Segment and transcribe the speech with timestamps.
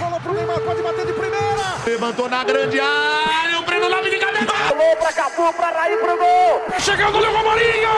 [0.00, 1.62] rolou pro Neymar, pode bater de primeira.
[1.84, 4.52] Levantou na grande área, o Breno Lopes de cabeça.
[4.68, 6.80] Alô pra Cafu, pra Raí, pro gol.
[6.80, 7.90] Chegando o Léo Marinho.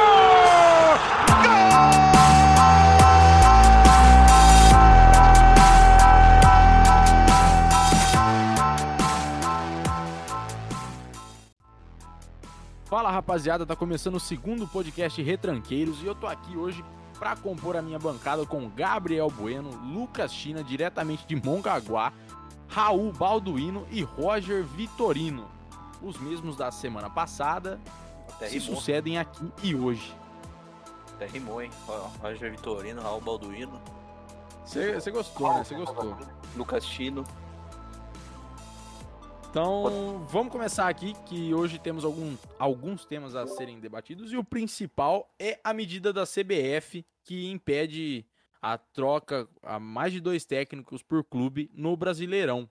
[12.84, 16.84] Fala rapaziada, tá começando o segundo podcast Retranqueiros e eu tô aqui hoje
[17.23, 22.12] para compor a minha bancada com Gabriel Bueno, Lucas China, diretamente de Mongaguá,
[22.66, 25.48] Raul Balduino e Roger Vitorino.
[26.02, 27.80] Os mesmos da semana passada
[28.28, 28.74] Até se rimou.
[28.74, 30.12] sucedem aqui e hoje.
[31.14, 31.70] Até rimou, hein?
[32.20, 33.80] Roger Vitorino, Raul Balduino,
[34.64, 35.62] Você gostou, né?
[35.62, 36.16] Você gostou.
[36.56, 37.25] Lucas Chino.
[39.52, 44.42] Então, vamos começar aqui, que hoje temos algum, alguns temas a serem debatidos, e o
[44.42, 48.27] principal é a medida da CBF que impede
[48.62, 52.67] a troca a mais de dois técnicos por clube no Brasileirão.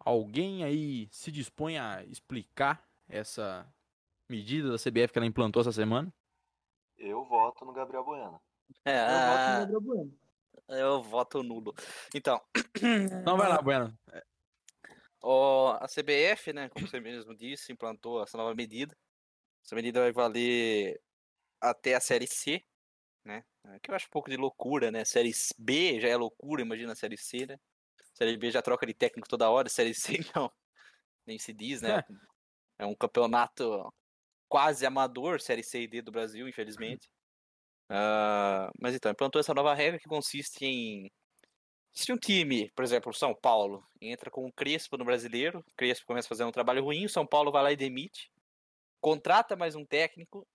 [0.00, 3.64] Alguém aí se dispõe a explicar essa
[4.28, 6.12] medida da CBF que ela implantou essa semana?
[6.98, 8.40] Eu voto no Gabriel Bueno.
[8.84, 10.18] É, Eu voto no Gabriel Bueno.
[10.68, 11.72] eu voto nulo.
[12.12, 12.40] Então,
[12.82, 13.96] Então vai lá, Bueno.
[15.22, 18.96] Ó, a CBF, né, como você mesmo disse, implantou essa nova medida.
[19.64, 21.00] Essa medida vai valer
[21.60, 22.64] até a Série C,
[23.24, 23.44] né?
[23.66, 25.04] é, Que eu acho um pouco de loucura, né?
[25.04, 27.58] Série B já é loucura, imagina a Série C, né?
[28.14, 30.52] Série B já troca de técnico toda hora, Série C não.
[31.26, 32.02] Nem se diz, né?
[32.78, 33.92] É um campeonato
[34.48, 37.08] quase amador, Série C e D do Brasil, infelizmente.
[37.88, 41.10] Ah, mas então, implantou essa nova regra que consiste em.
[41.92, 45.76] Se um time, por exemplo, o São Paulo, entra com o Crespo no brasileiro, o
[45.76, 48.32] Crespo começa a fazer um trabalho ruim, o São Paulo vai lá e demite,
[49.00, 50.46] contrata mais um técnico,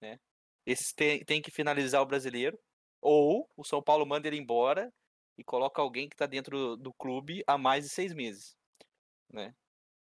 [0.00, 0.20] né?
[0.66, 2.58] Esse tem, tem que finalizar o brasileiro,
[3.00, 4.92] ou o São Paulo manda ele embora
[5.38, 8.54] e coloca alguém que está dentro do, do clube há mais de seis meses,
[9.30, 9.54] né?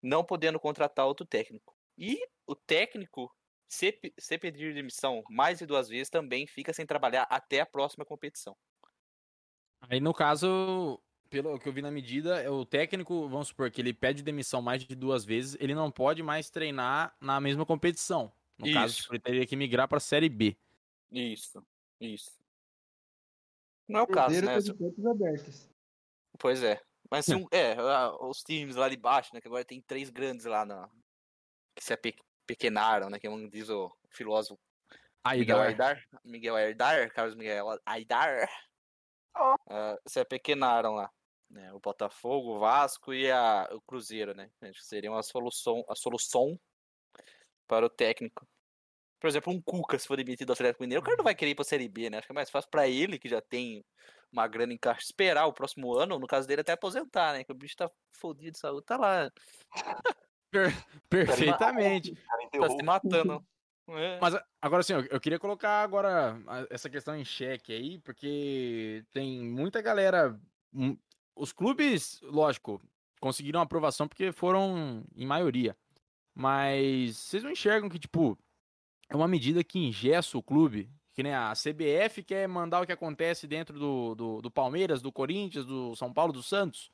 [0.02, 1.76] Não podendo contratar outro técnico.
[1.98, 3.30] E o técnico,
[3.68, 8.06] se, se pedir demissão mais de duas vezes, também fica sem trabalhar até a próxima
[8.06, 8.56] competição.
[9.82, 11.00] Aí no caso,
[11.30, 14.62] pelo que eu vi na medida, é o técnico, vamos supor que ele pede demissão
[14.62, 18.32] mais de duas vezes, ele não pode mais treinar na mesma competição.
[18.58, 19.02] No caso, Isso.
[19.04, 20.58] tipo, ele teria que migrar para a Série B.
[21.12, 21.64] Isso,
[22.02, 22.32] isso.
[23.88, 24.62] Não é o caso, né?
[24.62, 25.70] tá portas abertas.
[26.40, 26.82] Pois é.
[27.10, 27.76] Mas se um, é,
[28.22, 29.40] os times lá de baixo, né?
[29.40, 30.90] Que agora tem três grandes lá na.
[31.76, 33.20] Que se apequenaram, né?
[33.20, 34.60] Que um diz o filósofo
[35.24, 35.60] Aí Miguel.
[35.60, 36.04] Aidar.
[36.24, 38.50] Miguel Aidar, Carlos Miguel Aidar.
[39.70, 41.12] Ah, se apequenaram lá.
[41.50, 41.72] Né?
[41.74, 44.50] O Botafogo, o Vasco e a, o Cruzeiro, né?
[44.62, 46.60] Acho que seriam a solução, a solução
[47.68, 48.46] para o técnico.
[49.20, 51.52] Por exemplo, um Cuca, se for demitido do Atlético Mineiro, o cara não vai querer
[51.52, 52.18] ir pra Série B, né?
[52.18, 53.84] Acho que é mais fácil para ele, que já tem
[54.32, 57.44] uma grana em caixa, esperar o próximo ano, no caso dele, até aposentar, né?
[57.44, 59.32] Que o bicho tá fodido de saúde, tá lá,
[61.10, 62.12] Perfeitamente.
[62.12, 63.46] O cara tá se matando.
[63.90, 64.20] É.
[64.20, 66.38] Mas agora assim, eu, queria colocar agora
[66.70, 70.40] essa questão em xeque aí, porque tem muita galera.
[70.74, 70.98] hum,
[71.36, 72.82] Os clubes, lógico,
[73.22, 75.76] conseguiram aprovação porque foram em maioria.
[76.36, 78.38] Mas vocês não enxergam que, tipo,
[79.10, 80.90] é uma medida que engessa o clube?
[81.14, 85.12] Que nem a CBF quer mandar o que acontece dentro do, do, do Palmeiras, do
[85.12, 86.92] Corinthians, do São Paulo, do Santos.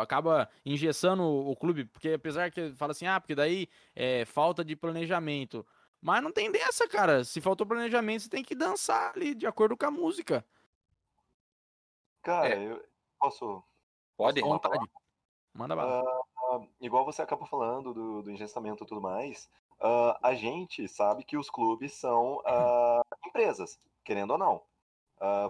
[0.00, 4.74] Acaba engessando o clube, porque apesar que fala assim, ah, porque daí é falta de
[4.74, 5.64] planejamento.
[6.06, 7.24] Mas não tem dessa, cara.
[7.24, 10.46] Se faltou planejamento, você tem que dançar ali de acordo com a música.
[12.22, 12.70] Cara, É.
[12.70, 12.80] eu
[13.18, 13.60] posso.
[14.16, 14.40] Pode?
[14.40, 14.76] posso falar?
[14.76, 14.92] Vontade.
[15.52, 16.04] Manda bala.
[16.52, 19.50] Ah, igual você acaba falando do, do engessamento e tudo mais,
[19.80, 22.40] ah, a gente sabe que os clubes são
[23.26, 24.62] empresas, querendo ou não.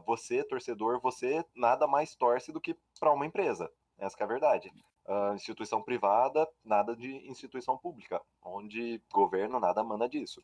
[0.07, 3.71] Você, torcedor, você nada mais torce do que para uma empresa.
[3.99, 4.73] Essa que é a verdade.
[5.09, 10.43] Ah, instituição privada, nada de instituição pública, onde governo nada manda disso.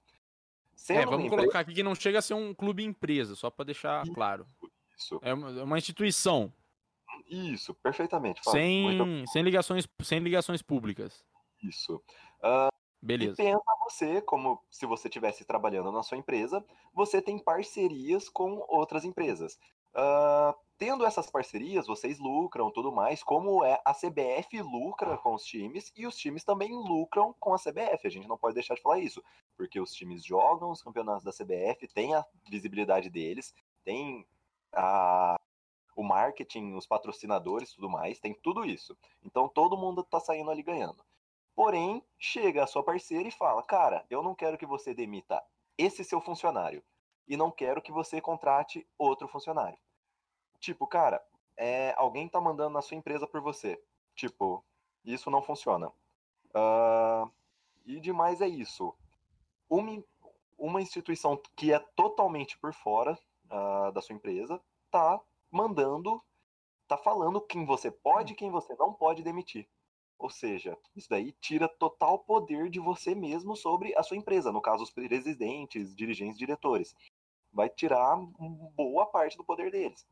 [0.74, 3.50] Sendo É, vamos empresa, colocar aqui que não chega a ser um clube empresa, só
[3.50, 4.46] pra deixar claro.
[4.96, 6.52] isso, É uma, é uma instituição,
[7.28, 8.42] isso, perfeitamente.
[8.42, 11.25] fala, sem, muito sem, ligações, sem ligações públicas.
[11.62, 12.02] isso.
[12.42, 12.72] E
[13.04, 13.37] Beleza.
[13.37, 16.64] pensa você, como se você estivesse trabalhando na sua empresa,
[16.94, 19.58] você tem parcerias com outras empresas.
[19.94, 25.44] Ah, tendo essas parcerias, vocês lucram tudo mais, como é a CBF lucra com os
[25.44, 28.06] times e os times também lucram com a CBF.
[28.06, 29.22] A gente não pode deixar de falar isso,
[29.56, 33.54] porque os times jogam os campeonatos da CBF, tem a visibilidade deles,
[33.84, 34.26] tem
[34.72, 35.38] a,
[35.94, 38.96] o marketing, os patrocinadores, tudo mais, tem tudo isso.
[39.22, 41.04] Então todo mundo tá saindo ali ganhando.
[41.54, 45.42] Porém, chega a sua parceira e fala: Cara, eu não quero que você demita
[45.76, 46.82] esse seu funcionário.
[47.28, 49.78] E não quero que você contrate outro funcionário.
[50.58, 51.24] Tipo, cara,
[51.56, 53.82] é, alguém tá mandando na sua empresa por você.
[54.14, 54.64] Tipo,
[55.04, 55.88] isso não funciona.
[56.54, 57.30] Uh,
[57.84, 58.94] e demais é isso.
[59.69, 60.02] Uma,
[60.58, 64.60] uma instituição que é totalmente por fora uh, da sua empresa
[64.90, 65.20] tá
[65.50, 66.22] mandando,
[66.86, 69.68] tá falando quem você pode e quem você não pode demitir.
[70.18, 74.60] Ou seja, isso daí tira total poder de você mesmo sobre a sua empresa, no
[74.60, 76.94] caso, os presidentes, dirigentes, diretores.
[77.52, 78.16] Vai tirar
[78.76, 80.06] boa parte do poder deles.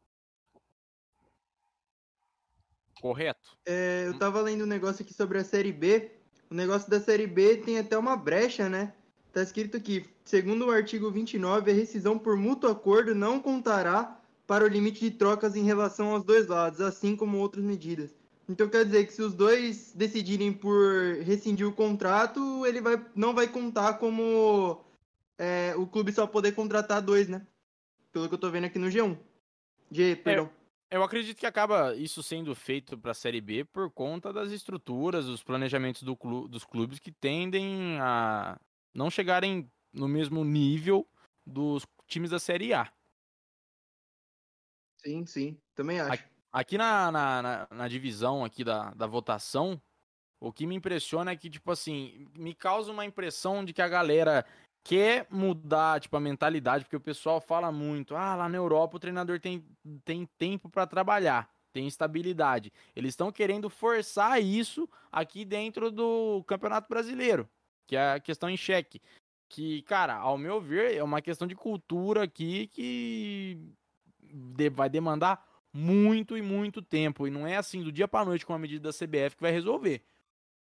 [3.00, 3.56] Correto.
[3.64, 6.12] É, eu tava lendo um negócio aqui sobre a Série B.
[6.50, 8.92] O negócio da Série B tem até uma brecha, né?
[9.32, 14.64] Tá escrito aqui, segundo o artigo 29, a rescisão por mútuo acordo não contará para
[14.64, 18.10] o limite de trocas em relação aos dois lados, assim como outras medidas.
[18.48, 23.32] Então quer dizer que se os dois decidirem por rescindir o contrato, ele vai, não
[23.32, 24.84] vai contar como
[25.40, 27.46] é, o clube só poder contratar dois, né?
[28.12, 29.18] Pelo que eu tô vendo aqui no G1.
[29.90, 30.52] G, perdão.
[30.90, 34.52] É, eu acredito que acaba isso sendo feito para a Série B por conta das
[34.52, 38.60] estruturas, dos planejamentos do clu dos clubes que tendem a
[38.94, 41.08] não chegarem no mesmo nível
[41.46, 42.92] dos times da Série A.
[45.02, 46.22] Sim, sim, também acho.
[46.52, 49.80] Aqui na, na, na, na, divisão aqui da, da votação,
[50.38, 53.88] o que me impressiona é que, tipo assim, me causa uma impressão de que a
[53.88, 54.44] galera
[54.82, 59.00] quer mudar, tipo, a mentalidade, porque o pessoal fala muito, ah, lá na Europa o
[59.00, 59.64] treinador tem,
[60.04, 62.72] tem tempo para trabalhar, tem estabilidade.
[62.94, 67.48] Eles estão querendo forçar isso aqui dentro do Campeonato Brasileiro,
[67.86, 69.00] que é a questão em xeque.
[69.48, 73.58] Que, cara, ao meu ver, é uma questão de cultura aqui que
[74.72, 77.26] vai demandar muito e muito tempo.
[77.26, 79.52] E não é assim do dia para noite com a medida da CBF que vai
[79.52, 80.02] resolver.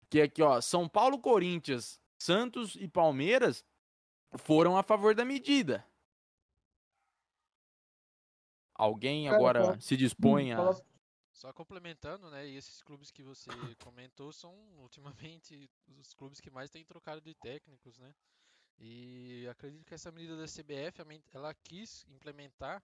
[0.09, 3.65] Que aqui, ó, São Paulo, Corinthians, Santos e Palmeiras
[4.35, 5.87] foram a favor da medida.
[8.75, 10.59] Alguém agora se dispõe a.
[11.33, 12.49] Só complementando, né?
[12.49, 13.51] E esses clubes que você
[13.85, 18.15] comentou são ultimamente os clubes que mais têm trocado de técnicos, né?
[18.79, 21.03] E acredito que essa medida da CBF
[21.33, 22.83] ela quis implementar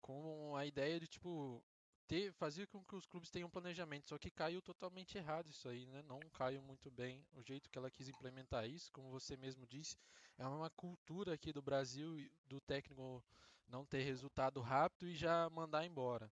[0.00, 1.62] com a ideia de tipo
[2.06, 5.86] ter fazer com que os clubes tenham planejamento, só que caiu totalmente errado isso aí,
[5.86, 6.02] né?
[6.02, 9.96] Não caiu muito bem o jeito que ela quis implementar isso, como você mesmo disse,
[10.38, 12.16] é uma cultura aqui do Brasil
[12.46, 13.24] do técnico
[13.68, 16.30] não ter resultado rápido e já mandar embora.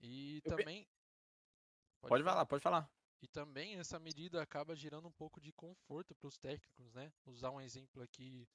[0.00, 0.86] E Eu também
[2.00, 2.90] Pode, pode falar, pode falar.
[3.22, 7.12] E também essa medida acaba gerando um pouco de conforto para os técnicos, né?
[7.24, 8.46] Usar um exemplo aqui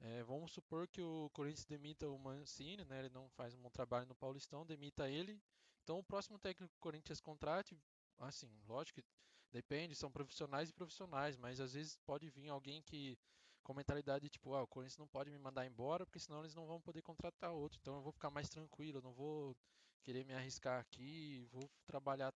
[0.00, 3.00] é, vamos supor que o Corinthians demita o Mancini, né?
[3.00, 5.40] Ele não faz um bom trabalho no Paulistão, demita ele.
[5.86, 7.80] Então o próximo técnico que o Corinthians contrate,
[8.18, 9.06] assim, lógico que
[9.52, 13.16] depende, são profissionais e profissionais, mas às vezes pode vir alguém que
[13.62, 16.66] com mentalidade tipo, ah, o Corinthians não pode me mandar embora, porque senão eles não
[16.66, 17.78] vão poder contratar outro.
[17.80, 19.56] Então eu vou ficar mais tranquilo, eu não vou
[20.02, 22.34] querer me arriscar aqui, vou trabalhar,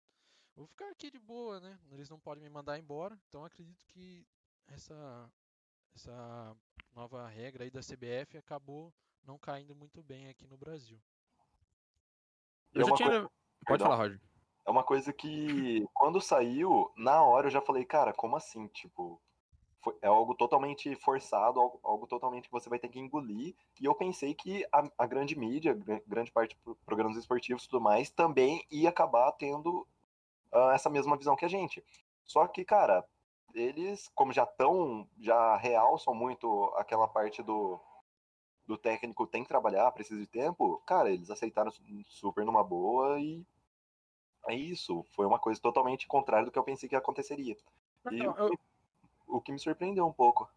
[0.54, 1.80] vou ficar aqui de boa, né?
[1.90, 3.18] Eles não podem me mandar embora.
[3.28, 4.26] Então acredito que
[4.66, 5.32] essa
[5.94, 6.54] essa
[6.92, 8.92] nova regra aí da CBF acabou
[9.22, 11.02] não caindo muito bem aqui no Brasil.
[12.74, 13.30] Eu já tinha...
[13.68, 14.20] Pode falar, Roger.
[14.66, 18.66] É uma coisa que, quando saiu, na hora eu já falei, cara, como assim?
[18.68, 19.20] Tipo,
[20.02, 23.54] é algo totalmente forçado, algo, algo, totalmente que você vai ter que engolir.
[23.80, 27.80] E eu pensei que a, a grande mídia, grande parte de programas esportivos e tudo
[27.80, 29.86] mais, também ia acabar tendo
[30.52, 31.82] uh, essa mesma visão que a gente.
[32.24, 33.04] Só que, cara,
[33.54, 37.80] eles, como já estão, já realçam muito aquela parte do,
[38.66, 41.72] do técnico tem que trabalhar, precisa de tempo, cara, eles aceitaram
[42.06, 43.46] super numa boa e
[44.54, 45.04] isso.
[45.14, 47.56] Foi uma coisa totalmente contrária do que eu pensei que aconteceria.
[48.10, 48.34] E eu...
[49.26, 50.48] o que me surpreendeu um pouco.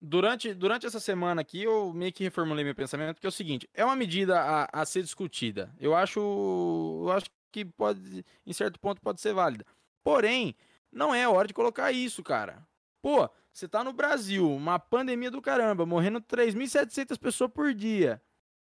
[0.00, 3.68] Durante, durante essa semana aqui, eu meio que reformulei meu pensamento, que é o seguinte:
[3.74, 5.74] é uma medida a, a ser discutida.
[5.80, 9.64] Eu acho, eu acho que pode, em certo ponto, pode ser válida.
[10.04, 10.54] Porém,
[10.92, 12.64] não é hora de colocar isso, cara.
[13.02, 18.22] Pô, você tá no Brasil, uma pandemia do caramba, morrendo 3.700 pessoas por dia.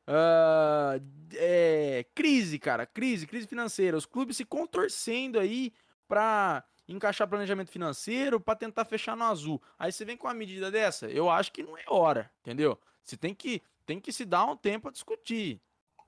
[0.09, 3.97] Uh, é, crise, cara, crise, crise financeira.
[3.97, 5.73] Os clubes se contorcendo aí
[6.09, 9.62] pra encaixar planejamento financeiro para tentar fechar no azul.
[9.79, 12.79] Aí você vem com uma medida dessa, eu acho que não é hora, entendeu?
[13.05, 15.61] Você tem que, tem que se dar um tempo a discutir.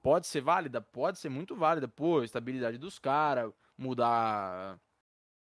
[0.03, 0.81] Pode ser válida?
[0.81, 1.87] Pode ser muito válida.
[1.87, 4.79] Pô, estabilidade dos caras, mudar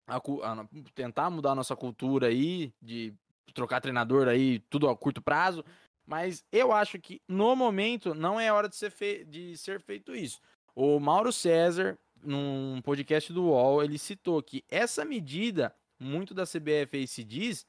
[0.05, 3.13] a, a, tentar mudar a nossa cultura aí, de
[3.53, 5.63] trocar treinador aí, tudo a curto prazo.
[6.09, 8.91] Mas eu acho que no momento não é hora de ser,
[9.25, 10.39] de ser feito isso.
[10.73, 16.97] O Mauro César, num podcast do UOL, ele citou que essa medida, muito da CBF
[16.97, 17.63] aí se diz,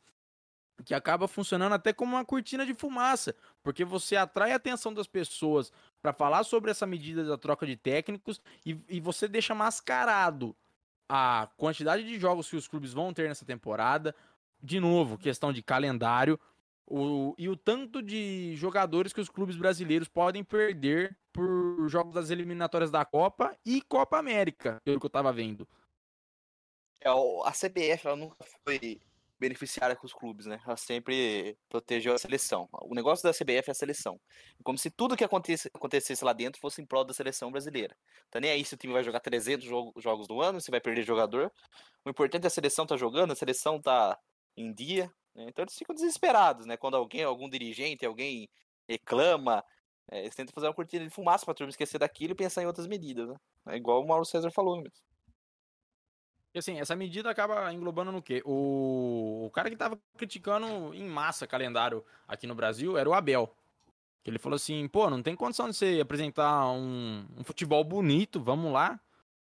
[0.86, 5.06] que acaba funcionando até como uma cortina de fumaça, porque você atrai a atenção das
[5.06, 5.70] pessoas
[6.00, 10.56] para falar sobre essa medida da troca de técnicos e, e você deixa mascarado
[11.06, 14.14] a quantidade de jogos que os clubes vão ter nessa temporada.
[14.62, 16.40] De novo, questão de calendário.
[16.92, 22.30] O, e o tanto de jogadores que os clubes brasileiros podem perder por jogos das
[22.30, 25.68] eliminatórias da Copa e Copa América, pelo que eu tava vendo.
[27.00, 29.00] É, a CBF ela nunca foi
[29.38, 30.60] beneficiária com os clubes, né?
[30.66, 32.68] Ela sempre protegeu a seleção.
[32.82, 34.20] O negócio da CBF é a seleção.
[34.62, 37.96] Como se tudo que acontecesse, acontecesse lá dentro fosse em prol da seleção brasileira.
[38.30, 39.64] Tá nem aí se o time vai jogar 300
[39.96, 41.50] jogos no ano, se vai perder jogador.
[42.04, 44.18] O importante é a seleção tá jogando, a seleção tá
[44.56, 45.10] em dia.
[45.34, 45.46] Né?
[45.48, 46.76] Então eles ficam desesperados, né?
[46.76, 48.48] Quando alguém, algum dirigente, alguém
[48.88, 49.64] reclama,
[50.10, 52.66] é, eles tentam fazer uma cortina de fumaça pra turma esquecer daquilo e pensar em
[52.66, 53.36] outras medidas, né?
[53.68, 54.92] É igual o Mauro César falou mesmo.
[56.52, 58.42] E assim, essa medida acaba englobando no quê?
[58.44, 63.54] O, o cara que tava criticando em massa calendário aqui no Brasil era o Abel.
[64.24, 68.72] Ele falou assim, pô, não tem condição de você apresentar um, um futebol bonito, vamos
[68.72, 69.00] lá,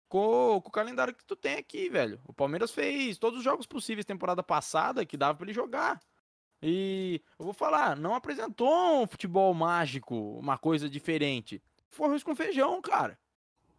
[0.09, 2.19] com, com, o calendário que tu tem aqui, velho.
[2.27, 6.01] O Palmeiras fez todos os jogos possíveis temporada passada que dava para ele jogar.
[6.61, 11.61] E eu vou falar, não apresentou um futebol mágico, uma coisa diferente.
[11.89, 13.17] Foi arroz com feijão, cara.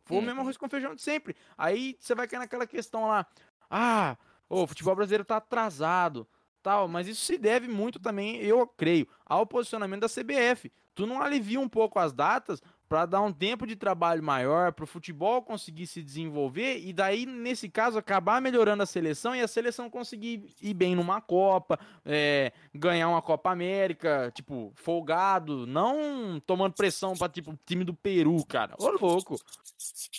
[0.05, 0.43] Foi o mesmo uhum.
[0.43, 1.37] arroz com feijão de sempre.
[1.59, 3.27] Aí você vai cair naquela questão lá.
[3.69, 4.17] Ah,
[4.49, 6.27] o futebol brasileiro tá atrasado,
[6.63, 6.89] tal.
[6.89, 10.73] Mas isso se deve muito também, eu creio, ao posicionamento da CBF.
[10.95, 14.83] Tu não alivia um pouco as datas para dar um tempo de trabalho maior para
[14.83, 19.47] o futebol conseguir se desenvolver e daí nesse caso acabar melhorando a seleção e a
[19.47, 26.75] seleção conseguir ir bem numa Copa, é, ganhar uma Copa América, tipo folgado, não tomando
[26.75, 28.75] pressão para tipo time do Peru, cara.
[28.77, 29.37] Ô louco,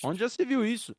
[0.06, 0.96] onde já se viu isso?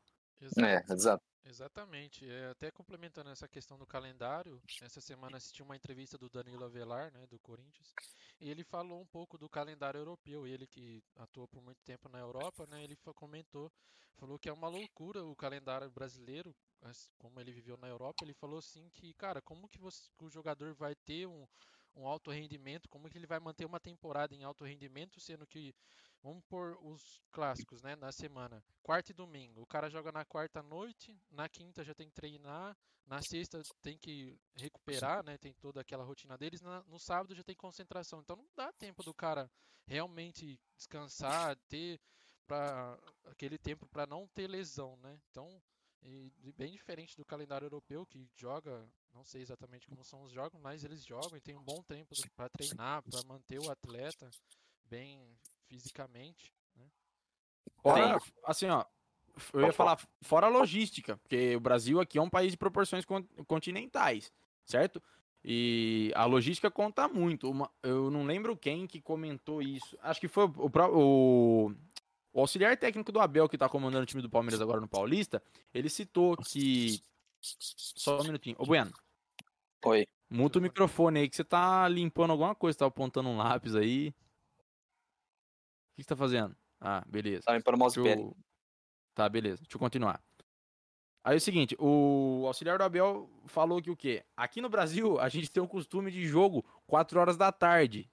[0.58, 1.24] É, exato.
[1.42, 2.28] Exatamente.
[2.28, 7.10] É, até complementando essa questão do calendário, essa semana assisti uma entrevista do Danilo Avelar,
[7.12, 7.94] né, do Corinthians,
[8.48, 10.46] ele falou um pouco do calendário europeu.
[10.46, 13.70] Ele que atuou por muito tempo na Europa, né, ele comentou,
[14.16, 16.54] falou que é uma loucura o calendário brasileiro,
[17.18, 18.24] como ele viveu na Europa.
[18.24, 21.46] Ele falou assim que, cara, como que, você, o jogador vai ter um,
[21.94, 25.74] um alto rendimento, como que ele vai manter uma temporada em alto rendimento, sendo que
[26.22, 27.96] Vamos por os clássicos, né?
[27.96, 28.62] Na semana.
[28.80, 29.60] Quarta e domingo.
[29.60, 33.98] O cara joga na quarta noite, na quinta já tem que treinar, na sexta tem
[33.98, 35.36] que recuperar, né?
[35.36, 36.60] Tem toda aquela rotina deles.
[36.60, 38.20] Na, no sábado já tem concentração.
[38.20, 39.50] Então não dá tempo do cara
[39.84, 42.00] realmente descansar, ter
[42.46, 45.18] para aquele tempo para não ter lesão, né?
[45.28, 45.60] Então,
[46.04, 50.60] e, bem diferente do calendário europeu que joga, não sei exatamente como são os jogos,
[50.60, 54.28] mas eles jogam e tem um bom tempo para treinar, para manter o atleta
[54.84, 55.20] bem
[55.68, 56.52] fisicamente.
[56.76, 56.86] Né?
[57.82, 58.84] Fora, assim, ó,
[59.52, 63.04] eu ia falar, fora a logística, porque o Brasil aqui é um país de proporções
[63.46, 64.32] continentais,
[64.64, 65.02] certo?
[65.44, 67.50] E a logística conta muito.
[67.50, 69.98] Uma, eu não lembro quem que comentou isso.
[70.00, 71.74] Acho que foi o, o,
[72.32, 75.42] o auxiliar técnico do Abel, que tá comandando o time do Palmeiras agora no Paulista.
[75.72, 77.00] Ele citou que.
[77.40, 78.56] Só um minutinho.
[78.58, 78.92] Ô, Bueno.
[79.84, 80.06] Oi.
[80.30, 84.08] Muta o microfone aí, que você tá limpando alguma coisa, tá apontando um lápis aí.
[84.08, 84.12] O
[85.96, 86.56] que você tá fazendo?
[86.80, 87.42] Ah, beleza.
[87.44, 88.18] Tá limpando o mousepad.
[88.18, 88.36] Eu...
[89.14, 89.58] Tá, beleza.
[89.58, 90.22] Deixa eu continuar.
[91.24, 94.24] Aí é o seguinte, o auxiliar do Abel falou que o quê?
[94.36, 98.10] Aqui no Brasil, a gente tem o costume de jogo 4 horas da tarde.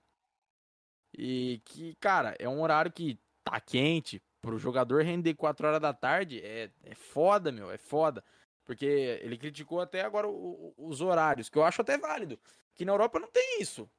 [1.17, 3.17] E que, cara, é um horário que
[3.51, 4.21] tá quente.
[4.41, 8.23] Pro jogador render 4 horas da tarde é, é foda, meu, é foda.
[8.63, 8.85] Porque
[9.21, 12.39] ele criticou até agora o, o, os horários, que eu acho até válido.
[12.75, 13.89] Que na Europa não tem isso.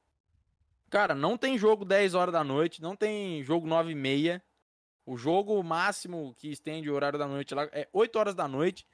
[0.89, 4.43] Cara, não tem jogo 10 horas da noite, não tem jogo 9 e meia.
[5.05, 8.85] O jogo máximo que estende o horário da noite lá é 8 horas da noite.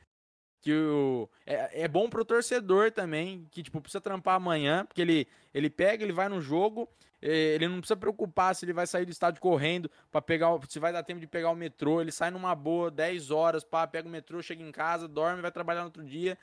[0.62, 5.28] Que o, é, é bom pro torcedor também, que tipo, precisa trampar amanhã, porque ele,
[5.54, 6.90] ele pega, ele vai no jogo,
[7.22, 10.94] ele não precisa preocupar se ele vai sair do estádio correndo para pegar, se vai
[10.94, 14.12] dar tempo de pegar o metrô, ele sai numa boa, 10 horas, pá, pega o
[14.12, 16.38] metrô, chega em casa, dorme, vai trabalhar no outro dia.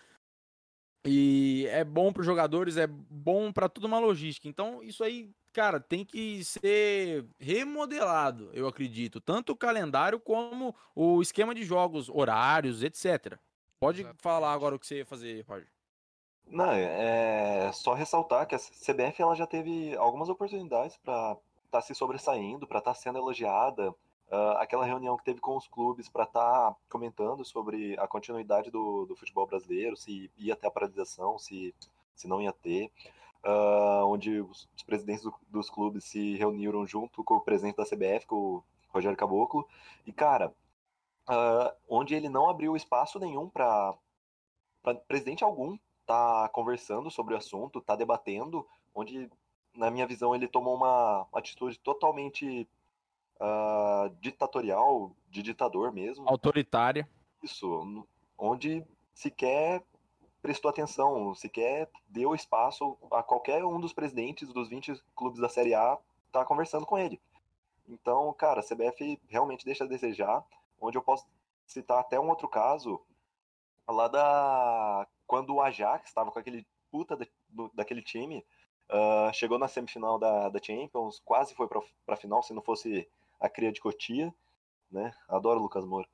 [1.06, 4.48] E é bom para os jogadores, é bom para toda uma logística.
[4.48, 9.20] Então, isso aí cara, tem que ser remodelado, eu acredito.
[9.20, 13.38] Tanto o calendário como o esquema de jogos, horários, etc.
[13.78, 14.22] Pode Exatamente.
[14.22, 15.68] falar agora o que você ia fazer, Roger.
[16.46, 21.38] Não, é só ressaltar que a CBF ela já teve algumas oportunidades para estar
[21.70, 23.90] tá se sobressaindo, para estar tá sendo elogiada.
[24.30, 28.70] Uh, aquela reunião que teve com os clubes para estar tá comentando sobre a continuidade
[28.70, 31.74] do, do futebol brasileiro, se ia ter a paralisação, se,
[32.14, 32.90] se não ia ter
[33.44, 37.84] uh, onde os, os presidentes do, dos clubes se reuniram junto com o presidente da
[37.84, 39.66] CBF, com o Rogério Caboclo,
[40.06, 40.52] e cara,
[41.28, 43.94] uh, onde ele não abriu espaço nenhum para
[45.06, 49.30] presidente algum tá conversando sobre o assunto, tá debatendo, onde,
[49.74, 52.68] na minha visão, ele tomou uma atitude totalmente
[53.36, 56.28] uh, ditatorial, de ditador mesmo.
[56.28, 57.08] Autoritária.
[57.42, 58.06] Isso,
[58.38, 59.82] onde sequer
[60.40, 65.74] prestou atenção, sequer deu espaço a qualquer um dos presidentes dos 20 clubes da Série
[65.74, 65.98] A
[66.30, 67.20] tá conversando com ele.
[67.88, 70.44] Então, cara, a CBF realmente deixa a desejar,
[70.80, 71.26] onde eu posso
[71.66, 73.00] citar até um outro caso,
[73.88, 78.44] lá da quando o Ajax estava com aquele puta de, do, daquele time,
[78.90, 83.08] uh, chegou na semifinal da, da Champions, quase foi para a final, se não fosse
[83.40, 84.32] a cria de Cotia,
[84.90, 85.12] né?
[85.28, 86.08] Adoro o Lucas Moura.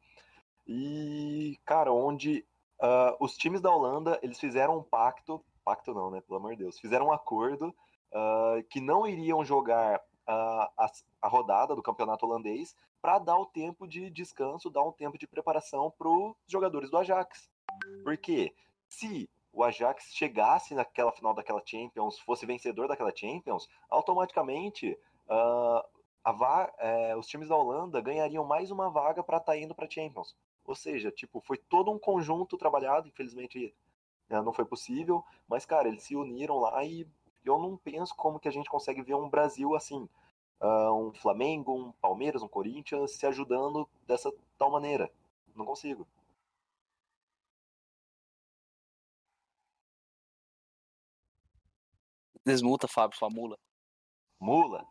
[0.67, 2.45] E, cara, onde
[2.81, 6.64] uh, os times da Holanda, eles fizeram um pacto, pacto não, né, pelo amor de
[6.64, 7.75] Deus, fizeram um acordo
[8.12, 10.90] uh, que não iriam jogar a,
[11.23, 15.26] a rodada do campeonato holandês para dar o tempo de descanso, dar um tempo de
[15.26, 17.50] preparação para os jogadores do Ajax.
[18.05, 18.55] Porque
[18.90, 25.82] se o Ajax chegasse naquela final daquela Champions, fosse vencedor daquela Champions, automaticamente uh,
[26.78, 30.37] é, os times da Holanda ganhariam mais uma vaga para estar tá indo para Champions.
[30.64, 33.75] Ou seja, tipo, foi todo um conjunto trabalhado, infelizmente
[34.28, 37.09] né, não foi possível, mas cara, eles se uniram lá e
[37.44, 40.09] eu não penso como que a gente consegue ver um Brasil assim,
[40.61, 45.11] uh, um Flamengo, um Palmeiras, um Corinthians se ajudando dessa tal maneira.
[45.56, 46.06] Não consigo.
[52.44, 53.59] Desmuta, Fábio, sua mula.
[54.40, 54.87] Mula?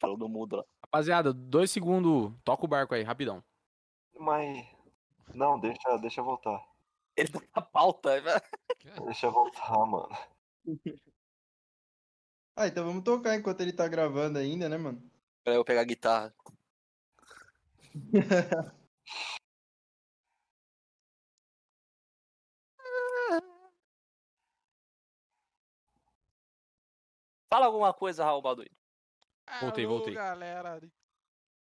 [0.00, 0.64] Falou do mudo lá.
[0.84, 3.42] Rapaziada, dois segundos, toca o barco aí, rapidão.
[4.18, 4.66] Mas.
[5.34, 6.62] Não, deixa, deixa eu voltar.
[7.16, 8.40] Ele tá na pauta, velho.
[9.06, 10.08] Deixa eu voltar, mano.
[12.54, 15.02] Ah, então vamos tocar enquanto ele tá gravando ainda, né, mano?
[15.42, 16.34] Pra eu pegar a guitarra.
[27.52, 28.74] Fala alguma coisa, Raul Balduino.
[29.60, 30.14] Voltei, Alô, voltei.
[30.14, 30.80] galera.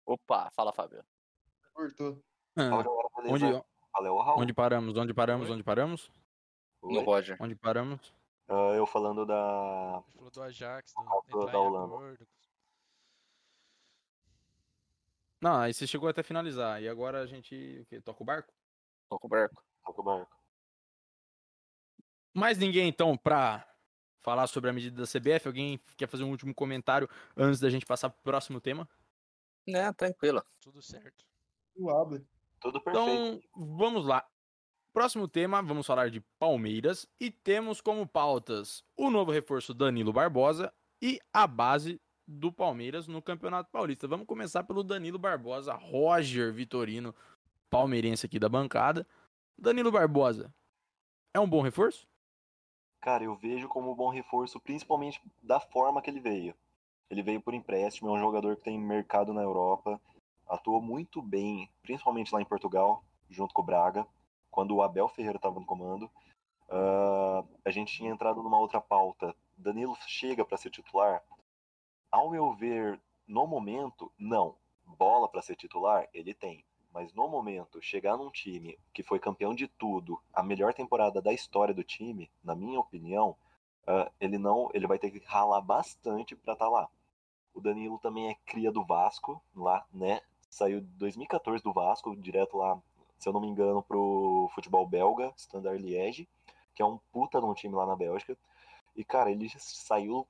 [0.06, 1.02] Opa, fala, Fábio.
[1.74, 2.22] Cortou.
[2.58, 2.84] Ah,
[3.24, 3.46] onde,
[3.94, 4.42] Valeu, Raul.
[4.42, 4.98] onde paramos?
[4.98, 5.48] Onde paramos?
[5.48, 5.54] Oi?
[5.56, 6.12] Onde paramos?
[6.82, 6.94] Oi.
[6.96, 7.38] No Roger.
[7.40, 8.14] Onde paramos?
[8.50, 10.04] Ah, eu falando da.
[10.04, 10.94] Ele falou do Ajax,
[11.30, 11.96] do, da Holanda.
[11.96, 12.28] acordo.
[15.40, 16.84] Não, aí você chegou até finalizar.
[16.84, 18.02] E agora a gente o quê?
[18.02, 18.54] toca o barco?
[19.08, 19.64] Com o barco.
[19.86, 20.38] Toca o barco.
[22.34, 23.69] Mais ninguém, então, pra
[24.22, 25.48] falar sobre a medida da CBF?
[25.48, 28.88] Alguém quer fazer um último comentário antes da gente passar pro próximo tema?
[29.68, 30.44] Né, tranquilo.
[30.60, 31.26] Tudo certo.
[31.76, 32.26] Suave.
[32.60, 33.10] Tudo perfeito.
[33.10, 34.26] Então, vamos lá.
[34.92, 40.74] Próximo tema, vamos falar de Palmeiras e temos como pautas o novo reforço Danilo Barbosa
[41.02, 44.08] e a base do Palmeiras no Campeonato Paulista.
[44.08, 47.16] Vamos começar pelo Danilo Barbosa, Roger Vitorino,
[47.70, 49.06] palmeirense aqui da bancada.
[49.58, 50.54] Danilo Barbosa
[51.34, 52.08] é um bom reforço?
[53.02, 56.54] Cara, eu vejo como um bom reforço, principalmente da forma que ele veio.
[57.10, 60.00] Ele veio por empréstimo, é um jogador que tem mercado na Europa,
[60.48, 64.06] atuou muito bem, principalmente lá em Portugal, junto com o Braga,
[64.52, 66.12] quando o Abel Ferreira estava no comando.
[66.70, 69.36] Ah, a gente tinha entrado numa outra pauta.
[69.58, 71.24] Danilo chega para ser titular?
[72.12, 74.56] Ao meu ver, no momento, não.
[74.86, 76.66] Bola para ser titular, ele tem.
[76.92, 81.32] Mas no momento, chegar num time que foi campeão de tudo, a melhor temporada da
[81.32, 83.36] história do time, na minha opinião,
[83.86, 86.90] ah, ele não, ele vai ter que ralar bastante para estar lá.
[87.54, 90.22] O Danilo também é cria do Vasco, lá, né?
[90.50, 92.82] Saiu em 2014 do Vasco, direto lá,
[93.18, 96.28] se eu não me engano, pro futebol belga, Standard Liège,
[96.74, 98.38] que é um puta num time lá na Bélgica.
[98.96, 100.28] E, cara, ele saiu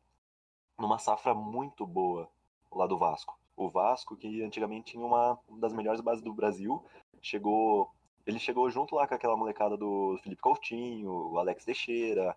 [0.78, 2.30] numa safra muito boa
[2.72, 3.38] lá do Vasco.
[3.60, 6.82] O Vasco, que antigamente tinha uma das melhores bases do Brasil,
[7.22, 7.92] chegou.
[8.26, 12.36] Ele chegou junto lá com aquela molecada do Felipe Coutinho, o Alex Teixeira,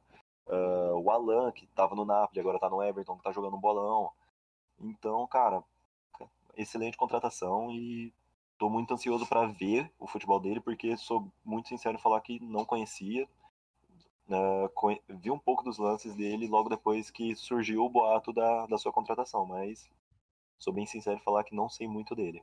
[0.48, 3.60] ah, o Alan, que tava no Napoli, agora tá no Everton, que tá jogando um
[3.60, 4.10] bolão.
[4.80, 5.62] Então, cara,
[6.56, 8.12] excelente contratação e
[8.58, 12.40] tô muito ansioso para ver o futebol dele, porque sou muito sincero em falar que
[12.40, 13.28] não conhecia.
[14.74, 18.78] Conhe- vi um pouco dos lances dele logo depois que surgiu o boato da, da
[18.78, 19.88] sua contratação, mas
[20.62, 22.42] sou bem sincero em falar que não sei muito dele.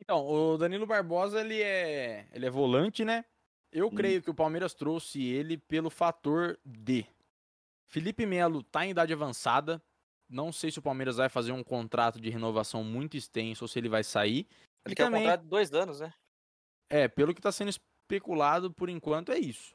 [0.00, 3.24] Então, o Danilo Barbosa, ele é, ele é volante, né?
[3.72, 3.94] Eu Hum.
[3.94, 7.04] creio que o Palmeiras trouxe ele pelo fator de
[7.86, 9.82] Felipe Melo tá em idade avançada.
[10.28, 13.78] Não sei se o Palmeiras vai fazer um contrato de renovação muito extenso ou se
[13.78, 14.46] ele vai sair.
[14.84, 16.12] Ele E quer um também- contrato de dois anos, né?
[16.90, 19.74] É, pelo que tá sendo especulado por enquanto é isso.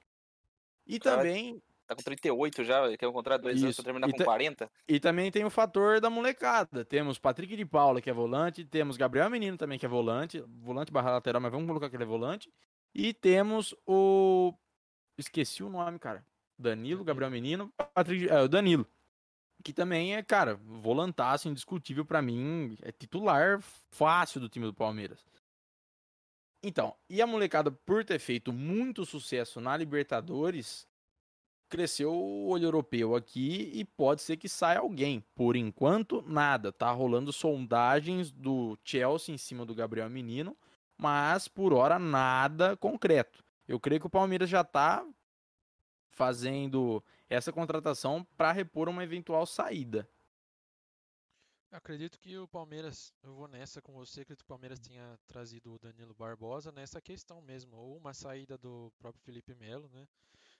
[0.86, 1.62] E Cara, também
[1.95, 3.84] Tá com 38 já, quer contrato de dois anos Isso.
[3.84, 4.71] pra terminar E com ta- 40.
[4.88, 6.84] E também tem o fator da molecada.
[6.84, 8.65] Temos Patrick de Paula, que é volante.
[8.65, 10.43] Temos Gabriel Menino também, que é volante.
[10.62, 12.51] Volante barra lateral, mas vamos colocar que ele é volante.
[12.93, 14.53] E temos o.
[15.17, 16.25] Esqueci o nome, cara.
[16.58, 18.88] Danilo, Gabriel Menino, Patrick, é, o Danilo.
[19.63, 25.25] Que também é, cara, volantaço indiscutível pra mim, é titular fácil do time do Palmeiras.
[26.63, 30.88] Então, e a molecada, por ter feito muito sucesso na Libertadores,
[31.69, 35.23] cresceu o olho europeu aqui e pode ser que saia alguém.
[35.36, 36.71] Por enquanto, nada.
[36.71, 40.56] Tá rolando sondagens do Chelsea em cima do Gabriel Menino,
[40.97, 43.43] mas por hora nada concreto.
[43.67, 45.06] Eu creio que o Palmeiras já tá
[46.10, 50.08] fazendo essa contratação para repor uma eventual saída.
[51.71, 55.73] Acredito que o Palmeiras, eu vou nessa com você, acredito que o Palmeiras tenha trazido
[55.73, 60.08] o Danilo Barbosa nessa questão mesmo, ou uma saída do próprio Felipe Melo, né?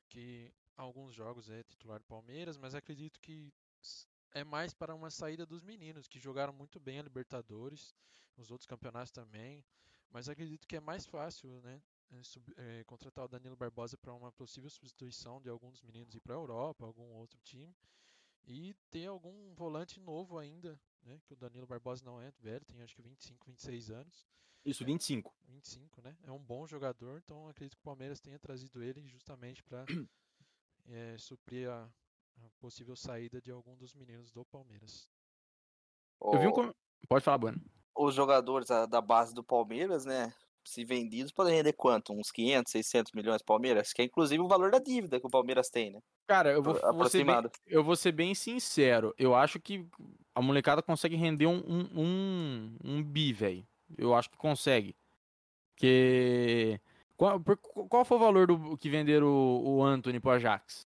[0.10, 3.54] Que alguns jogos é titular do Palmeiras, mas acredito que
[4.34, 7.96] é mais para uma saída dos meninos, que jogaram muito bem a Libertadores,
[8.38, 9.64] os outros campeonatos também,
[10.10, 11.82] mas acredito que é mais fácil, né?
[12.58, 16.38] É, contratar o Danilo Barbosa para uma possível substituição de alguns meninos ir para a
[16.38, 17.76] Europa, algum outro time,
[18.46, 21.20] e ter algum volante novo ainda, né?
[21.26, 24.28] Que o Danilo Barbosa não é velho, tem acho que 25, 26 anos.
[24.64, 25.34] Isso, 25.
[25.48, 26.16] 25, né?
[26.24, 29.84] É um bom jogador, então acredito que o Palmeiras tenha trazido ele justamente para
[30.89, 35.08] é, suprir a, a, possível saída de algum dos meninos do Palmeiras.
[36.22, 36.74] Eu vi um.
[37.08, 37.62] Pode falar, Bueno.
[37.96, 40.34] Os jogadores da base do Palmeiras, né?
[40.65, 42.13] Se vendidos, podem render quanto?
[42.13, 43.93] Uns 500, 600 milhões Palmeiras?
[43.93, 46.00] Que é inclusive o valor da dívida que o Palmeiras tem, né?
[46.26, 47.36] Cara, eu vou, vou ser bem,
[47.67, 49.13] eu vou ser bem sincero.
[49.17, 49.86] Eu acho que
[50.34, 53.67] a molecada consegue render um, um, um, um bi, velho.
[53.98, 54.96] Eu acho que consegue.
[55.69, 56.80] Porque.
[57.24, 57.40] Qual,
[57.88, 60.86] qual foi o valor do que venderam o, o Anthony pro Ajax?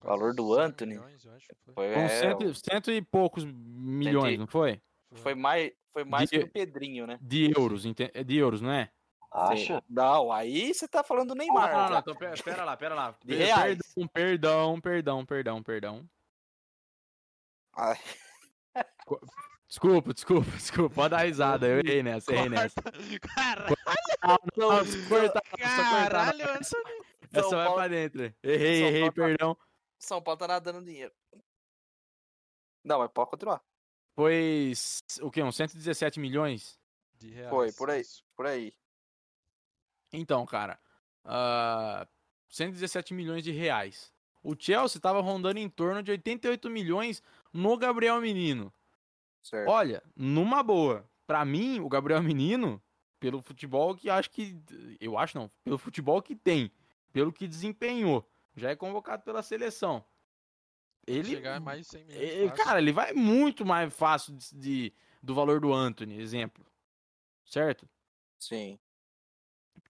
[0.00, 0.94] O valor do Anthony?
[0.94, 1.74] Milhões, foi.
[1.74, 4.82] Foi, é, cento, cento, e poucos milhões, cento, não foi?
[5.12, 7.16] Foi mais, foi mais de, que o Pedrinho, né?
[7.22, 8.90] De euros, de euros, não é?
[9.30, 9.80] Acha?
[9.88, 11.72] Não, aí você tá falando do Neymar.
[11.72, 13.14] Não, não, não, então, pera, pera lá, pera lá.
[13.24, 13.78] De reais.
[14.12, 16.10] Perdão, perdão, perdão, perdão.
[17.76, 17.98] Ai.
[19.74, 20.94] Desculpa, desculpa, desculpa.
[20.94, 21.66] Pode dar risada.
[21.66, 22.80] Eu errei nessa, errei nessa.
[23.34, 23.76] Caralho!
[24.56, 27.04] Não, não, se cortar, Caralho, Anthony.
[27.32, 27.74] Essa vai Paulo...
[27.74, 28.34] pra dentro.
[28.40, 29.54] Errei, São errei, Paulo tá perdão.
[29.56, 29.64] Tá...
[29.98, 31.12] São Paulo tá nadando dinheiro.
[32.84, 33.60] Não, mas pode continuar.
[34.14, 34.72] Foi
[35.20, 35.42] o quê?
[35.42, 36.78] Uns 117 milhões?
[37.18, 37.50] De reais.
[37.50, 38.02] Foi, por aí,
[38.36, 38.72] por aí.
[40.12, 40.78] Então, cara,
[41.24, 42.08] uh,
[42.48, 44.12] 117 milhões de reais.
[44.40, 47.20] O Chelsea estava rondando em torno de 88 milhões
[47.52, 48.72] no Gabriel Menino.
[49.44, 49.68] Certo.
[49.68, 51.08] Olha, numa boa.
[51.26, 52.82] Para mim, o Gabriel Menino,
[53.20, 54.58] pelo futebol que acho que.
[54.98, 55.50] Eu acho não.
[55.62, 56.72] Pelo futebol que tem,
[57.12, 58.26] pelo que desempenhou,
[58.56, 60.04] já é convocado pela seleção.
[61.06, 61.28] Ele.
[61.28, 62.22] Chegar mais de 100 milhões.
[62.22, 66.64] Ele, cara, ele vai muito mais fácil de, de, do valor do Anthony, exemplo.
[67.44, 67.86] Certo?
[68.38, 68.78] Sim.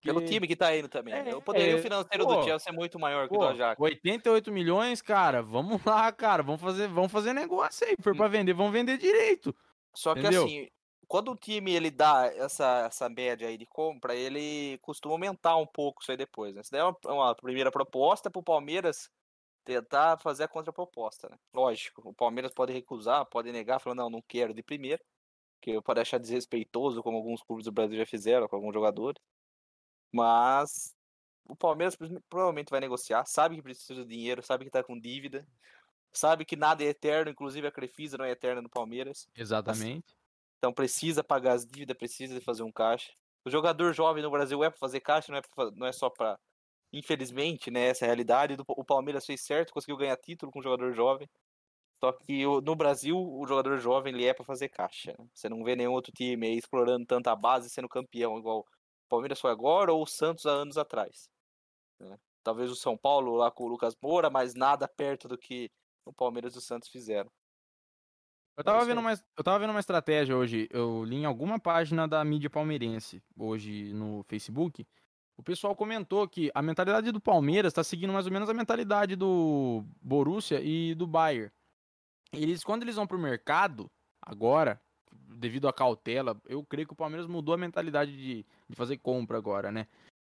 [0.05, 1.15] Pelo time que tá indo também.
[1.15, 3.53] É, o poderio é, financeiro pô, do Chelsea é muito maior pô, que o do
[3.53, 3.81] Ajax.
[3.81, 7.97] 88 milhões, cara, vamos lá, cara, vamos fazer, vamos fazer negócio aí.
[8.01, 9.55] For pra vender, vamos vender direito.
[9.95, 10.47] Só entendeu?
[10.47, 10.69] que assim,
[11.09, 15.67] quando o time ele dá essa, essa média aí de compra, ele costuma aumentar um
[15.67, 16.55] pouco isso aí depois.
[16.55, 16.61] Né?
[16.61, 19.09] Isso daí é uma, uma primeira proposta pro Palmeiras
[19.65, 21.39] tentar fazer a contraproposta, né?
[21.55, 25.03] Lógico, o Palmeiras pode recusar, pode negar, falando, não, não quero de primeira,
[25.61, 29.21] que pode achar desrespeitoso, como alguns clubes do Brasil já fizeram com alguns jogadores.
[30.15, 30.95] Mas
[31.49, 31.97] o Palmeiras
[32.29, 35.47] provavelmente vai negociar, sabe que precisa de dinheiro, sabe que tá com dívida,
[36.13, 39.29] sabe que nada é eterno, inclusive a Crefisa não é eterna no Palmeiras.
[39.37, 40.15] Exatamente.
[40.59, 43.13] Então precisa pagar as dívidas, precisa fazer um caixa.
[43.45, 46.09] O jogador jovem no Brasil é para fazer caixa, não é, pra, não é só
[46.09, 46.39] para
[46.93, 48.57] infelizmente, né, essa é a realidade.
[48.69, 51.29] O Palmeiras fez certo, conseguiu ganhar título com o jogador jovem.
[51.99, 55.15] Só que no Brasil, o jogador jovem ele é para fazer caixa.
[55.19, 55.27] Né?
[55.35, 58.65] Você não vê nenhum outro time aí explorando tanta base sendo campeão, igual
[59.09, 61.29] Palmeiras foi agora ou o Santos há anos atrás.
[62.01, 62.19] Né?
[62.43, 65.71] Talvez o São Paulo lá com o Lucas Moura, mas nada perto do que
[66.05, 67.31] o Palmeiras e o Santos fizeram.
[68.57, 72.07] Eu tava, vendo uma, eu tava vendo uma estratégia hoje, eu li em alguma página
[72.07, 74.87] da mídia palmeirense, hoje no Facebook.
[75.37, 79.17] O pessoal comentou que a mentalidade do Palmeiras está seguindo mais ou menos a mentalidade
[79.17, 81.51] do Borussia e do Bayern.
[82.33, 83.91] Eles, quando eles vão pro mercado,
[84.23, 84.81] agora,
[85.35, 89.37] devido à cautela, eu creio que o Palmeiras mudou a mentalidade de, de fazer compra
[89.39, 89.87] agora, né?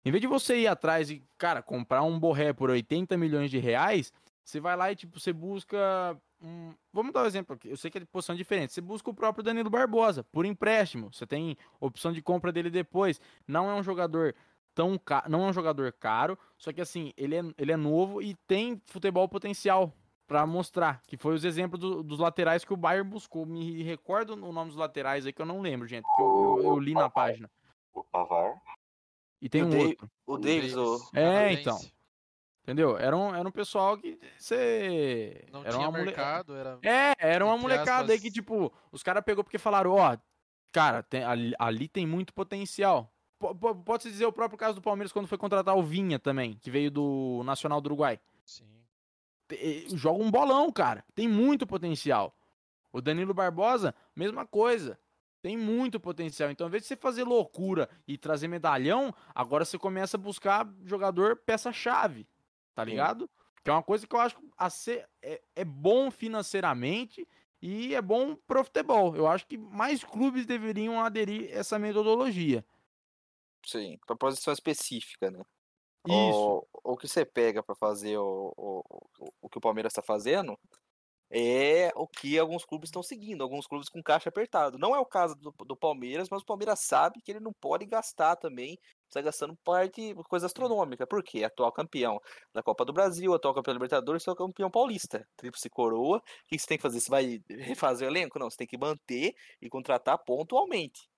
[0.04, 3.60] Em vez de você ir atrás e, cara, comprar um borré por 80 milhões de
[3.60, 4.12] reais,
[4.44, 6.18] você vai lá e, tipo, você busca.
[6.42, 6.74] Um...
[6.92, 7.70] Vamos dar um exemplo aqui.
[7.70, 8.74] Eu sei que é de posição diferente.
[8.74, 11.14] Você busca o próprio Danilo Barbosa, por empréstimo.
[11.14, 13.22] Você tem opção de compra dele depois.
[13.48, 14.34] Não é um jogador
[14.74, 15.30] tão caro.
[15.30, 16.38] Não é um jogador caro.
[16.58, 19.94] Só que assim, ele é, ele é novo e tem futebol potencial
[20.32, 23.46] para mostrar, que foi os exemplos do, dos laterais que o Bayern buscou.
[23.46, 26.64] Me recordo o nome dos laterais aí que eu não lembro, gente, que eu, eu,
[26.68, 27.52] eu li na página.
[27.94, 28.56] O Pavar.
[29.42, 30.10] E tem o um outro.
[30.26, 31.02] O Davis, o...
[31.14, 31.78] É, então.
[32.64, 32.98] Entendeu?
[32.98, 35.46] Era um, era um pessoal que você.
[35.52, 36.80] Não era tinha uma mole- mercado, era.
[36.82, 40.16] É, era uma molecada aí que, aspas- tipo, os caras pegou porque falaram, ó,
[40.72, 43.12] cara, tem- ali, ali tem muito potencial.
[43.38, 46.58] Po- po- Pode-se dizer o próprio caso do Palmeiras quando foi contratar o Vinha também,
[46.62, 48.18] que veio do Nacional do Uruguai.
[48.46, 48.81] Sim.
[49.56, 51.04] Eh, Joga um bolão, cara.
[51.16, 52.36] Tem muito potencial.
[52.92, 55.00] O Danilo Barbosa, mesma coisa.
[55.42, 56.52] Tem muito potencial.
[56.52, 60.68] Então, ao invés de você fazer loucura e trazer medalhão, agora você começa a buscar
[60.84, 62.28] jogador peça-chave.
[62.76, 63.30] Tá ligado?
[63.64, 67.28] Que é uma coisa que eu acho a ser, é, é bom financeiramente
[67.62, 69.16] e é bom pro futebol.
[69.16, 72.66] Eu acho que mais clubes deveriam aderir a essa metodologia.
[73.66, 75.44] Sim, pra posição específica, né?
[76.06, 76.52] Isso.
[76.52, 78.84] O, o que você pega pra fazer o, o,
[79.42, 80.58] o- que o Palmeiras tá fazendo
[81.32, 84.78] é o que alguns clubes estão seguindo, alguns clubes com caixa apertado.
[84.80, 87.86] Não é o caso do, do Palmeiras, mas o Palmeiras sabe que ele não pode
[87.86, 91.08] gastar também, está gastando parte, coisa astronômica.
[91.08, 91.44] Por quê?
[91.46, 92.20] Atual campeão
[92.54, 95.28] da Copa do Brasil, atual campeão da Libertadores, atual campeão paulista.
[95.38, 96.18] Tríplice coroa.
[96.20, 97.00] O que você tem que fazer?
[97.02, 98.40] Você vai refazer o elenco?
[98.40, 101.11] Não, você tem que manter e contratar pontualmente.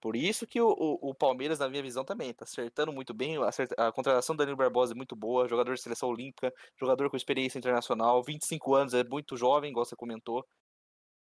[0.00, 3.36] Por isso que o, o, o Palmeiras, na minha visão, também tá acertando muito bem.
[3.44, 7.16] acerta- a contratação do Danilo Barbosa é muito boa, jogador de seleção olímpica, jogador com
[7.16, 10.46] experiência internacional, 25 anos, é muito jovem, igual você comentou.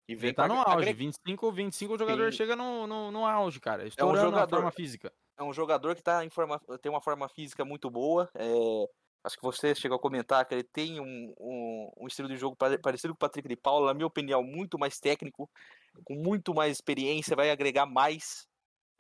[0.07, 0.93] E Ele vem tá pra no agre- auge.
[0.93, 2.37] 25, 25 o jogador Sim.
[2.37, 3.87] chega no, no, no auge, cara.
[3.87, 5.11] Estourando a jogador- forma física.
[5.37, 8.29] é um jogador que tá em forma, tem uma forma física muito boa.
[8.35, 8.45] é,
[9.23, 12.55] acho que você chegou a comentar que ele tem um, um, um estilo de jogo
[12.55, 15.49] pare- parecido com o Patrick de Paula, na minha opinião, muito mais técnico,
[16.03, 18.47] com muito mais experiência, vai agregar mais,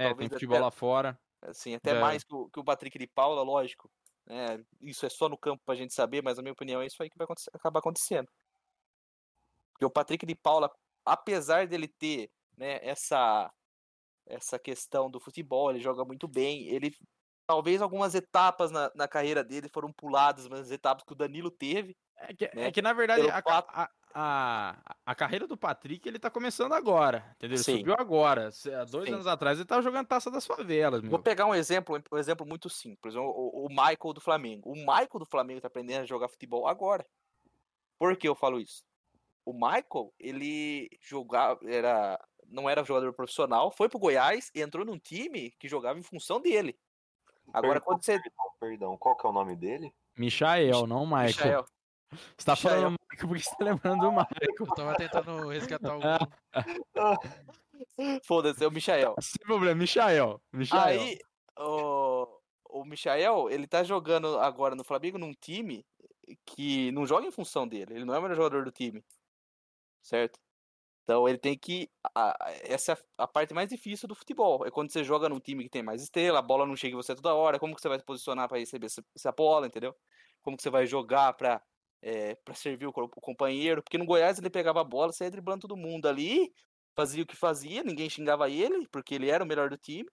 [0.01, 1.19] É, tem futebol até- lá fora.
[1.41, 1.99] assim, até É.
[1.99, 3.89] mais que o, que o Patrick de Paula, lógico.
[4.25, 7.01] né, isso é só no campo pra gente saber, mas na minha opinião é isso
[7.01, 8.29] aí que vai acontecer- acabar acontecendo.
[9.73, 10.71] Porque o Patrick de Paula,
[11.05, 13.51] apesar dele ter né, essa,
[14.27, 16.95] essa questão do futebol, ele joga muito bem, ele
[17.47, 21.49] talvez algumas etapas na, na carreira dele foram puladas, mas as etapas que o Danilo
[21.49, 26.19] teve, É que, né, é que na verdade, a, a, a carreira do Patrick, ele
[26.19, 27.55] tá começando agora, entendeu?
[27.55, 27.77] Ele Sim.
[27.77, 28.49] subiu agora.
[28.49, 29.13] Há dois Sim.
[29.13, 31.09] anos atrás ele tava jogando Taça das Favelas, meu.
[31.11, 33.15] Vou pegar um exemplo, um exemplo muito simples.
[33.15, 34.69] O, o, o Michael do Flamengo.
[34.69, 37.05] O Michael do Flamengo tá aprendendo a jogar futebol agora.
[37.97, 38.83] Por que eu falo isso?
[39.45, 44.99] O Michael, ele jogava, era, não era jogador profissional, foi pro Goiás e entrou num
[44.99, 46.77] time que jogava em função dele.
[47.53, 48.19] Agora, Perdão, quando você.
[48.19, 49.93] Perdão, perdão, qual que é o nome dele?
[50.17, 51.25] Michael, não Michael.
[51.27, 51.65] Michael,
[52.37, 52.81] Você tá Michael.
[52.81, 54.55] falando Michael porque você tá lembrando do Michael.
[54.59, 56.01] Eu tava tentando resgatar o.
[58.23, 59.15] foda-se, é o Michael.
[59.19, 60.41] Sem problema, Michael.
[60.51, 60.83] Michael.
[61.01, 61.19] Aí,
[61.57, 62.27] o,
[62.69, 65.85] o Michael, ele tá jogando agora no Flamengo num time
[66.45, 67.95] que não joga em função dele.
[67.95, 69.03] Ele não é o melhor jogador do time.
[70.01, 70.39] Certo?
[71.03, 71.89] Então ele tem que.
[72.15, 74.65] a- essa é a parte mais difícil do futebol.
[74.65, 76.97] É quando você joga num time que tem mais estrela, a bola não chega em
[76.97, 77.59] você toda hora.
[77.59, 79.95] Como que você vai se posicionar para receber essa, essa bola, entendeu?
[80.41, 81.61] Como que você vai jogar pra,
[82.01, 83.81] é, pra servir o, o companheiro.
[83.83, 86.53] Porque no Goiás ele pegava a bola, saía driblando todo mundo ali,
[86.95, 90.09] fazia o que fazia, ninguém xingava ele, porque ele era o melhor do time.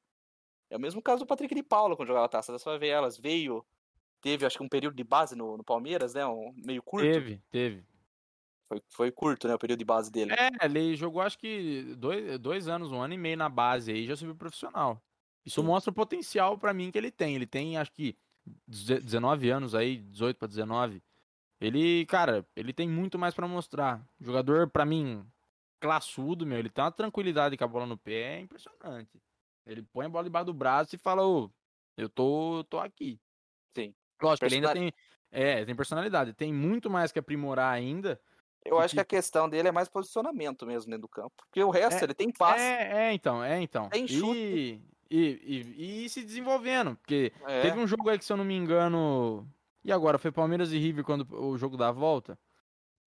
[0.70, 3.16] É o mesmo caso do Patrick de Paula, quando jogava a Taça das Favelas.
[3.16, 3.64] Veio,
[4.20, 6.26] teve acho que um período de base no, no Palmeiras, né?
[6.26, 7.06] Um meio curto.
[7.10, 7.84] Teve, teve.
[8.68, 9.54] Foi, foi curto, né?
[9.54, 10.32] O período de base dele.
[10.34, 14.06] É, ele jogou acho que dois, dois anos, um ano e meio na base aí,
[14.06, 15.02] já subiu profissional.
[15.44, 15.66] Isso Sim.
[15.66, 17.34] mostra o potencial pra mim que ele tem.
[17.34, 18.18] Ele tem, acho que,
[18.66, 21.02] deze- 19 anos aí, 18 pra 19.
[21.60, 24.04] Ele, cara, ele tem muito mais pra mostrar.
[24.20, 25.26] Jogador, pra mim,
[25.80, 26.58] classudo, meu.
[26.58, 29.20] Ele tem uma tranquilidade com a bola no pé, é impressionante.
[29.66, 31.50] Ele põe a bola debaixo do braço e fala, ô,
[31.96, 33.20] eu tô, tô aqui.
[33.76, 33.94] Sim.
[34.22, 34.92] Lógico, ele ainda tem.
[35.30, 36.32] É, tem personalidade.
[36.32, 38.20] Tem muito mais que aprimorar ainda.
[38.64, 41.34] Eu acho que que- a questão dele é mais posicionamento mesmo dentro do campo.
[41.36, 42.62] Porque o resto, É, ele tem passe.
[42.62, 43.88] É, é, então, é, então.
[43.88, 44.36] Tem chute.
[44.38, 46.96] E, e, e, e se desenvolvendo.
[46.96, 49.46] Porque É, teve um jogo aí que, se eu não me engano.
[49.84, 50.18] E agora?
[50.18, 52.38] Foi Palmeiras e River quando o jogo da volta.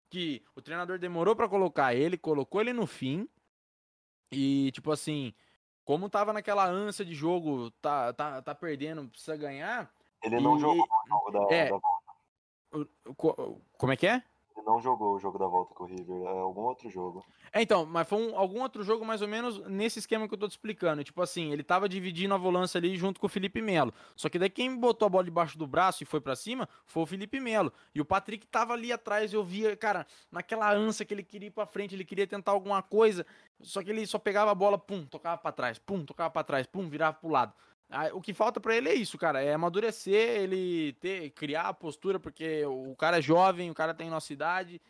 [0.10, 3.29] Que o treinador demorou pra colocar ele, colocou ele no fim.
[4.31, 5.34] E, tipo assim,
[5.84, 9.93] como tava naquela ânsia de jogo, tá, tá, tá perdendo, precisa ganhar.
[10.23, 11.69] Ele não E- jogou o jogo da, é.
[11.69, 11.79] da
[13.77, 14.23] Como é que é?
[14.65, 16.21] Não jogou o jogo da volta com o River.
[16.24, 17.24] É algum outro jogo.
[17.52, 20.38] É, então, mas foi um- algum outro jogo mais ou menos nesse esquema que eu
[20.38, 21.04] tô te explicando.
[21.04, 23.93] Tipo assim, ele tava dividindo a volância ali junto com o Felipe Melo.
[24.15, 27.04] Só que daí quem botou a bola debaixo do braço e foi pra cima foi
[27.04, 27.74] o Felipe Melo.
[27.93, 31.52] E o Patrick tava ali atrás, eu via, cara, naquela ânsia que ele queria ir
[31.52, 33.26] pra frente, ele queria tentar alguma coisa.
[33.60, 36.65] Só que ele só pegava a bola, pum, tocava pra trás, pum, tocava pra trás,
[36.65, 37.54] pum, virava pro lado.
[38.13, 42.19] O que falta pra ele é isso, cara, é amadurecer, ele ter, criar a postura,
[42.19, 44.82] porque o cara é jovem, o cara tem nossa idade.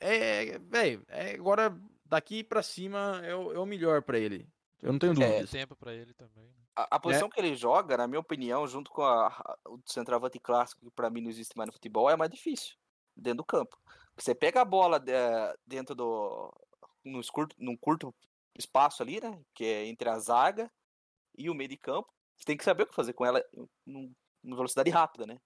[0.00, 4.46] É, velho, é, agora daqui pra cima é o, é o melhor pra ele.
[4.80, 5.16] Eu não tenho É.
[5.16, 5.50] Tem dúvidas.
[5.50, 6.44] tempo pra ele também.
[6.44, 6.52] né?
[6.76, 10.38] A, a posição que ele joga, na minha opinião, junto com a, a- o centroavante
[10.38, 12.76] clássico, que pra mim não existe mais no futebol, é mais difícil
[13.16, 13.76] dentro do campo.
[14.16, 15.12] Você pega a bola de-
[15.66, 16.52] dentro do.
[17.04, 18.14] Num curto, num curto
[18.56, 19.40] espaço ali, né?
[19.54, 20.70] Que é entre a zaga
[21.36, 22.08] e o meio de campo.
[22.38, 23.44] Você tem que saber o que fazer com ela
[23.86, 25.38] em velocidade rápida, né?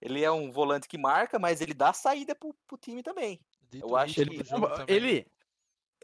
[0.00, 3.40] Ele é um volante que marca, mas ele dá saída pro, pro time também.
[3.70, 4.92] Dito Eu acho ritmo que-?
[4.92, 5.26] Ele,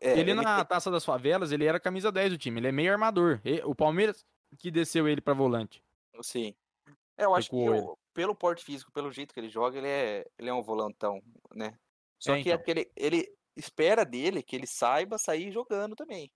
[0.00, 2.58] É, ele ele na tem- taça das favelas, ele era camisa 10 do time.
[2.58, 3.40] Ele é meio armador.
[3.44, 4.24] E- O Palmeiras
[4.58, 5.82] que desceu ele pra volante.
[6.22, 6.54] Sim.
[7.16, 7.84] É, eu acho que Recuou ele.
[7.84, 11.22] o- pelo porte físico, pelo jeito que ele joga, ele é, ele é um volantão,
[11.54, 11.78] né?
[12.18, 12.60] Só É, que então.
[12.60, 13.26] aquele, ele
[13.56, 16.30] espera dele que ele saiba sair jogando também.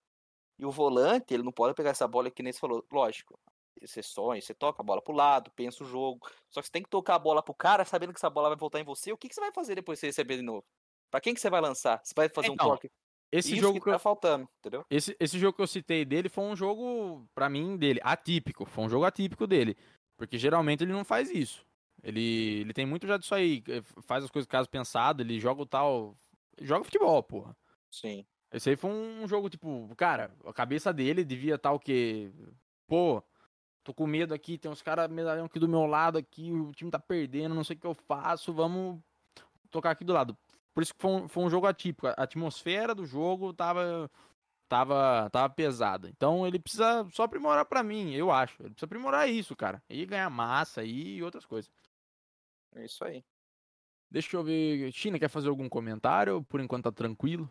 [0.58, 2.84] E o volante, ele não pode pegar essa bola que nem você falou.
[2.92, 3.38] Lógico,
[3.80, 6.26] você sonha, você toca a bola pro lado, pensa o jogo.
[6.50, 8.58] Só que você tem que tocar a bola pro cara sabendo que essa bola vai
[8.58, 9.12] voltar em você.
[9.12, 10.64] O que, que você vai fazer depois que você receber de novo?
[11.10, 12.00] Pra quem que você vai lançar?
[12.04, 12.90] Você vai fazer Então, um toque?
[13.32, 14.84] Esse Isso jogo que que eu, tá faltando, entendeu?
[14.88, 18.64] esse, esse jogo que eu citei dele foi um jogo, pra mim, dele, atípico.
[18.64, 19.76] Foi um jogo atípico dele.
[20.16, 21.66] Porque geralmente ele não faz isso.
[22.02, 23.62] Ele, ele tem muito já disso aí.
[24.02, 26.16] Faz as coisas caso pensado, ele joga o tal.
[26.60, 27.56] Joga futebol, porra.
[27.90, 28.24] Sim.
[28.52, 32.30] Esse aí foi um jogo, tipo, cara, a cabeça dele devia estar o quê?
[32.86, 33.22] Pô,
[33.86, 36.90] tô com medo aqui, tem uns caras medalhão aqui do meu lado aqui, o time
[36.90, 39.00] tá perdendo, não sei o que eu faço, vamos
[39.70, 40.36] tocar aqui do lado.
[40.74, 42.08] Por isso que foi um, foi um jogo atípico.
[42.08, 44.10] A atmosfera do jogo tava,
[44.68, 46.08] tava, tava pesada.
[46.08, 48.60] Então ele precisa só aprimorar pra mim, eu acho.
[48.60, 49.80] Ele precisa aprimorar isso, cara.
[49.88, 51.70] E ganhar massa e outras coisas.
[52.74, 53.24] É isso aí.
[54.10, 54.90] Deixa eu ver.
[54.92, 56.42] China, quer fazer algum comentário?
[56.42, 57.50] Por enquanto tá tranquilo.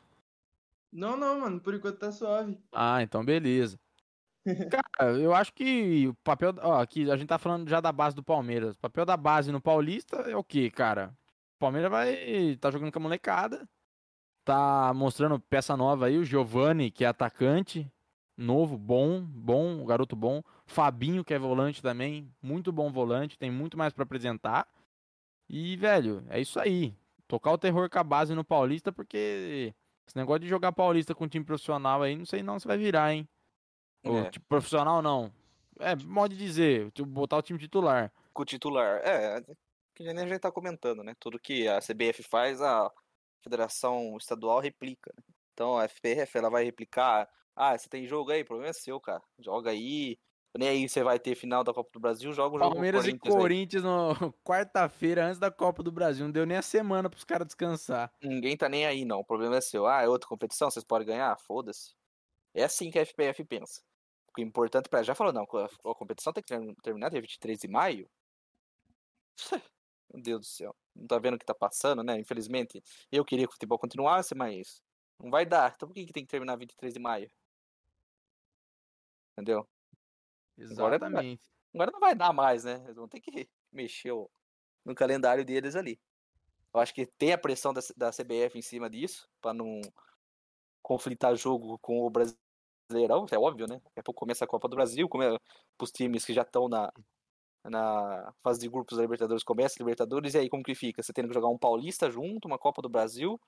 [0.92, 2.60] Não, não, mano, por enquanto tá suave.
[2.72, 3.80] Ah, então beleza.
[4.70, 6.54] Cara, eu acho que o papel.
[6.62, 8.76] Ó, aqui a gente tá falando já da base do Palmeiras.
[8.76, 11.16] O papel da base no Paulista é o quê, cara?
[11.56, 12.56] O Palmeiras vai.
[12.58, 13.68] tá jogando com a molecada.
[14.44, 16.18] Tá mostrando peça nova aí.
[16.18, 17.92] O Giovani, que é atacante.
[18.38, 20.44] Novo, bom, bom, garoto bom.
[20.68, 22.32] Fabinho, que é volante também.
[22.42, 23.40] Muito bom volante.
[23.40, 24.68] Tem muito mais pra apresentar.
[25.50, 26.96] E, velho, é isso aí.
[27.28, 29.74] Tocar o terror com a base no Paulista, porque
[30.08, 33.14] esse negócio de jogar Paulista com time profissional aí, não sei não se vai virar,
[33.14, 33.28] hein?
[34.06, 34.30] Ou, É.
[34.30, 35.32] tipo, profissional não.
[35.80, 38.12] É, modo de dizer, tipo, botar o time titular.
[38.34, 39.02] com o titular.
[39.04, 39.42] É,
[39.96, 41.14] que nem a gente tá comentando, né?
[41.20, 42.92] Tudo que a CBF faz, a
[43.44, 45.12] Federação Estadual replica.
[45.18, 45.24] né?
[45.54, 47.30] Então a FPF ela vai replicar.
[47.56, 48.42] Ah, você tem jogo aí?
[48.42, 49.22] O problema é seu, cara.
[49.40, 50.18] Joga aí.
[50.58, 53.14] Nem aí você vai ter final da Copa do Brasil, joga o jogo Palmeiras e
[53.18, 53.42] Corinthians aí.
[53.42, 56.26] Corinthians no quarta-feira antes da Copa do Brasil.
[56.26, 58.12] Não deu nem a semana pros caras descansar.
[58.24, 59.20] Ninguém tá nem aí, não.
[59.20, 59.86] O problema é seu.
[59.86, 61.38] Ah, é outra competição, vocês podem ganhar?
[61.40, 61.94] Foda-se.
[62.54, 63.82] É assim que a FPF pensa.
[64.42, 65.04] Importante pra.
[65.04, 68.10] Já falou, não, a a competição tem que ter- terminar dia 23 de maio?
[70.14, 70.76] Meu Deus do céu.
[70.96, 72.18] Não tá vendo o que tá passando, né?
[72.20, 72.82] Infelizmente.
[73.12, 74.82] Eu queria que o futebol continuasse, mas
[75.20, 75.74] não vai dar.
[75.76, 77.32] Então por que, que tem que terminar 23 de maio?
[79.34, 79.68] Entendeu?
[80.72, 80.96] Agora.
[80.96, 81.44] Exatamente.
[81.74, 82.82] Agora não vai dar mais, né?
[82.86, 84.30] Eles vão ter que mexer o-
[84.86, 86.00] no calendário deles ali.
[86.74, 89.82] Eu acho que tem a pressão da, da CBF em cima disso, pra não
[90.82, 92.12] conflitar jogo com o
[92.88, 93.82] Brasileirão, é óbvio, né?
[93.84, 95.38] Daqui a pouco começa a Copa do Brasil, como é
[95.78, 96.92] pros times que já estão na,
[97.64, 101.02] na fase de grupos da Libertadores, começa a Libertadores, e aí como que fica?
[101.02, 103.40] Você tendo que jogar um Paulista junto, uma Copa do Brasil,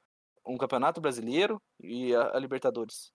[0.45, 3.11] um Campeonato Brasileiro e a, a Libertadores.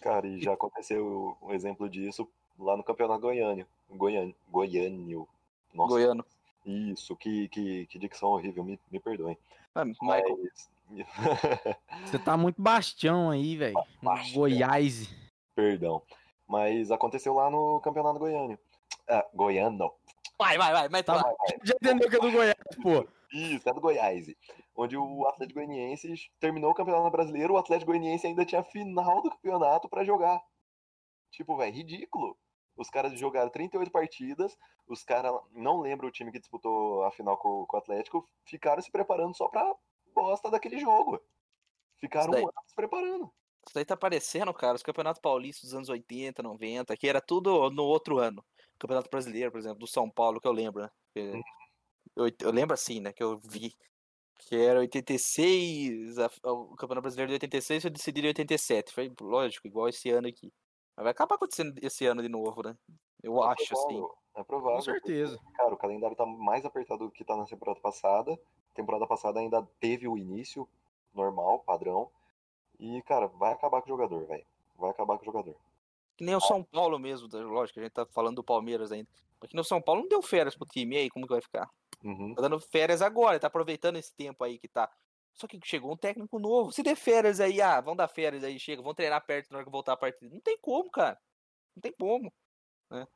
[0.00, 3.66] Cara, e já aconteceu um exemplo disso lá no Campeonato Goiânio.
[3.90, 4.34] Goiânio.
[4.50, 5.28] Goiânio.
[5.72, 6.24] Nossa, Goiano.
[6.66, 9.38] Isso, que, que, que dicção horrível, me, me perdoem.
[9.74, 10.74] Ah, Michael, Mas...
[12.10, 13.76] Você tá muito bastião aí, velho.
[14.32, 15.23] Goiás.
[15.54, 16.02] Perdão.
[16.46, 18.58] Mas aconteceu lá no Campeonato Goiânio.
[19.08, 19.92] Ah, Goiano.
[20.38, 21.22] vai, vai, vai, mete Tá lá.
[21.22, 21.58] Vai, vai.
[21.62, 23.06] Já entendeu que é do Goiás, pô.
[23.32, 24.26] Isso, é do Goiás.
[24.76, 29.30] Onde o Atlético Goianiense terminou o Campeonato Brasileiro, o Atlético Goianiense ainda tinha final do
[29.30, 30.40] campeonato pra jogar.
[31.30, 32.36] Tipo, velho, ridículo.
[32.76, 37.36] Os caras jogaram 38 partidas, os caras, não lembro o time que disputou a final
[37.36, 39.74] com, com o Atlético, ficaram se preparando só pra
[40.14, 41.20] bosta daquele jogo.
[41.98, 43.32] Ficaram um ano se preparando.
[43.66, 47.70] Isso daí tá parecendo, cara, os campeonatos paulistas dos anos 80, 90, que era tudo
[47.70, 48.44] no outro ano.
[48.78, 50.90] Campeonato brasileiro, por exemplo, do São Paulo, que eu lembro, né?
[52.16, 53.74] Eu, eu lembro assim, né, que eu vi.
[54.36, 58.92] Que era 86, a- o Campeonato Brasileiro de 86 foi decidido em 87.
[58.92, 60.52] Foi, lógico, igual esse ano aqui.
[60.96, 62.76] Mas vai acabar acontecendo esse ano de novo, né?
[63.22, 63.72] Eu É acho, assim.
[63.72, 64.76] provável, É provável.
[64.76, 65.38] Com certeza.
[65.38, 68.38] porque, Cara, o calendário tá mais apertado do que tá na temporada passada.
[68.74, 70.68] Temporada passada ainda teve o início
[71.14, 72.10] normal, padrão.
[72.84, 74.44] E, cara, vai acabar com o jogador, velho.
[74.76, 75.56] Vai acabar com o jogador.
[76.18, 79.08] Que nem o São Paulo mesmo, lógico, a gente tá falando do Palmeiras ainda.
[79.40, 81.32] Mas que nem o São Paulo não deu férias pro time, e aí, como que
[81.32, 81.70] vai ficar?
[82.04, 82.34] Uhum.
[82.34, 84.90] Tá dando férias agora, tá aproveitando esse tempo aí que tá.
[85.32, 86.72] Só que chegou um técnico novo.
[86.72, 89.64] Se der férias aí, ah, vão dar férias aí, chega, vão treinar perto na hora
[89.64, 90.32] que voltar a partida.
[90.32, 91.18] Não tem como, cara.
[91.74, 92.30] Não tem como.
[92.90, 93.06] Né?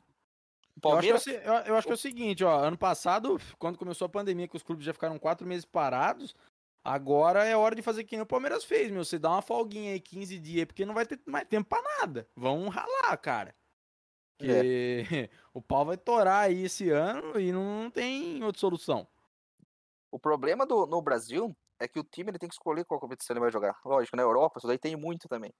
[0.83, 2.59] Eu acho, que é, eu, eu acho que é o seguinte, ó.
[2.59, 6.35] Ano passado, quando começou a pandemia, que os clubes já ficaram quatro meses parados,
[6.89, 9.05] agora é hora de fazer que nem o Palmeiras fez, meu.
[9.05, 12.29] Você dá uma folguinha aí, 15 dias, porque não vai ter mais tempo pra nada.
[12.35, 13.55] Vão ralar, cara.
[14.39, 14.49] Porque
[15.53, 19.07] o pau vai torar aí esse ano e não tem outra solução.
[20.11, 23.35] O problema do, no Brasil é que o time ele tem que escolher qual competição
[23.35, 23.79] ele vai jogar.
[23.85, 25.53] Lógico, na Europa, isso daí tem muito também.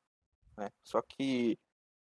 [0.57, 0.71] Né?
[0.83, 1.59] Só que,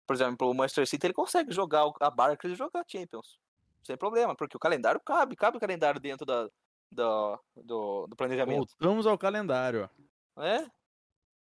[0.07, 3.39] por exemplo, o Manchester City ele consegue jogar a Barclays e jogar Champions.
[3.85, 6.49] Sem problema, porque o calendário cabe, cabe o calendário dentro da,
[6.91, 8.59] da- do, do planejamento.
[8.59, 9.89] Voltamos ao calendário.
[10.39, 10.67] É?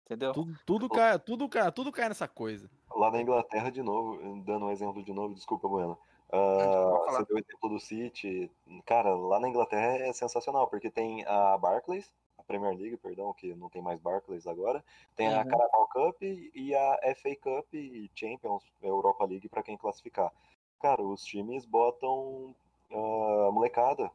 [0.05, 0.33] Entendeu?
[0.33, 2.69] Tudo, tudo, cai, tudo, cai, tudo cai nessa coisa.
[2.95, 5.97] Lá na Inglaterra, de novo, dando um exemplo de novo, desculpa, Bueno.
[6.33, 7.13] Ah, falar.
[7.13, 8.51] você deu o exemplo do City.
[8.87, 13.53] Cara, lá na Inglaterra é sensacional, porque tem a Barclays, a Premier League, perdão, que
[13.55, 14.85] não tem mais Barclays agora.
[15.17, 15.49] Tem a Uhum.
[15.49, 20.33] Carabao Cup e a FA Cup e Champions, Europa League, para quem classificar.
[20.81, 22.55] Cara, os times botam
[22.93, 24.11] ah, molecada.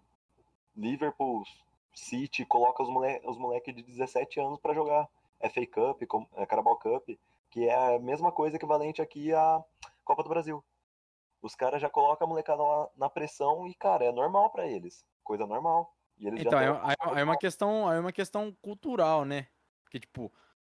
[0.75, 1.43] Liverpool,
[1.93, 5.07] City, coloca os, mole os moleques de 17 anos para jogar.
[5.39, 6.01] FA Cup,
[6.37, 7.09] eh, Carabao Cup,
[7.51, 9.63] que é a mesma coisa equivalente aqui à
[10.03, 10.63] Copa do Brasil.
[11.41, 15.05] Os caras já colocam a molecada lá na pressão e, cara, é normal pra eles.
[15.23, 15.93] Coisa normal.
[16.17, 19.47] E eles Então, já é, é- é uma questão, é uma questão cultural, né?
[19.83, 20.31] Porque, tipo,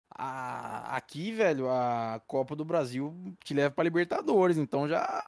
[0.10, 5.26] a- aqui, velho, a Copa do Brasil te leva pra Libertadores, então já,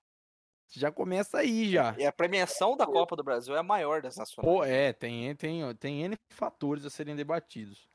[0.79, 1.95] já começa aí já.
[1.97, 4.55] E a premiação da Copa do Brasil é a maior das nacionais.
[4.55, 7.89] Pô, é, tem, tem, tem N fatores a serem debatidos.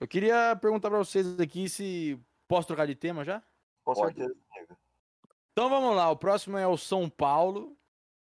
[0.00, 2.20] Eu queria perguntar pra vocês aqui se.
[2.46, 3.42] Posso trocar de tema já?
[3.84, 4.16] Com Pode.
[4.16, 4.36] certeza.
[5.52, 7.76] Então vamos lá, o próximo é o São Paulo.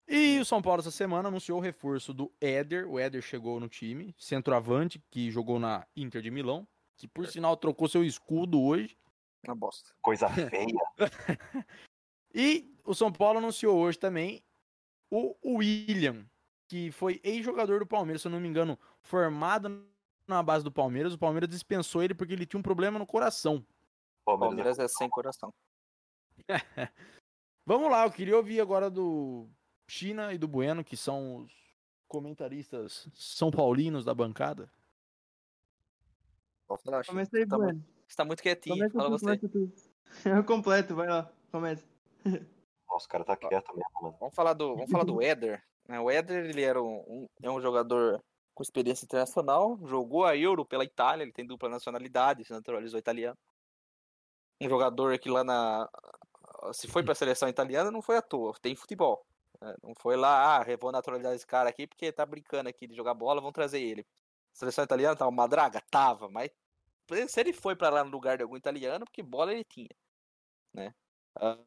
[0.08, 2.90] E o São Paulo essa semana anunciou o reforço do Éder.
[2.90, 6.68] O Éder chegou no time, centroavante, que jogou na Inter de Milão,
[6.98, 8.98] que por sinal trocou seu escudo hoje.
[9.46, 9.92] Uma bosta.
[10.02, 10.74] Coisa feia.
[12.34, 14.44] E o São Paulo anunciou hoje também
[15.12, 16.26] o William,
[16.68, 19.84] que foi ex-jogador do Palmeiras, se eu não me engano, formado
[20.28, 21.14] na base do Palmeiras.
[21.14, 23.66] O Palmeiras dispensou ele porque ele tinha um problema no coração.
[24.24, 25.54] Palmeiras Palmeiras é sem coração.
[27.66, 29.48] Vamos lá, eu queria ouvir agora do
[29.88, 31.52] China e do Bueno, que são os
[32.08, 34.72] comentaristas são paulinos da bancada.
[36.68, 37.14] Pode falar, Chico.
[37.14, 37.86] Começa aí, Tá Bueno.
[38.08, 39.40] Você tá muito quietinho, Começa fala você.
[40.26, 41.32] Eu completo, vai lá.
[41.52, 41.86] Começa.
[42.88, 44.18] Nossa, o cara tá quieto mesmo, mano.
[44.20, 45.64] Vamos falar do, vamos falar do Éder.
[45.88, 46.00] né?
[46.00, 50.66] O Éder, ele era um, um- é um jogador com experiência internacional, jogou a Euro
[50.66, 53.38] pela Itália, ele tem dupla nacionalidade, se naturalizou italiano.
[54.62, 55.90] Um jogador que lá na...
[56.74, 59.26] Se foi pra seleção italiana, não foi à toa, tem futebol.
[59.62, 59.74] né?
[59.82, 63.14] Não foi lá, ah, vou naturalizar esse cara aqui porque tá brincando aqui de jogar
[63.14, 64.06] bola, vão trazer ele.
[64.52, 65.82] Seleção italiana tava uma draga?
[65.90, 66.50] Tava, mas
[67.30, 69.90] se ele foi pra lá no lugar de algum italiano, porque bola ele tinha,
[70.74, 70.94] né?
[71.36, 71.58] Ah,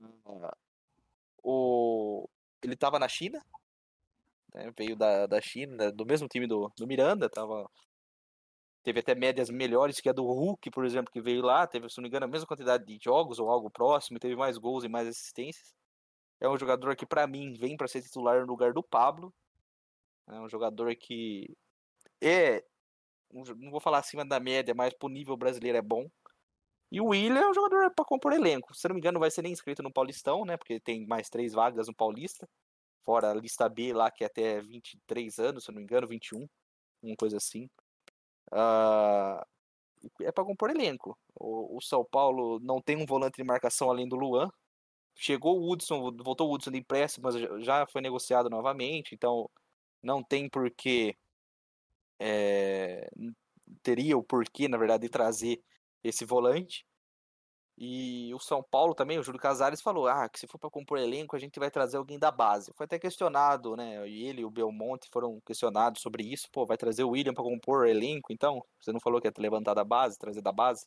[1.42, 2.28] o...
[2.62, 3.44] Ele tava na China,
[4.54, 7.68] né, veio da, da China, do mesmo time do, do Miranda, tava...
[8.82, 11.98] teve até médias melhores que a do Hulk, por exemplo, que veio lá, teve, se
[11.98, 14.88] não me engano, a mesma quantidade de jogos ou algo próximo, teve mais gols e
[14.88, 15.74] mais assistências.
[16.40, 19.32] É um jogador que, pra mim, vem para ser titular no lugar do Pablo.
[20.28, 21.56] É um jogador que
[22.20, 22.64] é,
[23.32, 26.08] não vou falar acima da média, mas pro nível brasileiro é bom.
[26.92, 28.74] E o William é um jogador para compor elenco.
[28.74, 30.58] Se não me engano, não vai ser nem inscrito no Paulistão, né?
[30.58, 32.48] Porque tem mais três vagas no Paulista.
[33.04, 36.08] Fora a lista B lá, que é até 23 anos, se eu não me engano,
[36.08, 36.48] 21.
[37.02, 37.68] Uma coisa assim.
[38.52, 39.44] Ah,
[40.22, 41.18] é para compor elenco.
[41.34, 44.50] O, o São Paulo não tem um volante de marcação além do Luan.
[45.16, 49.14] Chegou o Hudson, voltou o Hudson de empréstimo, mas já- foi negociado novamente.
[49.14, 49.50] Então,
[50.02, 51.16] não tem porquê.
[52.18, 53.34] É, n-
[53.82, 55.60] teria o porquê, na verdade, de trazer
[56.02, 56.84] esse volante.
[57.78, 60.98] E o São Paulo também, o Júlio Casares falou: ah, que se for para compor
[60.98, 62.72] elenco, a gente vai trazer alguém da base.
[62.74, 64.08] Foi até questionado, né?
[64.08, 66.48] Ele e o Belmonte foram questionados sobre isso.
[66.52, 68.64] Pô, vai trazer o William para compor elenco, então?
[68.80, 70.86] Você não falou que ia levantar da base, trazer da base?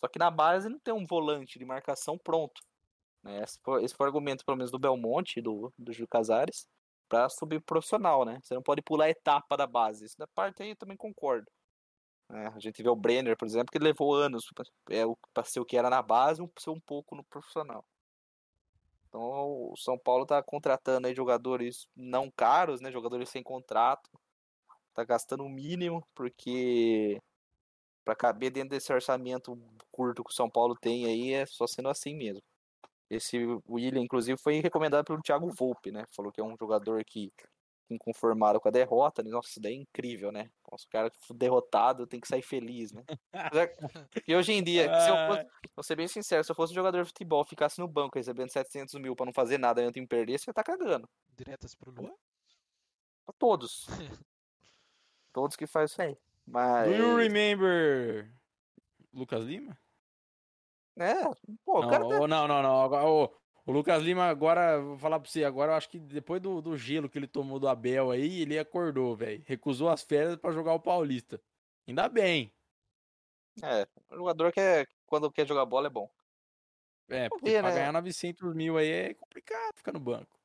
[0.00, 2.60] Só que na base não tem um volante de marcação pronto.
[3.22, 3.42] Né?
[3.42, 6.66] Esse, foi, esse foi o argumento, pelo menos, do Belmonte do, do Júlio Casares,
[7.08, 8.38] para subir pro profissional, né?
[8.42, 10.04] Você não pode pular a etapa da base.
[10.04, 11.50] Isso da parte aí eu também concordo.
[12.34, 12.52] Né?
[12.54, 14.50] a gente vê o Brenner, por exemplo, que levou anos
[15.32, 17.84] para ser o que era na base, um- ser um pouco no profissional.
[19.08, 19.22] Então
[19.70, 22.90] o São Paulo está contratando aí jogadores não caros, né?
[22.90, 24.10] Jogadores sem contrato.
[24.92, 27.20] Tá gastando o mínimo, porque
[28.04, 29.58] para caber dentro desse orçamento
[29.90, 32.42] curto que o São Paulo tem aí, é só sendo assim mesmo.
[33.08, 36.04] Esse William, inclusive, foi recomendado pelo Thiago Volpe, né?
[36.10, 37.32] Falou que é um jogador que
[37.90, 39.22] inconformado com a derrota.
[39.22, 39.30] né?
[39.30, 40.50] Nossa, isso daí é incrível, né?
[40.70, 43.04] Nossa, o cara derrotado tem que sair feliz, né?
[44.28, 46.76] E hoje em dia, se eu fosse, vou ser bem sincero, se eu fosse um
[46.76, 50.06] jogador de futebol, ficasse no banco recebendo 700 mil pra não fazer nada antes de
[50.08, 51.08] perder, você tá cagando.
[51.36, 52.14] Diretas pro Lua?
[53.24, 53.86] Pra todos.
[55.32, 56.18] todos que fazem isso aí.
[56.46, 56.88] Mas.
[56.90, 58.30] Do you remember
[59.12, 59.78] Lucas Lima?
[60.96, 61.14] É,
[61.64, 62.88] pô, não, cara tá- ô, não, não, não.
[63.08, 63.30] Ô,
[63.66, 66.76] o Lucas Lima, agora, vou falar pra você, agora eu acho que depois do, do
[66.76, 69.42] gelo que ele tomou do Abel aí, ele acordou, velho.
[69.46, 71.40] Recusou as férias pra jogar o Paulista.
[71.86, 72.52] Ainda bem.
[73.62, 76.10] É, o jogador que é, quando quer jogar bola é bom.
[77.08, 77.76] É, porque ver, pra né?
[77.76, 80.38] ganhar 900 mil aí é complicado ficar no banco.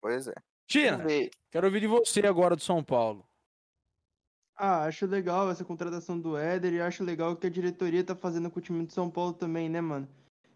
[0.00, 0.34] Pois é.
[0.66, 1.04] Tina,
[1.50, 3.26] quero ouvir de você agora do São Paulo.
[4.56, 8.14] Ah, acho legal essa contratação do Éder e acho legal o que a diretoria tá
[8.14, 10.08] fazendo com o time de São Paulo também, né, mano?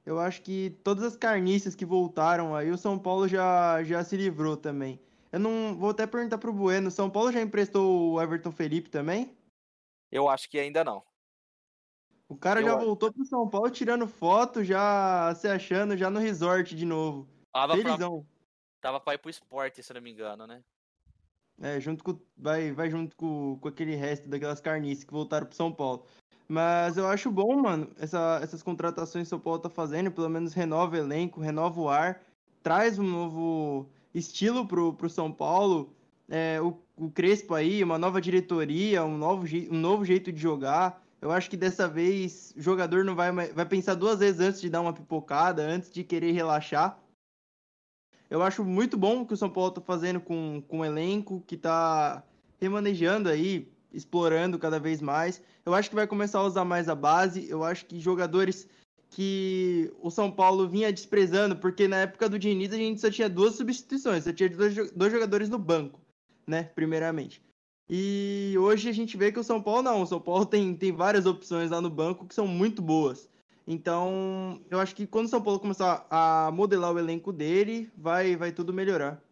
[0.04, 4.16] Eu acho que todas as carniças que voltaram aí, o São Paulo já, já se
[4.16, 4.98] livrou também.
[5.30, 8.88] Eu não vou até perguntar pro Bueno, o São Paulo já emprestou o Everton Felipe
[8.88, 9.36] também?
[10.10, 11.02] Eu acho que ainda não.
[12.28, 12.84] O cara Eu já acho.
[12.86, 17.28] voltou pro São Paulo tirando foto, já se achando já no resort de novo.
[17.52, 18.26] Tava pra, Felizão.
[18.80, 20.62] tava pra ir pro esporte, se não me engano, né?
[21.60, 25.56] É, junto com, vai, vai junto com, com aquele resto daquelas carniças que voltaram pro
[25.56, 26.06] São Paulo.
[26.48, 30.30] Mas eu acho bom, mano, essa- essas contratações que o São Paulo tá fazendo, pelo
[30.30, 32.22] menos renova o elenco, renova o ar,
[32.62, 35.92] traz um novo estilo pro, pro São Paulo,
[36.28, 41.02] é, o, o Crespo aí, uma nova diretoria, um novo, um novo jeito de jogar.
[41.20, 44.70] Eu acho que dessa vez o jogador não vai, vai pensar duas vezes antes de
[44.70, 46.98] dar uma pipocada, antes de querer relaxar.
[48.30, 51.42] Eu acho muito bom o que o São Paulo tá fazendo com, com o elenco,
[51.46, 52.22] que tá
[52.60, 55.42] remanejando aí, explorando cada vez mais.
[55.64, 57.48] Eu acho que vai começar a usar mais a base.
[57.48, 58.68] Eu acho que jogadores
[59.10, 63.28] que o São Paulo vinha desprezando, porque na época do Diniz a gente só tinha
[63.28, 66.00] duas substituições, só tinha dois, jo- dois jogadores no banco,
[66.46, 67.42] né, primeiramente.
[67.88, 70.92] E hoje a gente vê que o São Paulo não, o São Paulo tem, tem
[70.92, 73.28] várias opções lá no banco que são muito boas.
[73.66, 78.36] Então, eu acho que quando o São Paulo começar a modelar o elenco dele, vai,
[78.36, 79.22] vai tudo melhorar.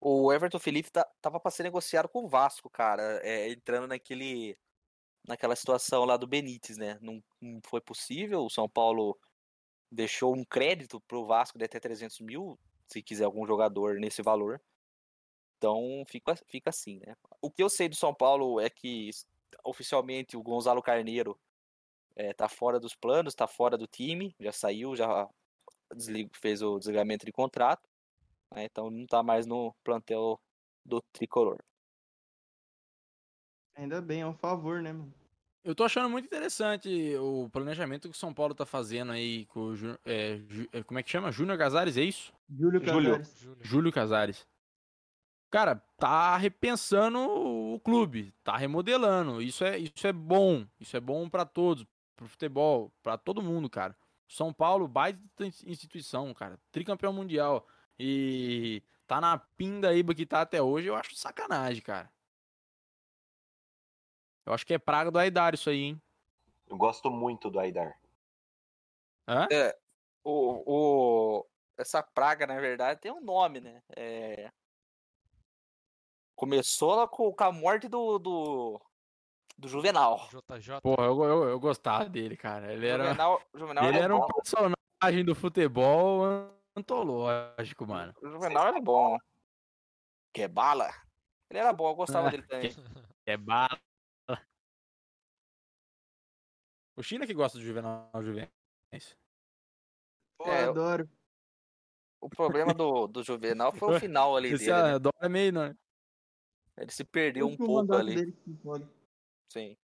[0.00, 3.20] O Everton Felipe tá, tava pra ser negociado com o Vasco, cara.
[3.22, 4.58] é, entrando naquele.
[5.26, 6.98] Naquela situação lá do Benítez, né?
[7.00, 8.44] Não, não foi possível.
[8.44, 9.18] O São Paulo
[9.90, 14.62] deixou um crédito pro Vasco de até 300 mil, se quiser algum jogador nesse valor.
[15.58, 17.16] Então fica, fica assim, né?
[17.40, 19.10] O que eu sei do São Paulo é que
[19.64, 21.36] oficialmente o Gonzalo Carneiro
[22.14, 25.28] é, tá fora dos planos, tá fora do time, já saiu, já
[25.92, 27.88] deslig- fez o desligamento de contrato
[28.54, 30.40] né, Então não tá mais no plantel
[30.84, 31.58] do tricolor.
[33.74, 35.12] Ainda bem, é um favor, né, mano?
[35.62, 39.60] Eu tô achando muito interessante o planejamento que o São Paulo tá fazendo aí com
[39.60, 39.74] o.
[39.76, 41.32] Ju- é, Ju- é, como é que chama?
[41.32, 42.32] Júnior Casares, é isso?
[42.48, 42.80] Júlio.
[42.80, 43.36] Casares.
[43.40, 43.64] Júlio.
[43.64, 44.46] Júlio Casares.
[45.50, 49.42] Cara, tá repensando o clube, tá remodelando.
[49.42, 50.66] Isso é, isso é bom.
[50.78, 51.84] Isso é bom pra todos,
[52.14, 53.96] pro futebol, pra todo mundo, cara.
[54.28, 55.20] São Paulo, baita
[55.64, 56.58] instituição, cara.
[56.70, 57.66] Tricampeão mundial.
[57.98, 62.10] E tá na pindaíba que tá até hoje, eu acho sacanagem, cara.
[64.44, 66.02] Eu acho que é praga do Aidar isso aí, hein?
[66.68, 67.98] Eu gosto muito do Aidar.
[69.26, 69.48] Hã?
[70.22, 73.82] O, o, essa praga, na verdade, tem um nome, né?
[73.96, 74.50] É...
[76.34, 78.80] Começou lá com, com a morte do, do,
[79.56, 80.28] do Juvenal.
[80.28, 80.80] JJ.
[80.82, 82.72] Porra, eu, eu, eu gostava dele, cara.
[82.72, 84.26] Ele era, Juvenal, Juvenal ele era um bom.
[84.26, 88.12] personagem do futebol antológico, mano.
[88.22, 89.16] O Juvenal era bom.
[90.32, 90.90] Que é bala.
[91.48, 92.70] Ele era bom, eu gostava Ah, dele também.
[93.24, 93.80] É bala.
[96.96, 99.16] O China que gosta do Juvenal Juventus.
[100.38, 101.08] Pô, É, eu- adoro.
[102.20, 104.82] O problema do, do Juvenal foi o final ali Esse dele.
[104.82, 104.94] né?
[104.94, 105.76] adora meio, né?
[106.78, 108.14] Ele se perdeu um pouco ali.
[108.14, 108.50] dele que.
[109.52, 109.76] Sim.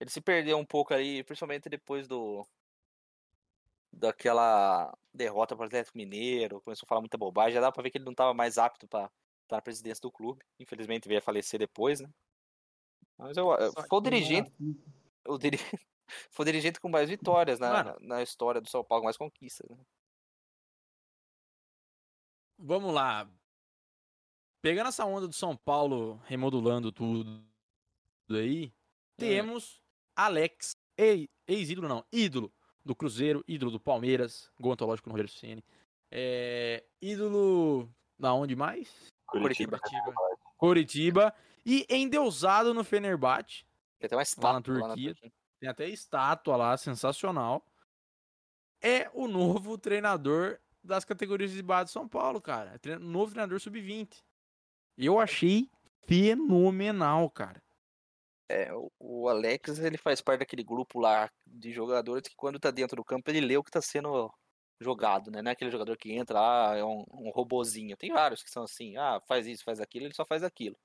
[0.00, 2.46] Ele se perdeu um pouco ali, principalmente depois do.
[3.96, 6.60] Daquela derrota para o Atlético Mineiro.
[6.60, 7.54] Começou a falar muita bobagem.
[7.54, 9.10] Já dá pra ver que ele não estava mais apto para
[9.44, 10.44] estar na presidência do clube.
[10.58, 12.10] Infelizmente veio a falecer depois, né?
[13.16, 14.52] Mas eu, eu- foi o que dirigente.
[14.58, 14.84] maravilha.
[15.26, 15.58] O diri...
[16.30, 17.96] Foi o dirigente com mais vitórias na, Mano.
[17.98, 19.66] na, história do São Paulo, mais conquistas.
[19.70, 19.78] Né?
[22.58, 23.28] Vamos lá.
[24.62, 27.42] Pegando essa onda do São Paulo remodulando tudo
[28.30, 28.70] aí,
[29.16, 29.82] temos
[30.14, 30.76] Alex,
[31.46, 32.52] ex-ídolo não, ídolo
[32.84, 35.64] do Cruzeiro, ídolo do Palmeiras, gol antológico no Rogério Ceni.
[36.10, 39.12] É, ídolo da onde mais?
[39.26, 39.78] Curitiba.
[39.78, 40.14] Curitiba.
[40.56, 43.64] Coritiba e endeusado no Fenerbahçe.
[43.98, 45.14] Tem até uma Lá estátua na Turquia.
[45.60, 47.64] Tem até estátua lá, sensacional.
[48.82, 52.74] É o novo treinador das categorias de base de São Paulo, cara.
[52.74, 54.22] É tre- Novo treinador sub-20.
[54.98, 55.70] Eu achei
[56.06, 57.62] fenomenal, cara.
[58.54, 62.96] É, o, Alex, ele faz parte daquele grupo lá de jogadores que quando tá dentro
[62.96, 64.32] do campo ele lê o que tá sendo
[64.80, 65.42] jogado, né?
[65.42, 67.96] Não é aquele jogador que entra, ah, é um, um robozinho.
[67.96, 70.76] Tem vários que são assim, ah, faz isso, faz aquilo, ele só faz aquilo.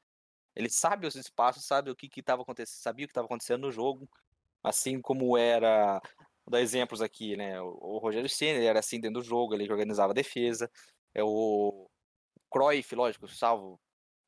[0.55, 3.61] Ele sabe os espaços, sabe o que que tava acontecendo, sabia o que estava acontecendo
[3.61, 4.09] no jogo,
[4.63, 5.99] assim como era,
[6.45, 7.61] vou dar exemplos aqui, né?
[7.61, 10.71] O, Rogério ele era assim dentro do jogo, ele organizava a defesa.
[11.13, 11.87] É o
[12.51, 13.79] Cruyff, lógico, salvo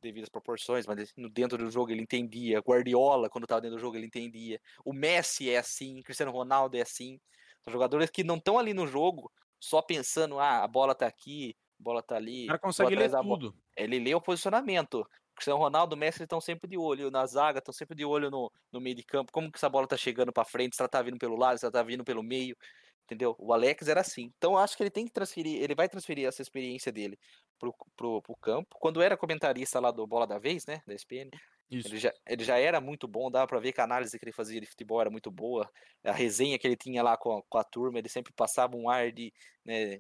[0.02, 2.60] devidas proporções, mas dentro do jogo ele entendia.
[2.60, 4.60] Guardiola, quando estava dentro do jogo, ele entendia.
[4.84, 7.20] O Messi é assim, Cristiano Ronaldo é assim.
[7.64, 11.56] São jogadores que não estão ali no jogo só pensando, ah, a bola tá aqui,
[11.80, 12.46] a bola tá ali.
[12.46, 13.56] O cara consegue ler tudo.
[13.78, 15.08] Ele lê o posicionamento.
[15.36, 18.82] Cristiano Ronaldo, Messi estão sempre de olho na zaga, estão sempre de olho no, no
[18.82, 19.32] meio de campo.
[19.32, 21.66] Como que essa bola tá chegando para frente, se ela tá vindo pelo lado, se
[21.66, 22.56] ela tá vindo pelo meio.
[23.12, 23.36] Entendeu?
[23.38, 24.32] O Alex era assim.
[24.38, 27.20] Então acho que ele tem que transferir, ele vai transferir essa experiência dele
[27.60, 28.78] pro, pro, pro campo.
[28.80, 30.82] Quando era comentarista lá do Bola da Vez, né?
[30.88, 31.30] Da SPN,
[31.70, 34.32] ele já, ele já era muito bom, dava para ver que a análise que ele
[34.32, 35.70] fazia de futebol era muito boa.
[36.06, 38.90] A resenha que ele tinha lá com a, com a turma, ele sempre passava um
[38.90, 39.34] ar de,
[39.66, 39.98] né,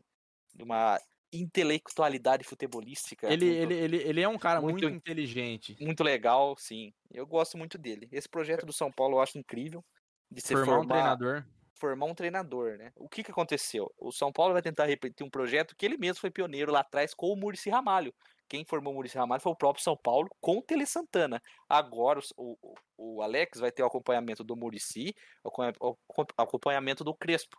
[0.55, 0.97] de uma
[1.33, 3.27] intelectualidade futebolística.
[3.27, 5.75] Ele, muito, ele, ele, ele é um cara muito, muito, inteligente.
[5.81, 6.93] Muito legal, sim.
[7.13, 8.07] Eu gosto muito dele.
[8.09, 9.83] Esse projeto do São Paulo eu acho incrível.
[10.29, 11.45] De ser formar, formar um treinador.
[11.81, 12.93] Formar um treinador, né?
[12.95, 13.91] O que, que aconteceu?
[13.97, 17.13] O São Paulo vai tentar repetir um projeto que ele mesmo foi pioneiro lá atrás
[17.13, 18.13] com o Murici Ramalho
[18.51, 21.41] quem formou o Maurício Ramalho foi o próprio São Paulo com o Tele Santana.
[21.69, 25.95] Agora o, o, o Alex vai ter o acompanhamento do Murici, o
[26.37, 27.57] acompanhamento do Crespo.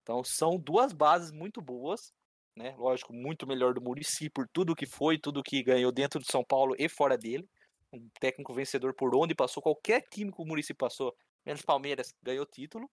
[0.00, 2.14] Então são duas bases muito boas,
[2.56, 2.74] né?
[2.78, 6.42] Lógico, muito melhor do Murici por tudo que foi, tudo que ganhou dentro do São
[6.42, 7.46] Paulo e fora dele.
[7.92, 12.90] Um técnico vencedor por onde passou, qualquer que o Murici passou, menos Palmeiras, ganhou título.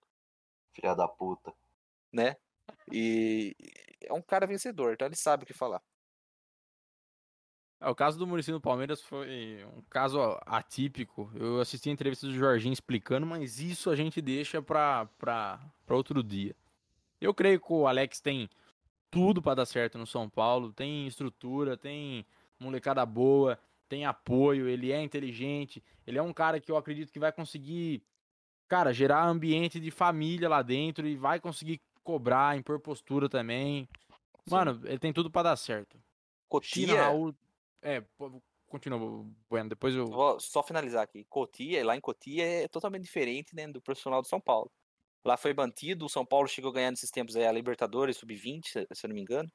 [0.74, 1.54] Filha da puta.
[2.12, 2.36] Né?
[2.92, 3.56] E
[4.02, 5.82] é um cara vencedor, então ele sabe o que falar.
[7.82, 11.32] É, o caso do Muricy no Palmeiras foi um caso atípico.
[11.34, 15.08] Eu assisti a entrevista do Jorginho explicando, mas isso a gente deixa para
[15.90, 16.56] outro dia.
[17.22, 18.50] Eu creio que o Alex tem
[19.10, 22.26] tudo para dar certo no São Paulo, tem estrutura, tem
[22.60, 23.58] molecada boa,
[23.88, 28.04] tem apoio, ele é inteligente, ele é um cara que eu acredito que vai conseguir,
[28.70, 33.90] cara, gerar ambiente de família lá dentro e vai conseguir cobrar, impor postura também.
[34.50, 34.88] Mano, Sim.
[34.88, 36.00] ele tem tudo para dar certo.
[36.48, 37.36] Cotia, China, Raul,
[37.82, 38.04] é,
[38.68, 40.06] continua, Bueno, depois eu...
[40.06, 41.26] Vou só finalizar aqui.
[41.26, 44.72] Cotia, lá em Cotia é totalmente diferente né, do profissional do São Paulo.
[45.26, 48.66] Lá foi mantido, o São Paulo chegou a ganhar nesses tempos aí, a Libertadores, Sub-20,
[48.66, 49.52] se, se eu não me engano.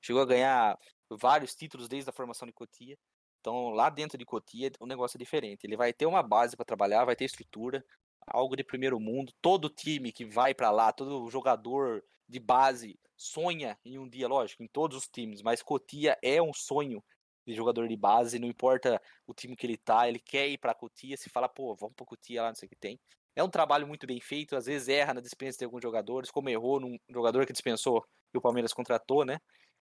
[0.00, 0.78] Chegou a ganhar
[1.10, 2.96] vários títulos desde a formação de Cotia.
[3.40, 5.64] Então, lá dentro de Cotia, o negócio é diferente.
[5.64, 7.84] Ele vai ter uma base para trabalhar, vai ter estrutura,
[8.26, 9.32] algo de primeiro mundo.
[9.40, 14.62] Todo time que vai para lá, todo jogador de base sonha em um dia, lógico,
[14.62, 17.02] em todos os times, mas Cotia é um sonho
[17.46, 20.74] de jogador de base, não importa o time que ele tá, ele quer ir pra
[20.74, 22.98] Cotia, se fala, pô, vamos pra Cotia lá, não sei o que tem.
[23.34, 26.48] É um trabalho muito bem feito, às vezes erra na dispensa de alguns jogadores, como
[26.48, 29.40] errou num jogador que dispensou e o Palmeiras contratou, né?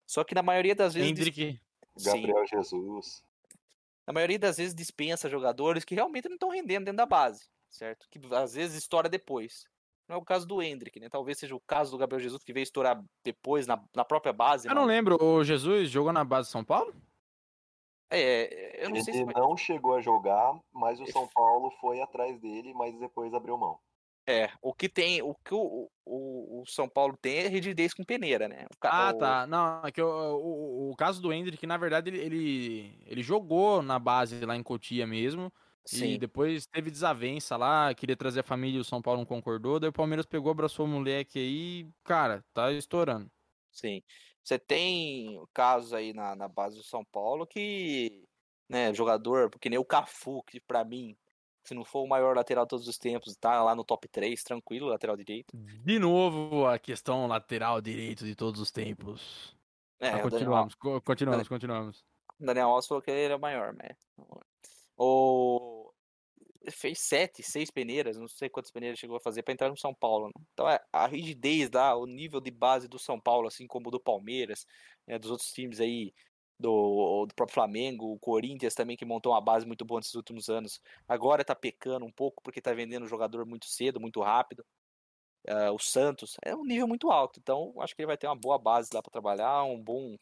[0.07, 1.11] Só que na maioria das vezes.
[1.11, 1.61] Hendrick.
[1.99, 2.57] Gabriel Sim.
[2.57, 3.23] Jesus.
[4.07, 8.07] Na maioria das vezes dispensa jogadores que realmente não estão rendendo dentro da base, certo?
[8.11, 9.65] Que às vezes estoura depois.
[10.09, 11.09] Não é o caso do Hendrick, né?
[11.09, 14.69] Talvez seja o caso do Gabriel Jesus que veio estourar depois na, na própria base.
[14.69, 16.95] Eu não lembro, o Jesus jogou na base de São Paulo?
[18.09, 19.35] É, eu não ele sei se foi...
[19.35, 23.79] não chegou a jogar, mas o São Paulo foi atrás dele, mas depois abriu mão.
[24.29, 28.05] É, o que tem, o que o, o, o São Paulo tem é rigidez com
[28.05, 28.67] peneira, né?
[28.73, 29.19] O, ah, o...
[29.19, 29.47] tá.
[29.47, 33.83] Não, é que o, o, o, caso do Hendrick, na verdade, ele, ele, ele jogou
[33.83, 35.53] na base lá em Cotia mesmo.
[35.87, 36.13] Sim.
[36.13, 39.79] E depois teve desavença lá, queria trazer a família e o São Paulo não concordou.
[39.79, 43.31] Daí o Palmeiras pegou, abraçou o moleque aí, cara, tá estourando.
[43.71, 44.03] Sim.
[44.43, 48.25] Você tem casos aí na, na base do São Paulo que,
[48.69, 51.17] né, jogador, porque nem o Cafu, que para mim,
[51.65, 54.43] se não for o maior lateral de todos os tempos, tá lá no top 3,
[54.43, 55.57] tranquilo, lateral direito.
[55.85, 59.57] De novo, a questão lateral direito de todos os tempos.
[60.01, 61.01] É, ah, continuamos, Daniel...
[61.01, 62.05] continuamos, continuamos.
[62.39, 63.97] Daniel Alves falou que ele era o maior, né?
[64.97, 65.76] O
[66.71, 69.95] fez sete, seis peneiras, não sei quantas peneiras chegou a fazer para entrar no São
[69.95, 70.29] Paulo.
[70.29, 70.33] Né?
[70.53, 74.01] Então é, a rigidez lá, o nível de base do São Paulo, assim como do
[74.01, 74.67] Palmeiras,
[75.07, 76.13] né, dos outros times aí,
[76.59, 80.49] do, do, próprio Flamengo, o Corinthians também que montou uma base muito boa nesses últimos
[80.49, 80.81] anos.
[81.07, 84.65] Agora tá pecando um pouco porque tá vendendo jogador muito cedo, muito rápido.
[85.49, 88.35] Uh, o Santos é um nível muito alto, então acho que ele vai ter uma
[88.35, 90.17] boa base lá para trabalhar, um bom,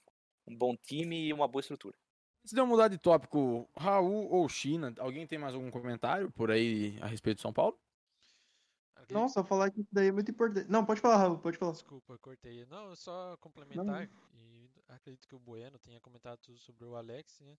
[0.47, 1.97] um bom time e uma boa estrutura.
[2.45, 6.51] Antes de eu mudar de tópico, Raul ou China, alguém tem mais algum comentário por
[6.51, 7.80] aí a respeito de São Paulo?
[9.11, 10.70] Não, só falar que isso daí é muito importante.
[10.70, 11.72] Não, pode falar, Raul, pode falar.
[11.72, 12.64] Desculpa, cortei.
[12.66, 14.30] Não, só complementar, Não.
[14.32, 17.57] e acredito que o Bueno tenha comentado tudo sobre o Alex, né?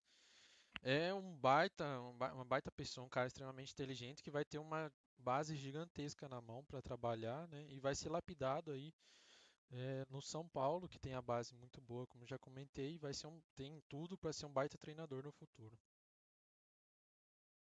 [0.82, 4.58] É um baita, um ba- uma baita pessoa, um cara extremamente inteligente que vai ter
[4.58, 7.66] uma base gigantesca na mão para trabalhar, né?
[7.70, 8.92] E vai ser lapidado aí
[9.72, 13.12] é, no São Paulo, que tem a base muito boa, como já comentei, e vai
[13.12, 15.76] ser um, tem tudo para ser um baita treinador no futuro.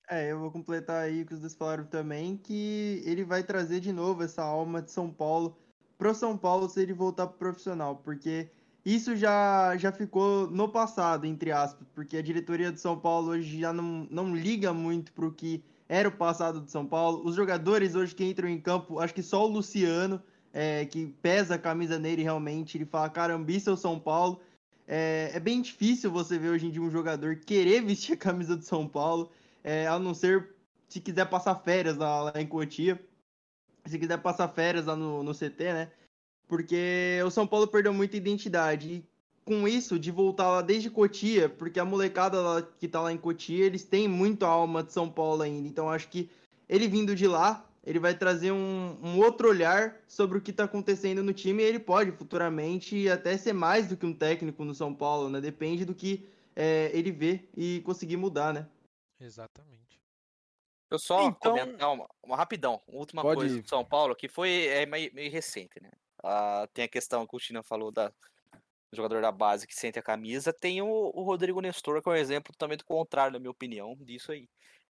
[0.09, 3.79] É, eu vou completar aí o que os dois falaram também, que ele vai trazer
[3.79, 5.57] de novo essa alma de São Paulo
[5.97, 8.51] pro São Paulo se ele voltar pro profissional, porque
[8.85, 13.61] isso já, já ficou no passado, entre aspas, porque a diretoria de São Paulo hoje
[13.61, 17.23] já não, não liga muito pro que era o passado de São Paulo.
[17.25, 20.23] Os jogadores hoje que entram em campo, acho que só o Luciano,
[20.53, 24.41] é, que pesa a camisa nele realmente, ele fala, caramba, isso é o São Paulo.
[24.87, 28.57] É, é bem difícil você ver hoje em dia um jogador querer vestir a camisa
[28.57, 29.31] do São Paulo
[29.63, 30.55] é, a não ser
[30.89, 33.01] se quiser passar férias lá, lá em Cotia.
[33.87, 35.93] Se quiser passar férias lá no, no CT, né?
[36.49, 38.89] Porque o São Paulo perdeu muita identidade.
[38.95, 39.05] E
[39.45, 43.17] com isso, de voltar lá desde Cotia, porque a molecada lá, que tá lá em
[43.17, 45.69] Cotia, eles têm muito a alma de São Paulo ainda.
[45.69, 46.29] Então acho que
[46.69, 50.65] ele vindo de lá, ele vai trazer um, um outro olhar sobre o que tá
[50.65, 54.75] acontecendo no time e ele pode futuramente até ser mais do que um técnico no
[54.75, 55.41] São Paulo, né?
[55.41, 58.69] Depende do que é, ele vê e conseguir mudar, né?
[59.19, 60.01] Exatamente.
[60.91, 63.63] Eu só Então- comentar uma, uma rapidão, uma última Pode coisa ir.
[63.63, 65.91] do São Paulo, que foi é, meio, meio recente, né?
[66.23, 68.13] Ah, tem a questão que o China falou da
[68.93, 72.13] do jogador da base que sente a camisa, tem o, o Rodrigo Nestor, que é
[72.13, 74.49] um exemplo também do contrário, na minha opinião, disso aí.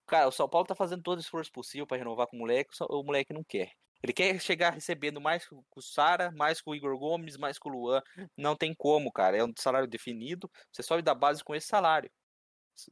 [0.06, 2.70] Cara, o São Paulo tá fazendo todo o esforço possível para renovar com o moleque,
[2.88, 3.72] o moleque não quer.
[4.02, 7.70] Ele quer chegar recebendo mais com o Sara, mais com o Igor Gomes, mais com
[7.70, 8.02] o Luan.
[8.36, 9.36] Não tem como, cara.
[9.36, 10.50] É um salário definido.
[10.70, 12.10] Você sobe da base com esse salário.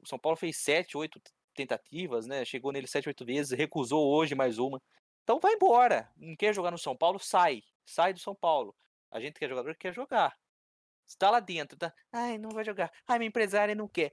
[0.03, 1.21] O São Paulo fez sete, oito
[1.55, 2.45] tentativas, né?
[2.45, 4.83] Chegou nele sete, oito vezes, recusou hoje mais uma.
[5.23, 6.11] Então vai embora.
[6.17, 7.19] Não quer jogar no São Paulo?
[7.19, 7.62] Sai.
[7.85, 8.75] Sai do São Paulo.
[9.11, 10.35] A gente que é jogador quer jogar.
[11.07, 11.93] Está lá dentro, tá?
[12.11, 12.91] Ai, não vai jogar.
[13.07, 14.11] Ai, meu empresário não quer.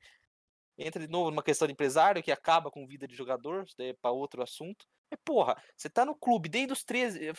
[0.84, 3.90] Entra de novo numa questão de empresário que acaba com vida de jogador, isso daí
[3.90, 4.88] é para outro assunto.
[5.12, 7.34] É porra, você tá no clube desde os 13, eh,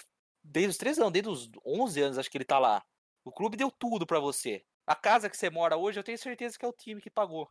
[0.45, 2.85] desde os 13 não, desde os 11 anos acho que ele tá lá.
[3.25, 4.65] O clube deu tudo pra você.
[4.87, 7.51] A casa que você mora hoje, eu tenho certeza que é o time que pagou.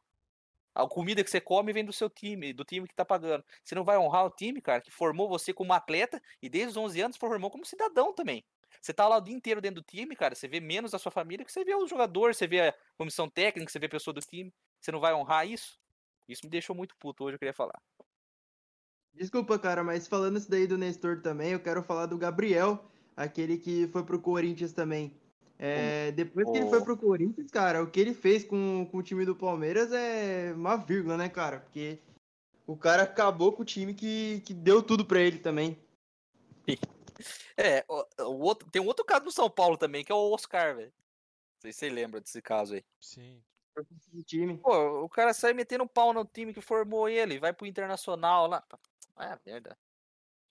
[0.73, 3.43] A comida que você come vem do seu time, do time que tá pagando.
[3.63, 6.77] Você não vai honrar o time, cara, que formou você como atleta e desde os
[6.77, 8.45] 11 anos formou como cidadão também.
[8.81, 11.11] Você tá lá o dia inteiro dentro do time, cara, você vê menos da sua
[11.11, 14.13] família que você vê o jogador, você vê a comissão técnica, você vê a pessoa
[14.13, 14.53] do time.
[14.79, 15.80] Você não vai honrar isso?
[16.31, 17.81] Isso me deixou muito puto hoje, eu queria falar.
[19.13, 22.83] Desculpa, cara, mas falando isso daí do Nestor também, eu quero falar do Gabriel,
[23.15, 25.13] aquele que foi pro Corinthians também.
[25.59, 29.03] É, depois que ele foi pro Corinthians, cara, o que ele fez com, com o
[29.03, 31.59] time do Palmeiras é uma vírgula, né, cara?
[31.59, 31.99] Porque
[32.65, 35.77] o cara acabou com o time que, que deu tudo pra ele também.
[37.55, 40.31] É, o, o outro, tem um outro caso no São Paulo também, que é o
[40.31, 40.87] Oscar, velho.
[40.87, 42.83] Não sei se você lembra desse caso aí.
[42.99, 43.39] Sim.
[44.13, 44.57] O time.
[44.57, 48.63] Pô, o cara sai metendo pau no time que formou ele, vai pro Internacional lá.
[49.15, 49.77] Ah, merda.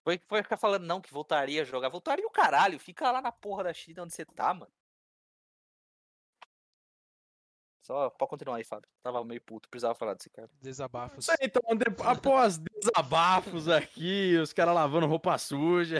[0.03, 1.89] Foi, foi ficar falando não que voltaria a jogar.
[1.89, 4.71] Voltaria o caralho, fica lá na porra da China onde você tá, mano.
[7.83, 8.89] Só pra continuar aí, Fábio.
[9.01, 10.49] Tava meio puto, precisava falar desse cara.
[10.61, 11.29] Desabafos.
[11.29, 15.99] Aí, então, de- após desabafos aqui, os caras lavando roupa suja.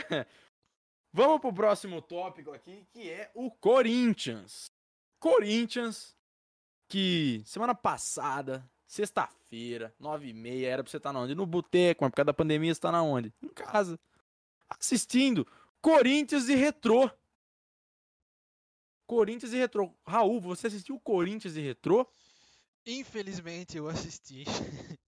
[1.13, 4.71] Vamos pro próximo tópico aqui, que é o Corinthians.
[5.19, 6.15] Corinthians,
[6.91, 11.33] que semana passada, sexta-feira, nove e meia, era pra você estar na onde?
[11.33, 13.33] No boteco, mas por causa da pandemia você tá na onde?
[13.41, 13.97] Em casa.
[14.69, 15.47] Assistindo
[15.81, 17.09] Corinthians e Retrô.
[19.07, 19.95] Corinthians e Retrô.
[20.05, 22.05] Raul, você assistiu Corinthians e Retrô?
[22.85, 24.43] Infelizmente eu assisti.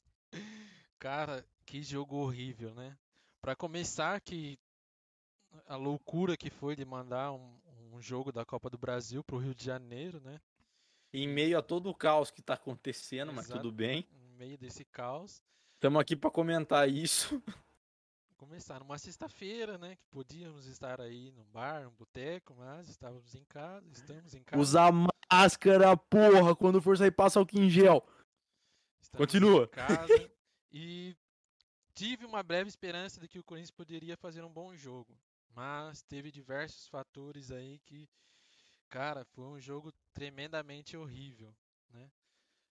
[0.97, 2.97] Cara, que jogo horrível, né?
[3.41, 4.57] Pra começar, que
[5.67, 7.59] a loucura que foi de mandar um,
[7.91, 10.39] um jogo da Copa do Brasil pro Rio de Janeiro, né?
[11.13, 13.61] Em meio a todo o caos que tá acontecendo, mas Exato.
[13.61, 14.07] tudo bem.
[14.11, 15.43] No meio desse caos.
[15.75, 17.41] Estamos aqui para comentar isso.
[18.37, 19.95] Começar numa sexta-feira, né?
[19.95, 24.61] Que podíamos estar aí no bar, no boteco, mas estávamos em casa, estamos em casa.
[24.61, 24.91] Usar
[25.31, 28.05] máscara, porra, quando for sair passa álcool em gel.
[29.01, 29.63] Estamos Continua.
[29.63, 30.31] em casa
[30.71, 31.15] e
[31.93, 35.17] tive uma breve esperança de que o Corinthians poderia fazer um bom jogo,
[35.55, 38.09] mas teve diversos fatores aí que,
[38.93, 41.55] cara, foi um jogo tremendamente horrível,
[41.89, 42.11] né?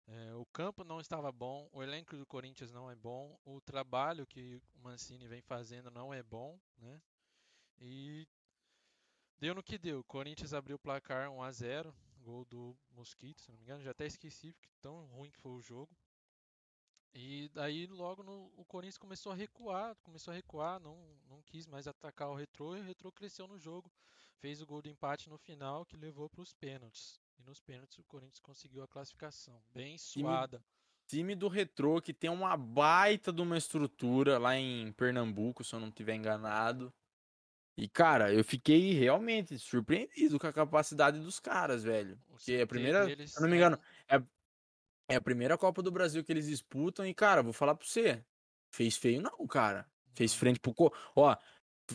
[0.08, 4.26] É, o campo não estava bom, o elenco do Corinthians não é bom, o trabalho
[4.26, 7.00] que o Mancini vem fazendo não é bom, né?
[7.80, 8.28] E
[9.40, 9.98] deu no que deu.
[9.98, 13.82] O Corinthians abriu o placar 1 a 0, gol do Mosquito, se não me engano,
[13.82, 15.92] já até esqueci porque tão ruim que foi o jogo.
[17.14, 20.96] E daí logo no- o Corinthians começou a recuar, começou a recuar, não,
[21.28, 23.90] não quis mais atacar o Retrô e o Retrô cresceu no jogo,
[24.40, 27.20] fez o gol de empate no final que levou para os pênaltis.
[27.38, 30.62] E nos pênaltis o Corinthians conseguiu a classificação, bem suada.
[31.06, 35.80] time do Retrô que tem uma baita de uma estrutura lá em Pernambuco, se eu
[35.80, 36.92] não estiver enganado.
[37.76, 42.20] E, cara, eu fiquei realmente surpreendido com a capacidade dos caras, velho.
[42.26, 43.78] Porque é a primeira, deles se eu não me é- engano,
[44.08, 44.22] é,
[45.08, 48.24] é a primeira Copa do Brasil que eles disputam e, cara, vou falar pra você,
[48.70, 49.90] fez feio não, cara.
[50.14, 50.38] Fez Não.
[50.40, 50.74] frente pro,
[51.16, 51.36] ó,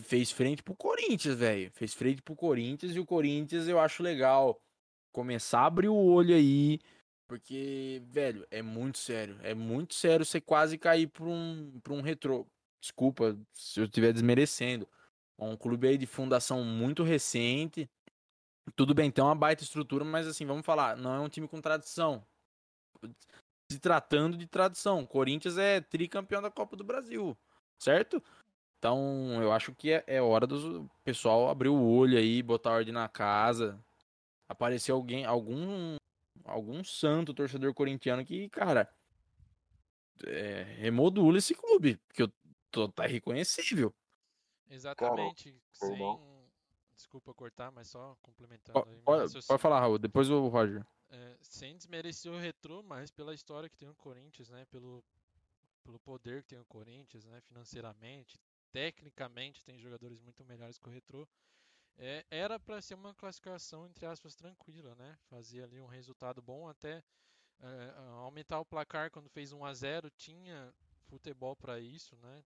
[0.02, 1.70] fez frente pro Corinthians, velho.
[1.72, 4.60] Fez frente pro Corinthians e o Corinthians eu acho legal
[5.12, 6.78] começar a abrir o olho aí,
[7.26, 9.38] porque, velho, é muito sério.
[9.42, 12.46] É muito sério você quase cair pra um, pra um retrô.
[12.80, 14.88] Desculpa se eu estiver desmerecendo.
[15.38, 17.88] É um clube aí de fundação muito recente.
[18.74, 21.60] Tudo bem, tem uma baita estrutura, mas assim, vamos falar, não é um time com
[21.60, 22.24] tradição.
[23.70, 27.36] Se tratando de tradição, Corinthians é tricampeão da Copa do Brasil,
[27.78, 28.22] certo?
[28.78, 32.92] Então, eu acho que é, é hora do pessoal abrir o olho aí, botar ordem
[32.92, 33.82] na casa.
[34.48, 35.96] Aparecer alguém, algum
[36.44, 38.88] algum santo torcedor corintiano que, cara,
[40.24, 42.32] é, remodula esse clube, porque eu
[42.70, 43.94] tô, tá irreconhecível.
[44.68, 45.60] Exatamente.
[45.72, 46.36] sem.
[46.94, 49.46] Desculpa cortar, mas só complementando Pode, raciocínio.
[49.46, 50.84] pode falar, Raul, depois o Roger.
[51.10, 54.64] É, sem desmerecer o retrô, mas pela história que tem o Corinthians, né?
[54.70, 55.04] Pelo,
[55.84, 57.38] pelo poder que tem o Corinthians, né?
[57.42, 58.40] Financeiramente,
[58.76, 61.26] tecnicamente tem jogadores muito melhores que o retrô.
[61.96, 65.16] É, era para ser uma classificação entre aspas tranquila, né?
[65.30, 67.02] Fazer ali um resultado bom até
[67.58, 70.74] é, aumentar o placar quando fez 1 a 0 tinha
[71.06, 72.44] futebol para isso, né?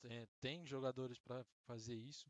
[0.00, 2.26] Tem, tem jogadores para fazer isso,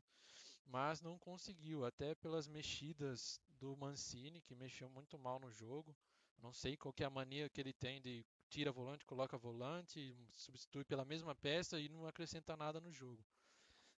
[0.65, 5.95] mas não conseguiu, até pelas mexidas do Mancini, que mexeu muito mal no jogo.
[6.39, 10.13] Não sei qual que é a mania que ele tem de tira volante, coloca volante,
[10.33, 13.23] substitui pela mesma peça e não acrescenta nada no jogo.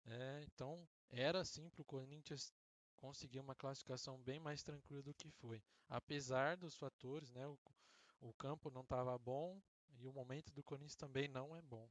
[0.05, 2.53] É, então, era sim para o Corinthians
[2.95, 5.63] conseguir uma classificação bem mais tranquila do que foi.
[5.87, 7.47] Apesar dos fatores, né?
[7.47, 7.57] O,
[8.21, 11.89] o campo não estava bom e o momento do Corinthians também não é bom.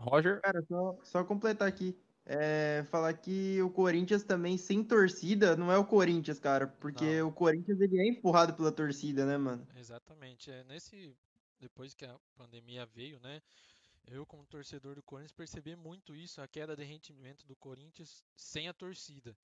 [0.00, 1.96] Roger, Cara, só, só completar aqui.
[2.24, 6.66] É, falar que o Corinthians também sem torcida não é o Corinthians, cara.
[6.68, 7.28] Porque Não.
[7.28, 9.66] o Corinthians ele é empurrado pela torcida, né, mano?
[9.74, 10.50] Exatamente.
[10.50, 11.16] É nesse
[11.58, 13.40] depois que a pandemia veio, né?
[14.06, 18.68] Eu como torcedor do Corinthians percebi muito isso, a queda de rendimento do Corinthians sem
[18.68, 19.36] a torcida.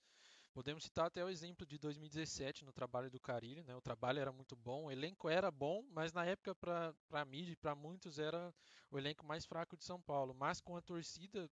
[0.52, 3.76] Podemos citar até o exemplo de 2017 no trabalho do Carille, né?
[3.76, 7.52] O trabalho era muito bom, o elenco era bom, mas na época para para mídia,
[7.52, 8.52] e para muitos era
[8.90, 10.34] o elenco mais fraco de São Paulo.
[10.34, 11.48] Mas com a torcida,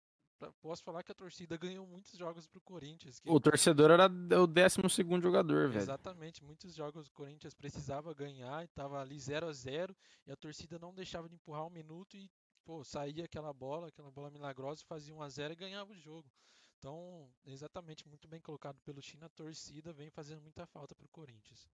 [0.60, 3.20] posso falar que a torcida ganhou muitos jogos pro Corinthians.
[3.20, 4.06] que- o torcedor era
[4.42, 5.82] o 12 segundo jogador, velho.
[5.82, 9.94] Exatamente, muitos jogos o Corinthians precisava ganhar e tava ali 0 a 0
[10.26, 12.28] e a torcida não deixava de empurrar um minuto e
[12.66, 16.28] pô, saía aquela bola, aquela bola milagrosa, fazia 1 a 0 e ganhava o jogo.
[16.78, 21.70] Então, exatamente, muito bem colocado pelo China, a torcida vem fazendo muita falta pro Corinthians.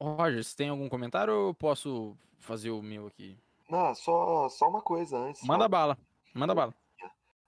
[0.00, 3.38] Roger, você tem algum comentário ou eu posso fazer o meu aqui?
[3.70, 5.42] Não, só, só uma coisa antes.
[5.46, 5.96] Manda só- bala,
[6.34, 6.74] manda bala.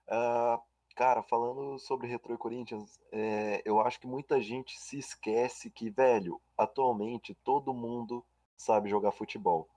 [0.09, 0.61] Ah,
[0.95, 5.91] cara, falando sobre Retro e Corinthians, é, eu acho que muita gente se esquece que,
[5.91, 8.25] velho, atualmente todo mundo
[8.57, 9.69] sabe jogar futebol.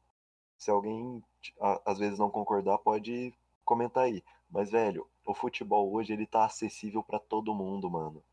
[0.58, 1.24] Se alguém
[1.86, 3.34] às vezes não concordar, pode
[3.64, 4.24] comentar aí.
[4.50, 8.24] Mas, velho, o futebol hoje ele tá acessível pra todo mundo, mano.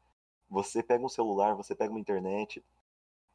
[0.48, 2.62] Você pega um celular, você pega uma internet,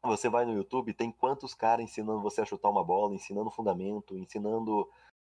[0.02, 4.18] você vai no YouTube, tem quantos caras ensinando você a chutar uma bola, ensinando fundamento,
[4.18, 4.88] ensinando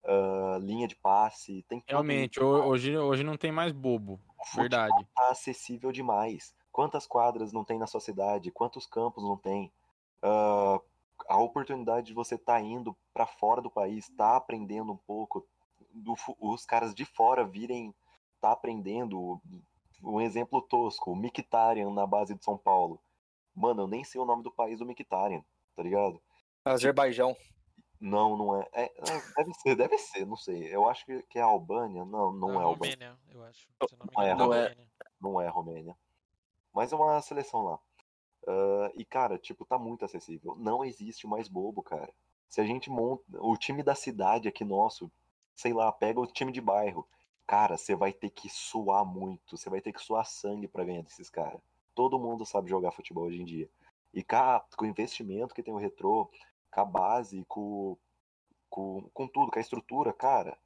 [0.04, 4.20] ah, linha de passe, tem Realmente, hoje, hoje não tem mais bobo.
[4.38, 5.06] O Verdade.
[5.14, 6.54] tá acessível demais.
[6.70, 8.50] Quantas quadras não tem na sua cidade?
[8.50, 9.72] Quantos campos não tem?
[10.22, 10.78] Ah,
[11.28, 15.46] a oportunidade de você estar indo para fora do país, tá aprendendo um pouco,
[15.92, 17.94] do os caras de fora virem
[18.40, 19.40] tá aprendendo.
[20.02, 23.00] Um exemplo tosco, o Mictarian na base de São Paulo.
[23.54, 25.42] Mano, eu nem sei o nome do país do Mictarian,
[25.74, 26.20] tá ligado?
[26.64, 27.34] Azerbaijão.
[28.00, 28.68] Não, não é.
[28.72, 30.74] é- é, deve ser, deve ser, não sei.
[30.74, 32.04] Eu acho que, que é a Albânia.
[32.04, 32.94] Não, não Da é a Albânia.
[32.96, 33.68] Romênia, eu acho.
[33.80, 34.62] Não Não é, não é.
[34.62, 34.88] Romênia.
[35.20, 35.96] não é Romênia.
[36.74, 37.78] Mas é uma seleção lá.
[38.46, 40.54] Ah, e, cara, tipo, tá muito acessível.
[40.56, 42.12] Não existe mais bobo, cara.
[42.48, 43.24] Se a gente monta.
[43.40, 45.10] O time da cidade aqui nosso,
[45.54, 47.06] sei lá, pega o time de bairro.
[47.46, 49.56] Cara, você vai ter que suar muito.
[49.56, 51.60] Você vai ter que suar sangue pra ganhar desses caras.
[51.94, 53.68] Todo mundo sabe jogar futebol hoje em dia.
[54.12, 56.30] E com o investimento que tem o retrô,
[56.70, 57.96] com a base, com,
[58.70, 60.56] com, com tudo, com a estrutura, cara,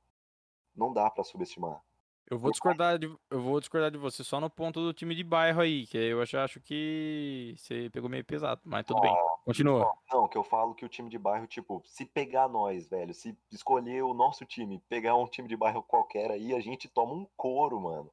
[0.77, 1.83] não dá pra subestimar.
[2.31, 5.25] Eu vou discordar de, eu vou discordar de você só no ponto do time de
[5.25, 9.15] bairro aí, que eu já acho que você pegou meio pesado, mas tudo bem.
[9.47, 9.97] Continua.
[10.13, 13.37] Não, que eu falo que o time de bairro, tipo, se pegar nós, velho, se
[13.51, 17.27] escolher o nosso time, pegar um time de bairro qualquer aí, a gente toma um
[17.35, 18.11] couro, mano.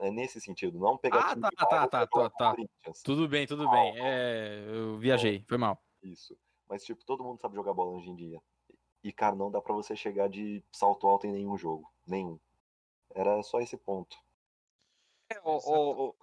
[0.00, 2.50] É nesse sentido, não pegar Ah, time tá, de bairro tá, pra tá, tá, tá.
[2.50, 3.02] Corinthians.
[3.04, 3.94] Tudo bem, tudo bem.
[3.98, 5.80] É, eu viajei, foi mal.
[6.02, 6.36] Isso.
[6.68, 8.42] mas, tipo, todo mundo sabe jogar bola hoje em dia.
[9.04, 11.88] E, cara, não dá pra você chegar de salto alto em nenhum jogo.
[12.06, 12.38] Nenhum.
[13.14, 14.16] Era só esse ponto.
[15.30, 16.14] É, o, o, o,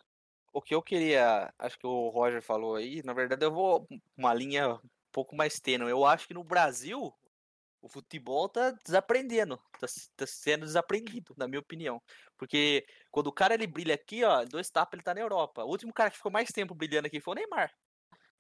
[0.54, 4.34] o que eu queria, acho que o Roger falou aí, na verdade eu vou uma
[4.34, 5.90] linha um pouco mais tênue.
[5.90, 7.14] Eu acho que no Brasil
[7.82, 12.02] o futebol tá desaprendendo, tá, tá sendo desaprendido, na minha opinião.
[12.38, 15.64] Porque quando o cara ele brilha aqui, ó, dois tapas ele tá na Europa.
[15.64, 17.74] O último cara que ficou mais tempo brilhando aqui foi o Neymar.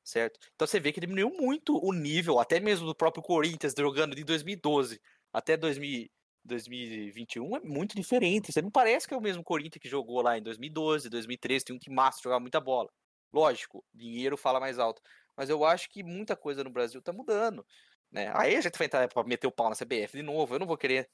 [0.04, 0.39] Certo?
[0.56, 4.24] Então você vê que diminuiu muito o nível, até mesmo do próprio Corinthians jogando de
[4.24, 5.00] 2012
[5.32, 6.10] até 2000,
[6.45, 8.51] 2021 é muito diferente.
[8.51, 11.75] Você não parece que é o mesmo Corinthians que jogou lá em 2012, 2013, tem
[11.75, 12.89] um que massa jogar muita bola.
[13.31, 15.01] Lógico, dinheiro fala mais alto.
[15.35, 17.65] Mas eu acho que muita coisa no Brasil tá mudando.
[18.11, 18.31] Né?
[18.35, 20.55] Aí a gente vai entrar pra meter o pau na CBF de novo.
[20.55, 21.07] Eu não vou querer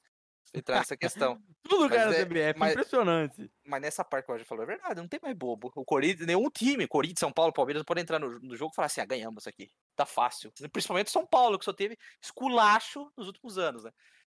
[0.54, 1.38] entrar nessa questão.
[1.68, 3.50] Tudo Mas cara na é- CBF, mas- impressionante.
[3.64, 5.70] Mas nessa parte que o Roger falou é verdade, não tem mais bobo.
[5.76, 8.86] O Corinthians, nenhum time, Corinthians, São Paulo, Palmeiras, pode entrar no, no jogo e falar
[8.86, 9.70] assim: ah, ganhamos isso aqui.
[9.94, 10.50] Tá fácil.
[10.72, 13.90] Principalmente São Paulo, que só teve esculacho nos últimos anos, né?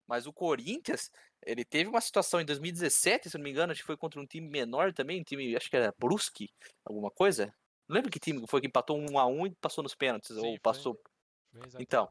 [0.07, 1.09] Mas o Corinthians,
[1.45, 4.19] ele teve uma situação em 2017, se eu não me engano, acho que foi contra
[4.19, 6.49] um time menor também, um time, acho que era Brusque,
[6.85, 7.53] alguma coisa.
[7.87, 10.37] Não lembro que time foi que empatou um a um e passou nos pênaltis, Sim,
[10.37, 10.59] ou foi.
[10.59, 11.01] passou.
[11.53, 11.81] Foi.
[11.81, 12.09] Então.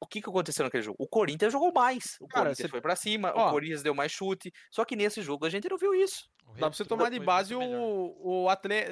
[0.00, 0.96] O que, que aconteceu naquele jogo?
[0.98, 2.16] O Corinthians jogou mais.
[2.20, 3.48] O Cara, Corinthians cê- foi pra cima, Ó.
[3.48, 4.52] o Corinthians deu mais chute.
[4.68, 6.28] Só que nesse jogo a gente não viu isso.
[6.54, 8.90] Dá pra você tomar de base o, o, atleta,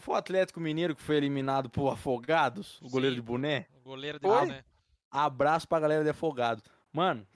[0.00, 3.20] foi o Atlético Mineiro que foi eliminado por Afogados, o goleiro Sim.
[3.20, 3.66] de boné.
[3.74, 4.46] O goleiro de Foi?
[4.46, 4.64] né?
[5.10, 6.62] Abraço pra galera de Afogados.
[6.96, 7.26] Mano,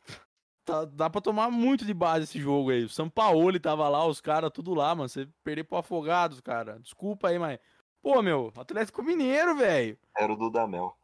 [0.64, 2.82] tá- dá pra tomar muito de base esse jogo aí.
[2.84, 5.06] O São Paulo tava lá, os caras tudo lá, mano.
[5.06, 6.78] Você perder pro Afogados, cara.
[6.80, 7.58] Desculpa aí, mas.
[8.00, 9.98] Pô, meu, Atlético Mineiro, velho.
[10.16, 10.96] Era o Dudamel.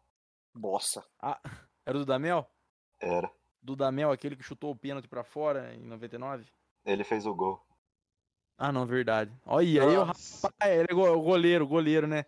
[0.54, 1.04] Nossa.
[1.84, 2.48] Era o Dudamel?
[2.98, 3.30] Era.
[3.60, 6.46] Dudamel, aquele que chutou o pênalti pra fora em 99?
[6.86, 7.60] Ele fez o gol.
[8.56, 9.30] Ah, não, verdade.
[9.44, 12.24] Olha aí, o rapaz, ele é o goleiro, goleiro, né?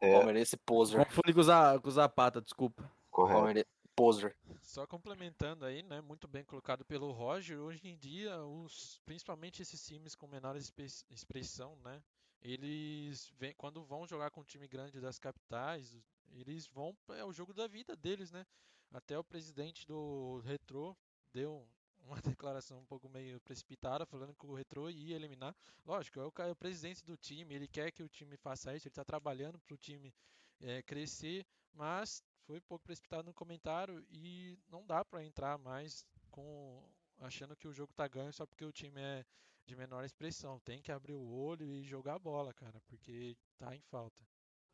[0.00, 1.04] É, Palmeirense poser.
[1.04, 1.40] Confundi com
[1.88, 2.90] o Zapata, desculpa.
[3.10, 3.36] correto.
[3.38, 4.36] Palmeirense poser.
[4.62, 9.84] Só complementando aí, né, muito bem colocado pelo Roger, hoje em dia, os, principalmente esses
[9.86, 12.02] times com menor expressão, né,
[12.40, 15.96] eles vêm, quando vão jogar com um time grande das capitais,
[16.32, 18.46] eles vão, é o jogo da vida deles, né,
[18.92, 20.96] até o presidente do Retrô
[21.32, 21.66] deu
[22.04, 26.32] uma declaração um pouco meio precipitada, falando que o Retrô ia eliminar, lógico, é o,
[26.48, 29.58] é o presidente do time, ele quer que o time faça isso, ele está trabalhando
[29.60, 30.14] para o time
[30.60, 36.04] eh, crescer, mas foi um pouco precipitado no comentário e não dá pra entrar mais
[36.30, 36.82] com
[37.20, 39.24] achando que o jogo tá ganho só porque o time é
[39.64, 40.58] de menor expressão.
[40.60, 44.20] Tem que abrir o olho e jogar a bola, cara, porque tá em falta.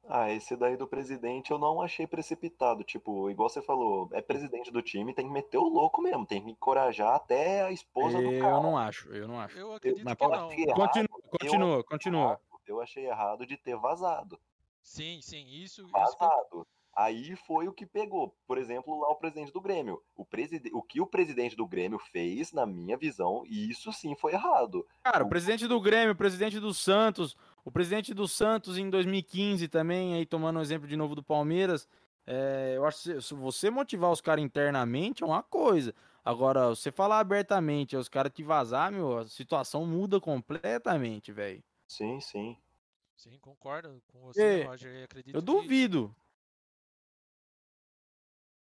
[0.05, 2.85] Ah, esse daí do presidente eu não achei precipitado.
[2.85, 6.43] Tipo, igual você falou, é presidente do time, tem que meter o louco mesmo, tem
[6.43, 8.61] que encorajar até a esposa do Eu cara.
[8.63, 9.59] não acho, eu não acho.
[9.59, 10.51] Eu acredito mas que eu não.
[10.53, 10.75] errado.
[10.75, 12.25] Continua, eu continua, achei continua.
[12.25, 12.41] errado.
[12.67, 14.41] Eu achei errado de ter vazado.
[14.81, 16.67] Sim, sim, isso, isso que eu- Vazado.
[16.99, 18.37] Aí foi o que pegou.
[18.45, 20.03] Por exemplo, lá o presidente do Grêmio.
[20.17, 20.69] O, preside...
[20.75, 24.85] o que o presidente do Grêmio fez, na minha visão, isso sim foi errado.
[25.05, 29.69] Cara, o presidente do Grêmio, o presidente do Santos, o presidente do Santos em 2015
[29.69, 31.89] também, aí tomando o exemplo de novo do Palmeiras,
[32.27, 35.95] é, eu acho que se você motivar os caras internamente é uma coisa.
[36.25, 41.63] Agora, você falar abertamente, os caras te vazar, meu, a situação muda completamente, velho.
[41.87, 42.57] Sim, sim.
[43.17, 46.13] sim, concordo com você, Ei, Roger, e acredito Eu que- duvido.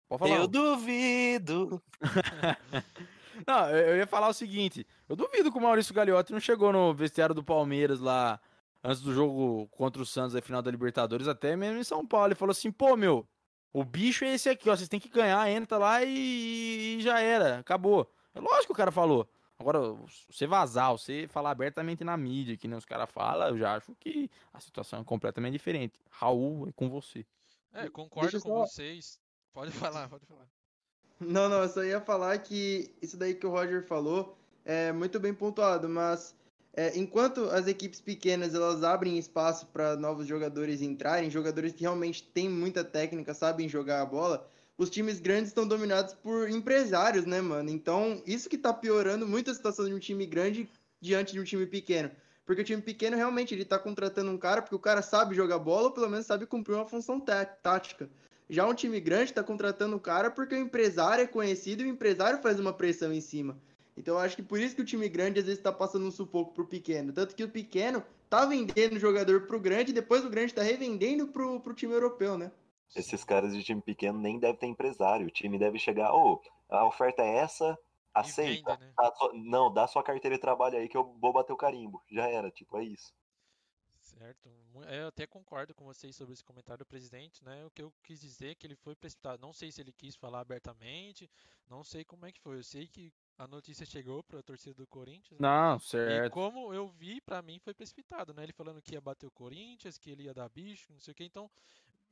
[0.08, 0.36] Pode falar.
[0.36, 1.82] Eu duvido.
[3.45, 6.93] Não, eu ia falar o seguinte: eu duvido que o Maurício Gagliotti não chegou no
[6.93, 8.39] vestiário do Palmeiras lá
[8.84, 12.28] antes do jogo contra o Santos, a final da Libertadores, até mesmo em São Paulo.
[12.28, 13.28] Ele falou assim: pô, meu,
[13.72, 14.76] o bicho é esse aqui, ó.
[14.76, 18.10] Vocês têm que ganhar, entra lá e, e já era, acabou.
[18.34, 19.30] É lógico que o cara falou.
[19.60, 19.80] Agora,
[20.30, 23.95] você vazar, você falar abertamente na mídia, que nem os caras falam, eu já acho
[23.99, 25.99] que a situação é completamente diferente.
[26.12, 27.26] Raul, é com você.
[27.74, 29.20] É, concordo com só- vocês.
[29.58, 30.47] Pode falar, pode falar.
[31.20, 35.20] Não, não, eu só ia falar que isso daí que o Roger falou é muito
[35.20, 36.36] bem pontuado, mas
[36.76, 42.22] é, enquanto as equipes pequenas elas abrem espaço para novos jogadores entrarem, jogadores que realmente
[42.22, 44.47] têm muita técnica, sabem jogar a bola,
[44.78, 47.72] os times grandes estão dominados por empresários, né, mano?
[47.72, 50.70] Então, isso que tá piorando muito a situação de um time grande
[51.01, 52.12] diante de um time pequeno.
[52.45, 55.58] Porque o time pequeno realmente ele tá contratando um cara porque o cara sabe jogar
[55.58, 58.08] bola ou pelo menos sabe cumprir uma função tá- tática.
[58.49, 61.89] Já um time grande tá contratando o cara porque o empresário é conhecido e o
[61.89, 63.57] empresário faz uma pressão em cima.
[63.95, 66.11] Então eu acho que por isso que o time grande às vezes tá passando um
[66.11, 67.11] sufoco pro pequeno.
[67.11, 71.27] Tanto que o pequeno tá vendendo jogador pro grande e depois o grande tá revendendo
[71.27, 72.51] pro, pro time europeu, né?
[72.95, 75.27] Esses caras de time pequeno nem devem ter empresário.
[75.27, 77.77] O time deve chegar, ô, a oferta é essa,
[78.13, 78.75] aceita.
[78.75, 78.93] vende, né?
[78.97, 82.01] Dá sua- Não, dá sua carteira de trabalho aí que eu vou bater o carimbo.
[82.09, 83.11] Já era, tipo, é isso.
[84.18, 84.49] Certo.
[84.88, 87.65] É, Eu até concordo com vocês sobre esse comentário do presidente, né?
[87.65, 89.41] O que eu quis dizer é que ele foi precipitado.
[89.41, 91.30] Não sei se ele quis falar abertamente,
[91.70, 92.57] não sei como é que foi.
[92.57, 95.47] Eu sei que a notícia chegou para a torcida do Corinthians, né?
[95.47, 96.34] Não, E certo.
[96.34, 98.43] como eu vi, pra mim foi precipitado, né?
[98.43, 101.15] Ele falando que ia bater o Corinthians, que ele ia dar bicho, não sei o
[101.15, 101.24] quê.
[101.24, 101.49] Então,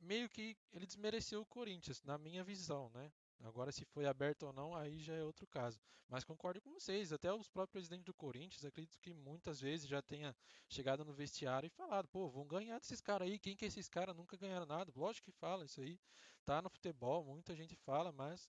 [0.00, 3.10] meio que ele desmereceu o Corinthians, na minha visão, né?
[3.40, 5.78] Agora, se foi aberto ou não, aí já é outro caso.
[6.08, 10.00] Mas concordo com vocês, até os próprios presidentes do Corinthians, acredito que muitas vezes já
[10.00, 10.34] tenha
[10.68, 13.88] chegado no vestiário e falado, pô, vão ganhar desses caras aí, quem que é esses
[13.88, 14.16] caras?
[14.16, 14.92] Nunca ganharam nada.
[14.94, 15.98] Lógico que fala isso aí,
[16.44, 18.48] tá no futebol, muita gente fala, mas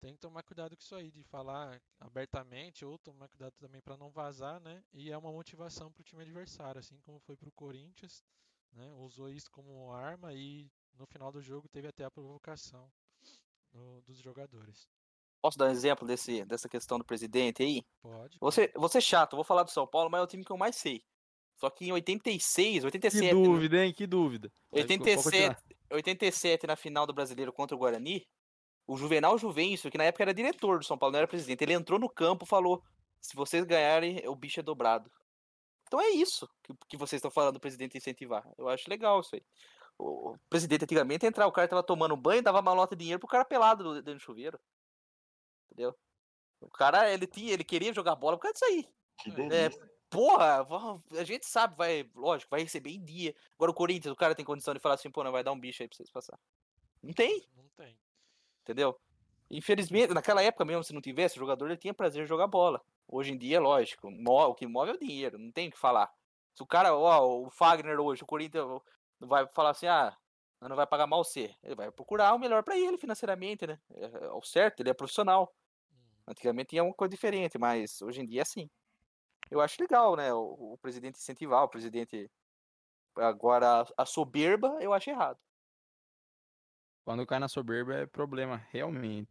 [0.00, 3.96] tem que tomar cuidado com isso aí, de falar abertamente, ou tomar cuidado também para
[3.96, 4.82] não vazar, né?
[4.92, 8.24] E é uma motivação para o time adversário, assim como foi para o Corinthians,
[8.72, 8.90] né?
[8.94, 12.90] Usou isso como arma e no final do jogo teve até a provocação
[13.72, 14.88] do- dos jogadores.
[15.40, 17.82] Posso dar um exemplo desse, dessa questão do presidente aí?
[18.00, 18.38] Pode.
[18.40, 20.56] Você, você chato, eu vou falar do São Paulo, mas é o time que eu
[20.56, 21.02] mais sei.
[21.56, 23.92] Só que em 86, Que 87, dúvida, hein?
[23.92, 24.52] Que dúvida.
[24.70, 25.62] Vai, pode 87, continuar.
[25.90, 28.26] 87 na final do Brasileiro contra o Guarani,
[28.86, 31.72] o Juvenal Juvencio, que na época era diretor do São Paulo, não era presidente, ele
[31.74, 32.82] entrou no campo e falou:
[33.20, 35.10] se vocês ganharem, o bicho é dobrado.
[35.86, 38.48] Então é isso que, que vocês estão falando do presidente incentivar.
[38.56, 39.42] Eu acho legal isso aí.
[39.98, 43.28] O, presidente antigamente entrava, o cara tava tomando banho, dava uma nota de dinheiro pro
[43.28, 44.58] cara pelado do- dentro do chuveiro.
[45.70, 45.96] Entendeu?
[46.60, 48.88] O cara, ele tinha, ele queria jogar bola por causa disso aí.
[49.18, 49.70] Que É.
[50.10, 50.66] Porra,
[51.18, 53.34] a gente sabe, vai, lógico, vai receber em dia.
[53.54, 55.58] Agora o Corinthians, o cara tem condição de falar assim, pô, não vai dar um
[55.58, 56.38] bicho aí pra vocês passar.
[57.02, 57.98] Não tem, Não tem.
[58.60, 59.00] entendeu?
[59.50, 62.84] Infelizmente, naquela época mesmo, se não tivesse, o jogador ele tinha prazer em jogar bola.
[63.08, 66.12] Hoje em dia, lógico, o que move é o dinheiro, não tem o que falar.
[66.54, 68.66] Se o cara, ó, o Fagner hoje, o Corinthians
[69.28, 70.16] vai falar assim, ah,
[70.60, 71.54] não vai pagar mal você.
[71.62, 73.80] Ele vai procurar o melhor pra ele financeiramente, né?
[73.94, 75.54] É, é o certo, ele é profissional.
[75.90, 76.22] Hum.
[76.28, 78.70] Antigamente tinha uma coisa diferente, mas hoje em dia é assim.
[79.50, 80.32] Eu acho legal, né?
[80.34, 82.30] O, o presidente incentivar, o presidente.
[83.16, 85.38] Agora, a soberba, eu acho errado.
[87.04, 89.30] Quando cai na soberba é problema, realmente.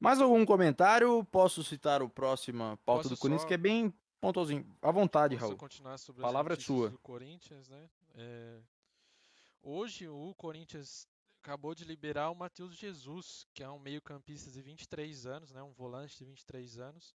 [0.00, 1.24] Mais algum comentário?
[1.26, 4.64] Posso citar o próximo pauta Posso do Corinthians, só- que é bem pontualzinho.
[4.80, 5.56] À vontade, Raul.
[5.56, 6.90] continuar sobre A palavra é as sua.
[6.90, 7.90] do Corinthians, né?
[8.14, 8.60] É,
[9.64, 11.06] Hoje o Corinthians
[11.40, 15.62] acabou de liberar o Matheus Jesus, que é um meio-campista de 23 anos, né?
[15.62, 17.14] Um volante de 23 anos,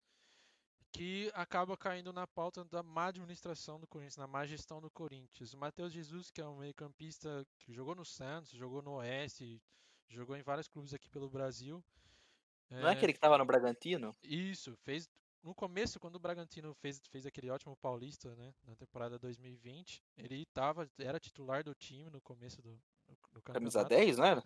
[0.92, 5.52] que acaba caindo na pauta da má administração do Corinthians, na má gestão do Corinthians.
[5.52, 9.60] O Matheus Jesus, que é um meio-campista que jogou no Santos, jogou no Oeste,
[10.08, 11.82] jogou em vários clubes aqui pelo Brasil.
[12.70, 14.14] Não é aquele que tava no Bragantino?
[14.22, 15.08] Isso, fez
[15.44, 20.46] no começo, quando o Bragantino fez, fez aquele ótimo paulista, né, na temporada 2020, ele
[20.46, 23.94] tava, era titular do time no começo do, do, do Camisa campeonato.
[23.94, 24.42] 10, não era?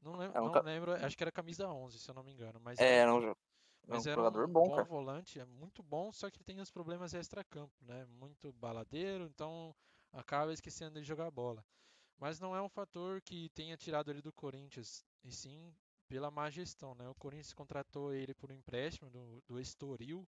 [0.00, 2.32] Não, lem- É um não lembro, acho que era camisa 11, se eu não me
[2.32, 3.36] engano, mas É, era, um, jo-
[3.88, 4.88] era um mas era jogador um bom, bom cara.
[4.88, 9.74] volante, é muito bom, só que ele tem os problemas extra-campo, né, muito baladeiro, então
[10.12, 11.64] acaba esquecendo de jogar bola.
[12.18, 15.74] Mas não é um fator que tenha tirado ele do Corinthians, e sim
[16.08, 17.08] pela má gestão, né?
[17.08, 20.26] O Corinthians contratou ele por um empréstimo do, do Estoril,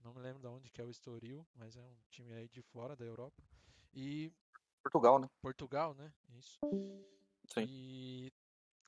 [0.00, 2.62] não me lembro de onde que é o Estoril, mas é um time aí de
[2.62, 3.42] fora da Europa.
[3.92, 4.32] E
[4.82, 5.28] Portugal, né?
[5.40, 6.12] Portugal, né?
[6.30, 6.58] Isso.
[7.46, 7.64] Sim.
[7.66, 8.32] E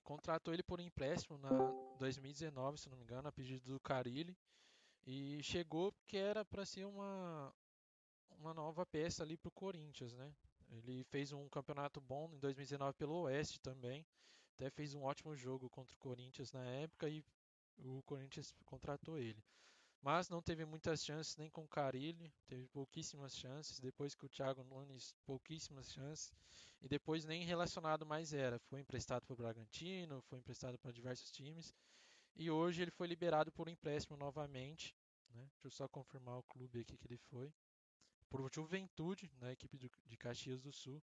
[0.04, 1.50] contratou ele por um empréstimo na
[1.98, 4.36] 2019, se não me engano, a pedido do Carilli.
[5.06, 7.52] E chegou porque era para ser uma
[8.38, 10.32] uma nova peça ali pro Corinthians, né?
[10.70, 14.06] Ele fez um campeonato bom em 2019 pelo Oeste também.
[14.60, 17.24] Até fez um ótimo jogo contra o Corinthians na época e
[17.78, 19.42] o Corinthians contratou ele.
[20.02, 23.80] Mas não teve muitas chances nem com o Carilli, teve pouquíssimas chances.
[23.80, 26.30] Depois que o Thiago Nunes, pouquíssimas chances.
[26.82, 28.58] E depois nem relacionado mais era.
[28.58, 31.74] Foi emprestado para o Bragantino, foi emprestado para diversos times.
[32.36, 34.94] E hoje ele foi liberado por empréstimo novamente.
[35.30, 35.40] Né?
[35.54, 37.50] Deixa eu só confirmar o clube aqui que ele foi.
[38.28, 41.02] Por Juventude, na equipe de Caxias do Sul,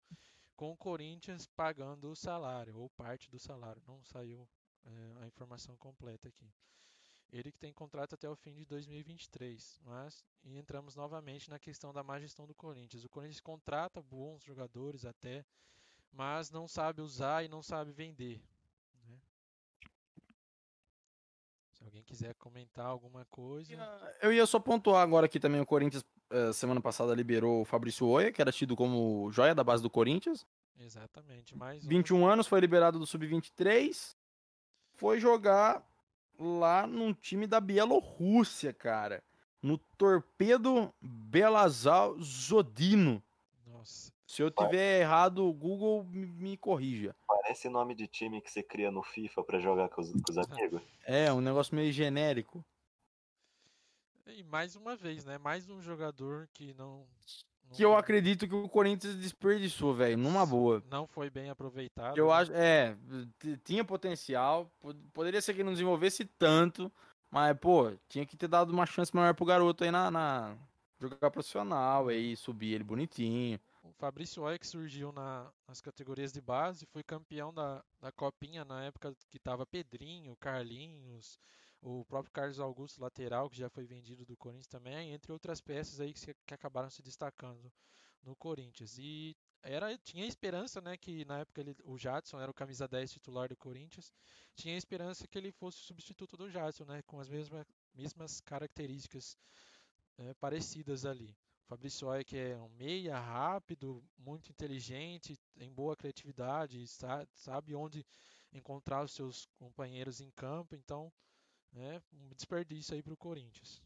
[0.55, 3.81] com o Corinthians pagando o salário, ou parte do salário.
[3.87, 4.47] Não saiu
[4.85, 6.51] é, a informação completa aqui.
[7.31, 11.91] Ele que tem contrato até o fim de 2023, mas e entramos novamente na questão
[11.91, 13.03] da má gestão do Corinthians.
[13.03, 15.43] O Corinthians contrata bons jogadores até,
[16.11, 18.41] mas não sabe usar e não sabe vender.
[19.03, 19.19] né?
[21.71, 23.73] Se alguém quiser comentar alguma coisa,
[24.21, 28.07] Eu ia só pontuar agora que também o Corinthians, eh, semana passada, liberou o Fabrício
[28.07, 30.45] Oia, que era tido como joia da base do Corinthians.
[30.79, 31.55] exatamente.
[31.55, 34.15] Mais um 21 anos, foi liberado do Sub-23.
[34.95, 35.85] Foi jogar
[36.39, 39.23] lá num time da Bielorrússia, cara.
[39.61, 43.21] No Torpedo Belazal Zodino.
[43.65, 47.15] Nossa, Se eu tiver errado, o Google me, me corrija.
[47.27, 50.37] Parece nome de time que você cria no FIFA pra jogar com os, com os
[50.37, 50.81] amigos.
[51.05, 52.63] É, um negócio meio genérico.
[54.27, 55.37] E mais uma vez, né?
[55.37, 57.05] Mais um jogador que não
[57.73, 60.83] que eu acredito que o Corinthians desperdiçou, velho, numa boa.
[60.89, 62.17] Não foi bem aproveitado.
[62.17, 62.33] Eu né?
[62.33, 62.95] acho, é,
[63.63, 66.91] tinha potencial, pod- poderia ser que não desenvolvesse tanto,
[67.29, 70.55] mas, pô, tinha que ter dado uma chance maior pro garoto aí na, na
[70.99, 73.59] jogar profissional, aí subir ele bonitinho.
[73.83, 78.63] O Fabrício Oy, que surgiu na- nas categorias de base, foi campeão da, da Copinha
[78.63, 81.39] na época que tava Pedrinho, Carlinhos,
[81.81, 85.99] o próprio Carlos Augusto, lateral, que já foi vendido do Corinthians também, entre outras peças
[85.99, 87.71] aí que, se- que acabaram se destacando
[88.23, 88.97] no Corinthians.
[88.97, 93.11] E era, tinha esperança, né, que na época ele, o Jadson era o camisa 10
[93.11, 94.11] titular do Corinthians,
[94.55, 99.37] tinha esperança que ele fosse o substituto do Jadson, né, com as mesmas, mesmas características
[100.17, 101.35] eh, parecidas ali.
[101.65, 107.73] O Fabrício Oy, que é um meia rápido, muito inteligente, tem boa criatividade, sa- sabe
[107.75, 108.05] onde
[108.53, 111.11] encontrar os seus companheiros em campo, então
[111.77, 113.81] é um desperdício aí para o Corinthians.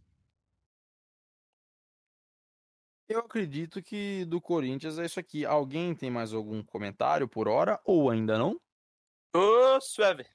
[3.08, 5.46] Eu acredito que do Corinthians é isso aqui.
[5.46, 8.60] Alguém tem mais algum comentário por hora ou ainda não?
[9.34, 10.26] Ô, suave.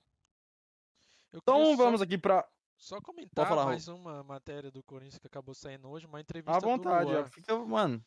[1.32, 2.48] Eu Então queria vamos só, aqui pra.
[2.78, 3.66] só comentar falar, Raul.
[3.66, 7.24] mais uma matéria do Corinthians que acabou saindo hoje, uma À entrevista vontade, do Luan,
[7.26, 8.02] fica, mano.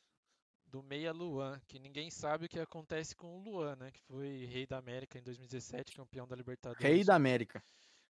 [0.66, 4.46] do Meia Luan, que ninguém sabe o que acontece com o Luan, né, que foi
[4.46, 6.84] rei da América em 2017, campeão da Libertadores.
[6.84, 7.64] Rei da América.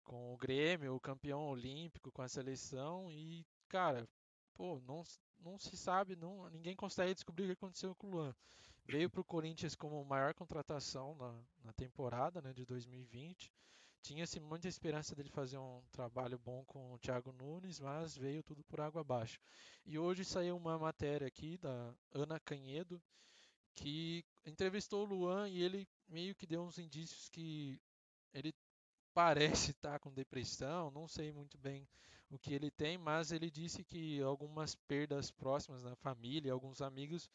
[0.04, 4.08] Com o Grêmio, o campeão olímpico com a seleção e, cara,
[4.54, 5.04] pô, não,
[5.40, 8.36] não se sabe, não, ninguém consegue descobrir o que aconteceu com o Luan.
[8.86, 13.52] Veio para o Corinthians como maior contratação na, na temporada, né, de 2020.
[14.02, 18.62] Tinha-se muita esperança dele fazer um trabalho bom com o Thiago Nunes, mas veio tudo
[18.66, 19.40] por água abaixo.
[19.86, 23.02] E hoje saiu uma matéria aqui da Ana Canhedo,
[23.74, 27.80] que entrevistou o Luan e ele meio que deu uns indícios que
[28.34, 28.54] ele
[29.14, 31.88] parece estar com depressão, não sei muito bem
[32.30, 37.30] o que ele tem, mas ele disse que algumas perdas próximas na família, alguns amigos,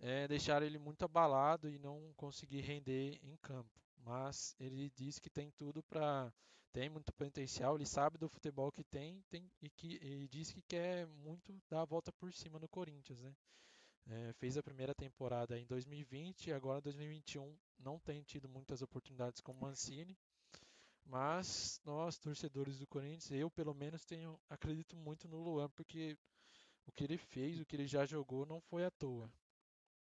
[0.00, 3.70] eh, deixaram ele muito abalado e não conseguir render em campo.
[3.98, 6.32] Mas ele disse que tem tudo para
[6.72, 10.62] tem muito potencial, ele sabe do futebol que tem, tem e que e diz que
[10.62, 13.34] quer muito dar a volta por cima no Corinthians, né?
[14.06, 19.40] Eh, fez a primeira temporada em 2020 e agora 2021 não tem tido muitas oportunidades
[19.40, 20.16] com o Mancini.
[21.08, 26.18] Mas nós, torcedores do Corinthians, eu pelo menos tenho, acredito muito no Luan, porque
[26.86, 29.30] o que ele fez, o que ele já jogou, não foi à toa.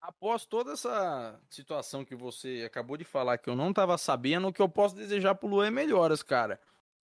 [0.01, 4.53] Após toda essa situação que você acabou de falar, que eu não tava sabendo, o
[4.53, 6.59] que eu posso desejar pro Luan é melhoras, cara.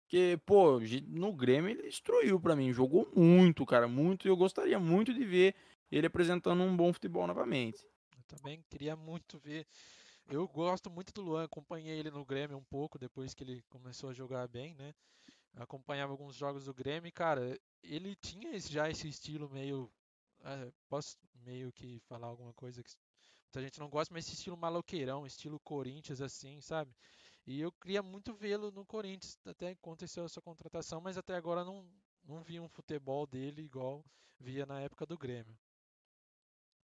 [0.01, 4.79] Porque, pô, no Grêmio ele destruiu pra mim, jogou muito, cara, muito, e eu gostaria
[4.79, 5.55] muito de ver
[5.91, 7.85] ele apresentando um bom futebol novamente.
[8.15, 9.65] Eu também queria muito ver.
[10.29, 14.09] Eu gosto muito do Luan, acompanhei ele no Grêmio um pouco depois que ele começou
[14.09, 14.93] a jogar bem, né?
[15.55, 19.91] Acompanhava alguns jogos do Grêmio e, cara, ele tinha já esse estilo meio.
[20.43, 22.91] eh, posso meio que falar alguma coisa que
[23.45, 26.95] muita gente não gosta, mas esse estilo maloqueirão, estilo Corinthians, assim, sabe?
[27.47, 31.87] E eu queria muito vê-lo no Corinthians, até aconteceu essa contratação, mas até agora não,
[32.25, 34.05] não vi um futebol dele igual
[34.39, 35.57] via na época do Grêmio.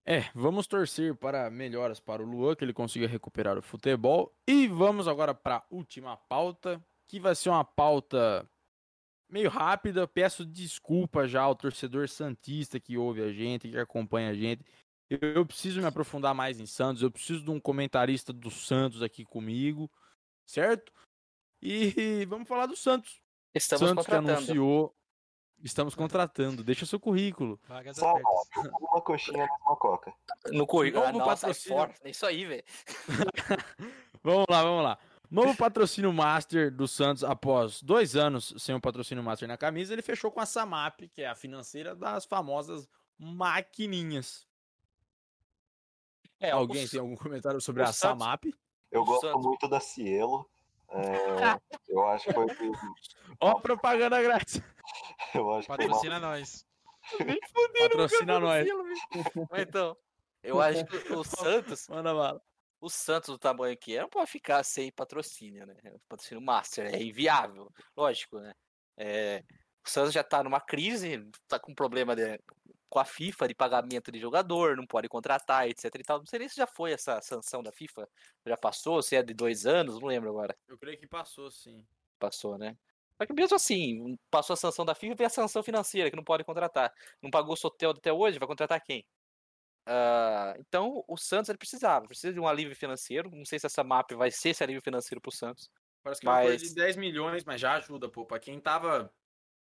[0.05, 4.33] É, vamos torcer para melhoras para o Luan, que ele consiga recuperar o futebol.
[4.47, 8.49] E vamos agora para a última pauta, que vai ser uma pauta
[9.29, 10.07] meio rápida.
[10.07, 14.65] Peço desculpa já ao torcedor santista que ouve a gente, que acompanha a gente.
[15.09, 19.25] Eu, preciso me aprofundar mais em Santos, eu preciso de um comentarista do Santos aqui
[19.25, 19.89] comigo,
[20.45, 20.93] certo?
[21.59, 23.19] E vamos falar do Santos.
[23.55, 24.95] Estamos Santos que anunciou.
[25.63, 26.63] Estamos contratando.
[26.63, 27.59] Deixa seu currículo.
[27.67, 28.71] Vagas Só abertas.
[28.79, 30.13] uma coxinha na sua coca.
[30.51, 31.03] No currículo.
[31.03, 31.77] Ah, Novo nossa, é patrocínio.
[31.77, 31.99] forte.
[32.03, 32.63] É isso aí, velho.
[34.23, 34.97] Vamos lá, vamos lá.
[35.31, 40.01] Novo patrocínio Master do Santos após dois anos sem o patrocínio Master na camisa, ele
[40.01, 44.45] fechou com a Samap, que é a financeira das famosas maquininhas.
[46.39, 48.45] É, Alguém o- tem algum comentário sobre a Santos- Samap?
[48.91, 50.49] Eu O gosto Santos- muito da Cielo.
[50.91, 52.45] É, eu acho que foi.
[53.41, 54.61] Ó, propaganda grátis.
[55.35, 56.65] Eu acho que foi uma Patrocina nós.
[57.79, 58.67] Patrocina nós.
[59.67, 59.95] Então,
[60.41, 62.41] eu acho que o Santos, Manda bala.
[62.81, 65.75] o Santos do tamanho que é, não pode ficar sem patrocínio, né?
[66.07, 68.53] Patrocínio Master, é inviável, lógico, né?
[68.97, 69.43] É,
[69.85, 72.39] o Santos já tá numa crise, tá com problema de-
[72.89, 76.19] com a FIFA de pagamento de jogador, não pode contratar, etc e tal.
[76.19, 78.09] Não sei nem se já foi essa sanção da FIFA,
[78.45, 80.57] já passou, se é de dois anos, não lembro agora.
[80.67, 81.85] Eu creio que passou, sim.
[82.17, 82.75] Passou, né?
[83.17, 86.23] Só que mesmo assim, passou a sanção da FIFA e a sanção financeira, que não
[86.23, 86.93] pode contratar.
[87.21, 89.05] Não pagou o Sotel até hoje, vai contratar quem?
[89.85, 93.29] Ah, então, o Santos ele precisava, precisa de um alívio financeiro.
[93.33, 95.69] Não sei se essa MAP vai ser esse alívio financeiro pro Santos.
[96.03, 98.25] Parece que é uma coisa Mas- de 10 milhões, mas já ajuda, pô.
[98.25, 99.11] Pra quem tava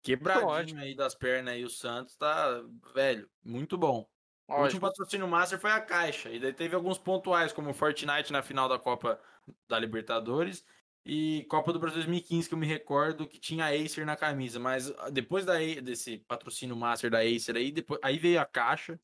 [0.03, 2.63] quebradinho aí das pernas aí, o Santos tá,
[2.95, 4.09] velho, muito bom.
[4.49, 6.29] O último patrocínio Master foi a Caixa.
[6.31, 9.21] E daí teve alguns pontuais, como o Fortnite na final da Copa
[9.69, 10.65] da Libertadores
[11.05, 14.59] e Copa do Brasil 2015, que eu me recordo que tinha a Acer na camisa.
[14.59, 18.99] Mas ah, depois da, desse patrocínio Master da Acer aí, depois, aí veio a Caixa.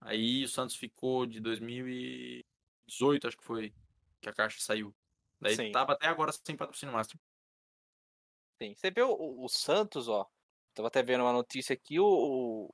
[0.00, 3.72] Aí o Santos ficou de 2018, acho que foi,
[4.20, 4.94] que a Caixa saiu.
[5.40, 5.72] Daí Sim.
[5.72, 7.18] tava até agora sem patrocínio Master.
[8.60, 8.74] Sim.
[8.74, 10.26] Você vê o, o- Santos, ó.
[10.74, 12.68] Tava até vendo uma notícia aqui, o, o-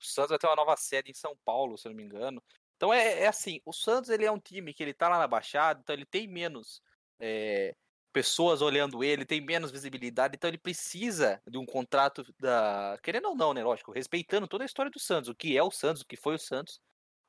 [0.00, 2.42] o Santos vai ter uma nova sede em São Paulo, se eu não me engano.
[2.76, 5.26] Então é, é assim, o Santos ele é um time que ele tá lá na
[5.26, 6.80] Baixada, então ele tem menos
[7.18, 7.74] é,
[8.12, 12.96] pessoas olhando ele, tem menos visibilidade, então ele precisa de um contrato da.
[13.02, 13.62] Querendo ou não, né?
[13.64, 16.34] Lógico, respeitando toda a história do Santos, o que é o Santos, o que foi
[16.36, 16.80] o Santos.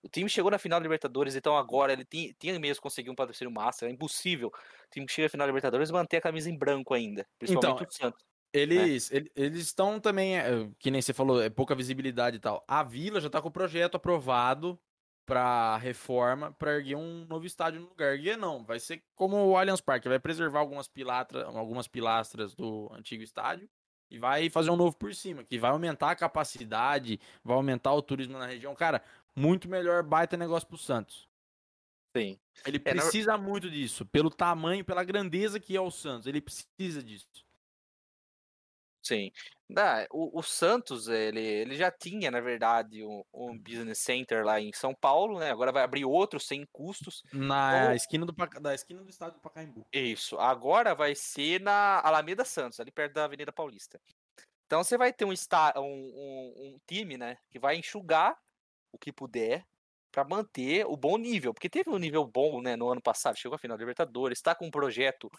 [0.04, 3.16] O time chegou na final da Libertadores, então agora ele tem- tinha mesmo conseguido um
[3.16, 3.90] patrocínio master.
[3.90, 6.94] É impossível o time que chega na final da Libertadores manter a camisa em branco
[6.94, 7.28] ainda.
[7.38, 8.24] Principalmente Então, o Santos.
[8.54, 12.64] Eles ele- eles estão também, é, que nem você falou, é pouca visibilidade e tal.
[12.68, 14.80] A Vila já tá com o projeto aprovado
[15.26, 18.14] pra reforma, pra erguer um novo estádio no lugar.
[18.16, 22.90] Erguer não, vai ser como o Allianz Parque, vai preservar algumas, pilatra, algumas pilastras do
[22.94, 23.70] antigo estádio
[24.10, 28.02] e vai fazer um novo por cima, que vai aumentar a capacidade, vai aumentar o
[28.02, 28.74] turismo na região.
[28.76, 29.04] Cara,
[29.40, 31.28] muito melhor, baita negócio pro Santos.
[32.16, 32.40] Sim.
[32.66, 36.28] Ele É, na- precisa muito disso, pelo tamanho, pela grandeza que é o Santos.
[36.28, 37.28] Ele precisa disso.
[39.06, 39.32] Sim.
[39.70, 44.60] Dá, o, o Santos, ele, ele já tinha, na verdade, um, um business center lá
[44.60, 45.52] em São Paulo, né?
[45.52, 47.24] Agora vai abrir outro sem custos.
[47.32, 49.88] Na Então- esquina do, da esquina do estádio do Pacaembu.
[49.94, 50.38] Isso.
[50.38, 54.00] Agora vai ser na Alameda Santos, ali perto da Avenida Paulista.
[54.66, 57.38] Então você vai ter um, um, um, um time, né?
[57.50, 58.38] Que vai enxugar
[58.92, 59.66] o que puder
[60.12, 61.54] para manter o bom nível.
[61.54, 62.76] Porque teve um nível bom, né?
[62.76, 65.30] No ano passado, chegou à final da Libertadores, está com um projeto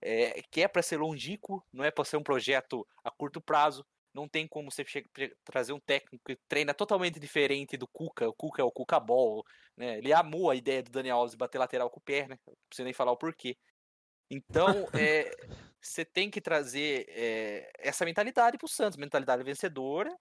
[0.00, 3.84] é, que é para ser longínquo, não é para ser um projeto a curto prazo.
[4.14, 4.84] Não tem como você
[5.44, 8.28] trazer um técnico que treina totalmente diferente do Cuca.
[8.28, 9.44] O Cuca é o Cuca Ball,
[9.76, 9.98] né?
[9.98, 12.38] Ele amou a ideia do Daniel Alves bater lateral com o pé, né?
[12.46, 13.56] Não precisa nem falar o porquê.
[14.30, 15.30] Então, é,
[15.80, 20.14] você tem que trazer é, essa mentalidade para o Santos, mentalidade vencedora,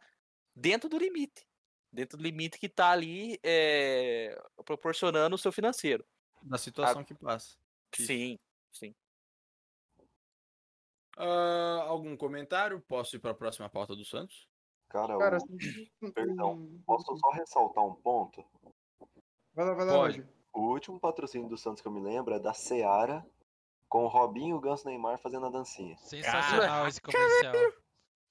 [0.56, 1.46] dentro do limite.
[1.92, 6.06] Dentro do limite que está ali é, proporcionando o seu financeiro.
[6.44, 7.56] Da situação que passa.
[7.98, 8.08] Isso.
[8.08, 8.40] Sim,
[8.72, 8.94] sim.
[11.18, 12.80] Ah, algum comentário?
[12.82, 14.48] Posso ir para a próxima pauta do Santos?
[14.90, 18.46] Cara, Cara, o- assim, perdão, posso só ressaltar um ponto?
[19.54, 20.20] Vai lá, vai lá, Pode.
[20.22, 20.34] Roger.
[20.54, 23.26] O último patrocínio do Santos que eu me lembro é da Seara,
[23.90, 25.98] com o Robinho, o Ganso Neymar fazendo a dancinha.
[25.98, 27.54] Sensacional esse comercial.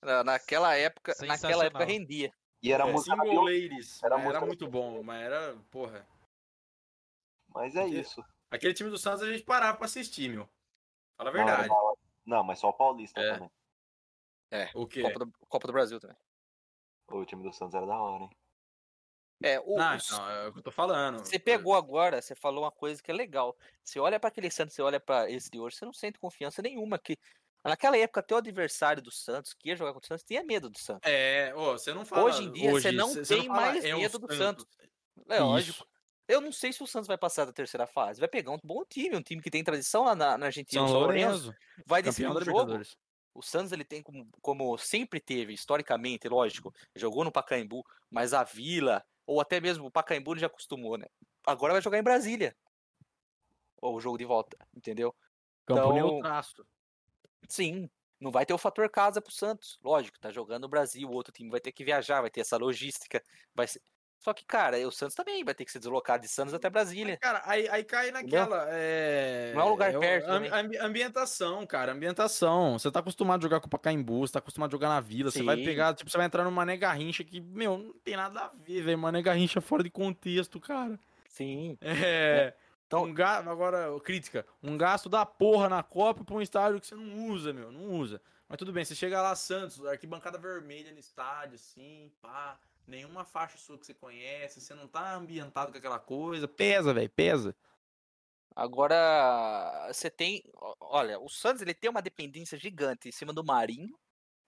[0.02, 2.32] Na- Naquela época, naquela época rendia.
[2.62, 4.02] E era É, música na Single bio- Ladies.
[4.02, 6.06] Era Era, música- muito bom, mas era, porra.
[7.48, 8.24] Mas é isso.
[8.50, 10.48] Aquele time do Santos a gente parava pra assistir, meu.
[11.16, 11.68] Fala a Não, era verdade.
[11.68, 11.96] da hora.
[12.24, 13.34] Não, mas só o Paulista É.
[13.34, 13.50] também.
[14.74, 15.02] O quê?
[15.02, 16.16] Copa do, Copa do Brasil também.
[17.08, 18.30] O time do Santos era da hora, hein?
[19.42, 21.18] É, o, Não, o- então, é o que eu tô falando.
[21.18, 23.56] Você pegou agora, você falou uma coisa que é legal.
[23.84, 26.62] Você olha para aquele Santos, você olha para esse de hoje, você não sente confiança
[26.62, 27.18] nenhuma que
[27.70, 30.68] naquela época até o adversário do Santos que ia jogar contra o Santos tinha medo
[30.70, 31.10] do Santos.
[31.10, 32.24] É, ô, você não fala.
[32.24, 34.66] Hoje em dia, você não cê- tem cê fala, mais é medo do Santos.
[35.28, 35.44] É Isso.
[35.44, 35.86] lógico.
[36.28, 38.18] Eu não sei se o Santos vai passar da terceira fase.
[38.18, 40.86] Vai pegar um bom time, um time que tem tradição lá na, na Argentina.
[40.86, 41.54] São Lourenço
[41.86, 42.80] vai decidir o jogo.
[43.32, 48.42] O Santos ele tem como, como sempre teve, historicamente, lógico, jogou no Pacaembu, mas a
[48.42, 51.06] Vila, ou até mesmo o Pacaembu ele já acostumou, né?
[51.46, 52.56] Agora vai jogar em Brasília.
[53.80, 55.14] Ou o jogo de volta, entendeu?
[55.66, 56.66] Campo Então- neutraço.
[57.48, 57.88] Sim,
[58.20, 59.78] não vai ter o fator casa pro Santos.
[59.82, 62.56] Lógico, tá jogando no Brasil, o outro time vai ter que viajar, vai ter essa
[62.56, 63.22] logística,
[63.54, 63.80] vai ser...
[64.18, 67.18] Só que, cara, o Santos também vai ter que se deslocar de Santos até Brasília.
[67.18, 68.66] Cara, aí, aí cai naquela.
[68.70, 69.52] É...
[69.54, 71.92] Não é um lugar o- perto ambi- ambientação, cara.
[71.92, 72.78] Ambientação.
[72.78, 75.30] Você tá acostumado a jogar com o Pacaembu, você tá acostumado a jogar na vila.
[75.30, 75.64] Você vai Sim.
[75.64, 78.80] pegar, tipo, você vai entrar no Mané Garrincha que, meu, não tem nada a ver,
[78.80, 78.98] velho.
[78.98, 80.98] Mané Garrincha fora de contexto, cara.
[81.28, 81.76] Sim.
[81.82, 82.54] É.
[82.86, 83.38] Então- um ga...
[83.38, 84.46] Agora, crítica.
[84.62, 87.72] Um gasto da porra na Copa pra um estádio que você não usa, meu.
[87.72, 88.20] Não usa.
[88.48, 92.58] Mas tudo bem, você chega lá, Santos, arquibancada vermelha no estádio, assim, pá.
[92.86, 96.46] Nenhuma faixa sua que você conhece, você não tá ambientado com aquela coisa.
[96.46, 97.56] Pesa, velho, pesa.
[98.54, 100.42] Agora, você tem.
[100.80, 103.98] Olha, o Santos ele tem uma dependência gigante em cima do Marinho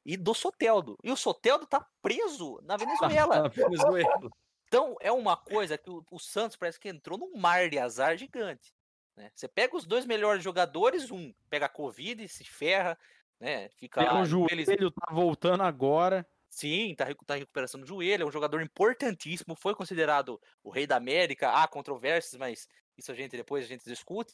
[0.06, 0.96] e do Soteldo.
[1.02, 3.42] E o Soteldo tá preso na Venezuela.
[3.42, 4.30] Na Venezuela.
[4.68, 8.16] Então é uma coisa que o, o Santos parece que entrou num mar de azar
[8.16, 8.72] gigante.
[9.16, 9.30] né?
[9.34, 12.96] Você pega os dois melhores jogadores, um pega a Covid, se ferra,
[13.40, 13.70] né?
[13.70, 16.26] Fica Pelo infeliz- joelho, tá voltando agora.
[16.50, 20.96] Sim, tá, tá recuperação do joelho, é um jogador importantíssimo, foi considerado o rei da
[20.96, 22.66] América, há controvérsias, mas
[22.96, 24.32] isso a gente depois a gente discute.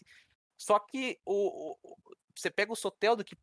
[0.57, 1.97] Só que o- o-
[2.35, 3.37] você pega o Soteldo, que,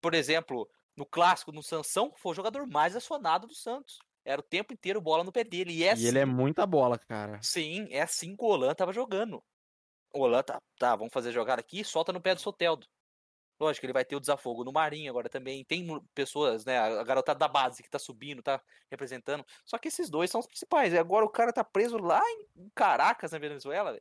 [0.00, 3.98] por exemplo, no clássico, no Sansão, foi o jogador mais acionado do Santos.
[4.24, 5.72] Era o tempo inteiro bola no pé dele.
[5.72, 7.40] E, é E ele é muita bola, cara.
[7.42, 9.44] Sim, é assim que o Olan tava jogando.
[10.12, 12.86] O Olan tá, tá, vamos fazer jogar aqui, solta no pé do Soteldo.
[13.60, 15.64] Lógico, ele vai ter o desafogo no Marinho agora também.
[15.64, 16.78] Tem pessoas, né?
[16.78, 18.60] A garotada da base que tá subindo, tá
[18.90, 19.44] representando.
[19.64, 20.92] Só que esses dois são os principais.
[20.92, 22.20] E agora o cara tá preso lá
[22.56, 23.96] em Caracas, na Venezuela.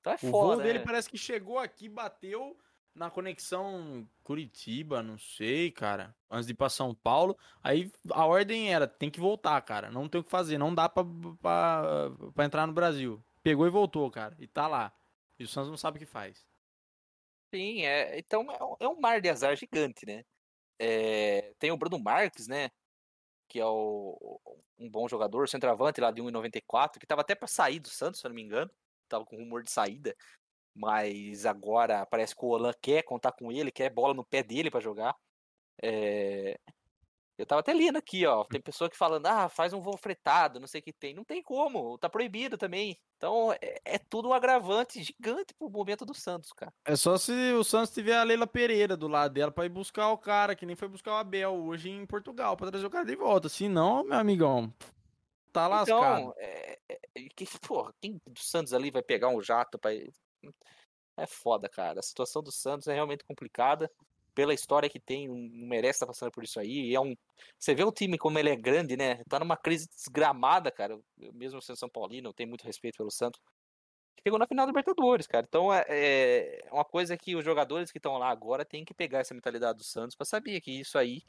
[0.00, 0.62] Então é O voo foda.
[0.62, 0.84] dele né?
[0.84, 2.56] parece que chegou aqui, bateu
[2.98, 6.14] na conexão Curitiba, não sei, cara.
[6.30, 7.36] Antes de ir pra São Paulo.
[7.62, 9.90] Aí a ordem era, tem que voltar, cara.
[9.90, 11.04] Não tem o que fazer, não dá pra,
[11.40, 11.82] pra,
[12.34, 13.24] pra entrar no Brasil.
[13.42, 14.36] Pegou e voltou, cara.
[14.38, 14.92] E tá lá.
[15.38, 16.46] E o Santos não sabe o que faz.
[17.54, 20.24] Sim, é, então é um- é mar de azar gigante, né?
[20.78, 22.70] É, tem o Bruno Marques, né?
[23.48, 24.40] Que é o,
[24.78, 28.26] um bom jogador, centroavante lá de 1,94, que tava até pra sair do Santos, se
[28.26, 28.70] eu não me engano.
[29.08, 30.14] Tava com rumor de saída.
[30.74, 34.70] Mas agora parece que o Olan quer contar com ele, quer bola no pé dele
[34.70, 35.16] pra jogar.
[35.82, 36.58] É,
[37.38, 38.44] Eu tava até lendo aqui, ó.
[38.44, 41.14] Tem pessoa que falando, ah, faz um voo fretado, não sei o que tem.
[41.14, 42.98] Não tem como, tá proibido também.
[43.16, 46.72] Então é, é tudo um agravante gigante pro momento do Santos, cara.
[46.84, 50.10] É só se o Santos tiver a Leila Pereira do lado dela pra ir buscar
[50.10, 53.04] o cara, que nem foi buscar o Abel hoje em Portugal, pra trazer o cara
[53.04, 53.48] de volta.
[53.48, 54.74] Se não, meu amigão,
[55.52, 56.20] tá lascado.
[56.20, 59.94] Então, é, é, é que, porra, quem do Santos ali vai pegar um jato pra
[59.94, 60.12] ir?
[61.16, 62.00] É foda, cara.
[62.00, 63.90] A situação do Santos é realmente complicada.
[64.34, 66.90] Pela história que tem, não merece estar passando por isso aí.
[66.90, 67.16] E é um...
[67.58, 69.22] Você vê o time como ele é grande, né?
[69.28, 70.92] Tá numa crise desgramada, cara.
[70.92, 73.40] Eu, mesmo sendo São Paulino, eu tenho muito respeito pelo Santos.
[74.22, 75.44] Chegou na final da Libertadores, cara.
[75.48, 79.20] Então é, é uma coisa que os jogadores que estão lá agora têm que pegar
[79.20, 81.22] essa mentalidade do Santos pra saber que isso aí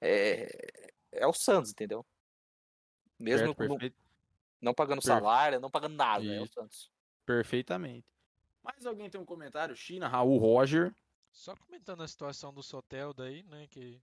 [0.00, 2.04] é, é o Santos, entendeu?
[3.18, 3.96] Mesmo Certo, perfeito.
[4.60, 6.54] não pagando salário, não pagando nada, é o Isso.
[6.54, 6.90] Santos.
[7.24, 8.13] Perfeitamente.
[8.64, 9.76] Mais alguém tem um comentário?
[9.76, 10.92] China, Raul Roger.
[11.30, 14.00] Só comentando a situação do Soteldo aí, né, que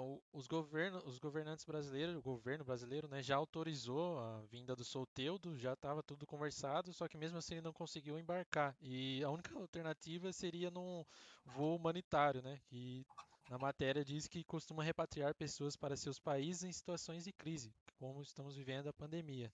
[0.00, 4.84] o- os, governo, os governantes brasileiros, o governo brasileiro, né, já autorizou a vinda do
[4.84, 8.76] Soteldo, já estava tudo conversado, só que mesmo assim ele não conseguiu embarcar.
[8.80, 11.04] E a única alternativa seria num
[11.44, 13.06] voo humanitário, né, que
[13.48, 18.22] na matéria diz que costuma repatriar pessoas para seus países em situações de crise, como
[18.22, 19.52] estamos vivendo a pandemia.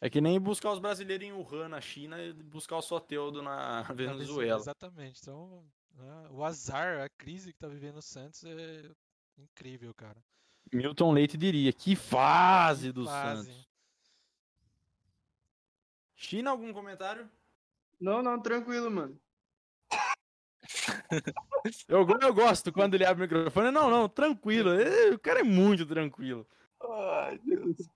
[0.00, 3.82] É que nem buscar os brasileiros em Wuhan, na China, e buscar o Soteldo na
[3.82, 4.60] Na Venezuela.
[4.60, 5.20] Exatamente.
[5.22, 5.64] Então,
[5.98, 8.90] ah, o azar, a crise que está vivendo o Santos é
[9.38, 10.22] incrível, cara.
[10.72, 13.46] Milton Leite diria, que fase do Fase.
[13.46, 13.66] Santos.
[16.14, 17.30] China, algum comentário?
[18.00, 19.18] Não, não, tranquilo, mano.
[21.88, 23.70] Eu, eu gosto quando ele abre o microfone.
[23.70, 24.70] Não, não, tranquilo.
[25.14, 26.46] O cara é muito tranquilo.
[26.80, 27.88] Ai, Deus.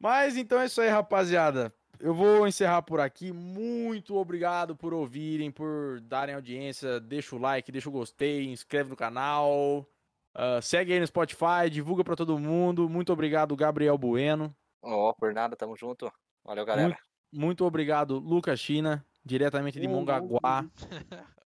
[0.00, 1.72] Mas então é isso aí, rapaziada.
[2.00, 3.30] Eu vou encerrar por aqui.
[3.30, 6.98] Muito obrigado por ouvirem, por darem audiência.
[6.98, 9.86] Deixa o like, deixa o gostei, inscreve no canal.
[10.34, 12.88] ah, segue aí no Spotify, divulga pra todo mundo.
[12.88, 14.56] Muito obrigado, Gabriel Bueno.
[14.80, 16.10] Ó, por nada, tamo junto.
[16.42, 16.96] Valeu, galera.
[17.30, 20.64] Muito obrigado, Lucas China, diretamente de Mongaguá.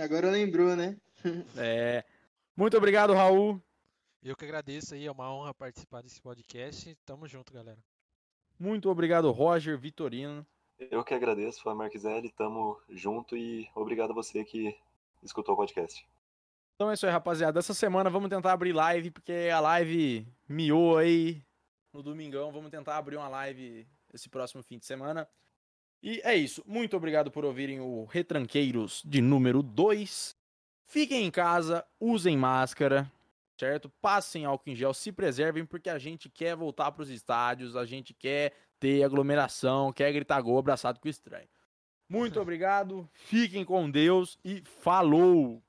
[0.00, 0.96] Agora lembrou, né?
[1.56, 2.04] É,
[2.56, 3.60] Muito obrigado, Raul.
[4.22, 6.96] Eu que agradeço aí, é uma honra participar desse podcast.
[7.04, 7.78] Tamo junto, galera.
[8.56, 10.46] Muito obrigado, Roger Vitorino.
[10.78, 14.78] Eu que agradeço, foi a Marquiselli, tamo junto e obrigado a você que
[15.24, 16.06] escutou o podcast.
[16.76, 17.58] Então é isso aí, rapaziada.
[17.58, 21.42] Essa semana vamos tentar abrir live, porque a live miou aí
[21.92, 22.52] no domingão.
[22.52, 25.28] Vamos tentar abrir uma live esse próximo fim de semana.
[26.00, 26.62] E é isso.
[26.64, 30.36] Muito obrigado por ouvirem o Retranqueiros de número 2.
[30.86, 33.10] Fiquem em casa, usem máscara,
[33.62, 33.88] certo?
[34.00, 37.84] Passem álcool em gel, se preservem, porque a gente quer voltar para os estádios, a
[37.84, 41.46] gente quer ter aglomeração, quer gritar gol abraçado com o estranho.
[42.08, 45.62] Muito obrigado, fiquem com Deus e falou!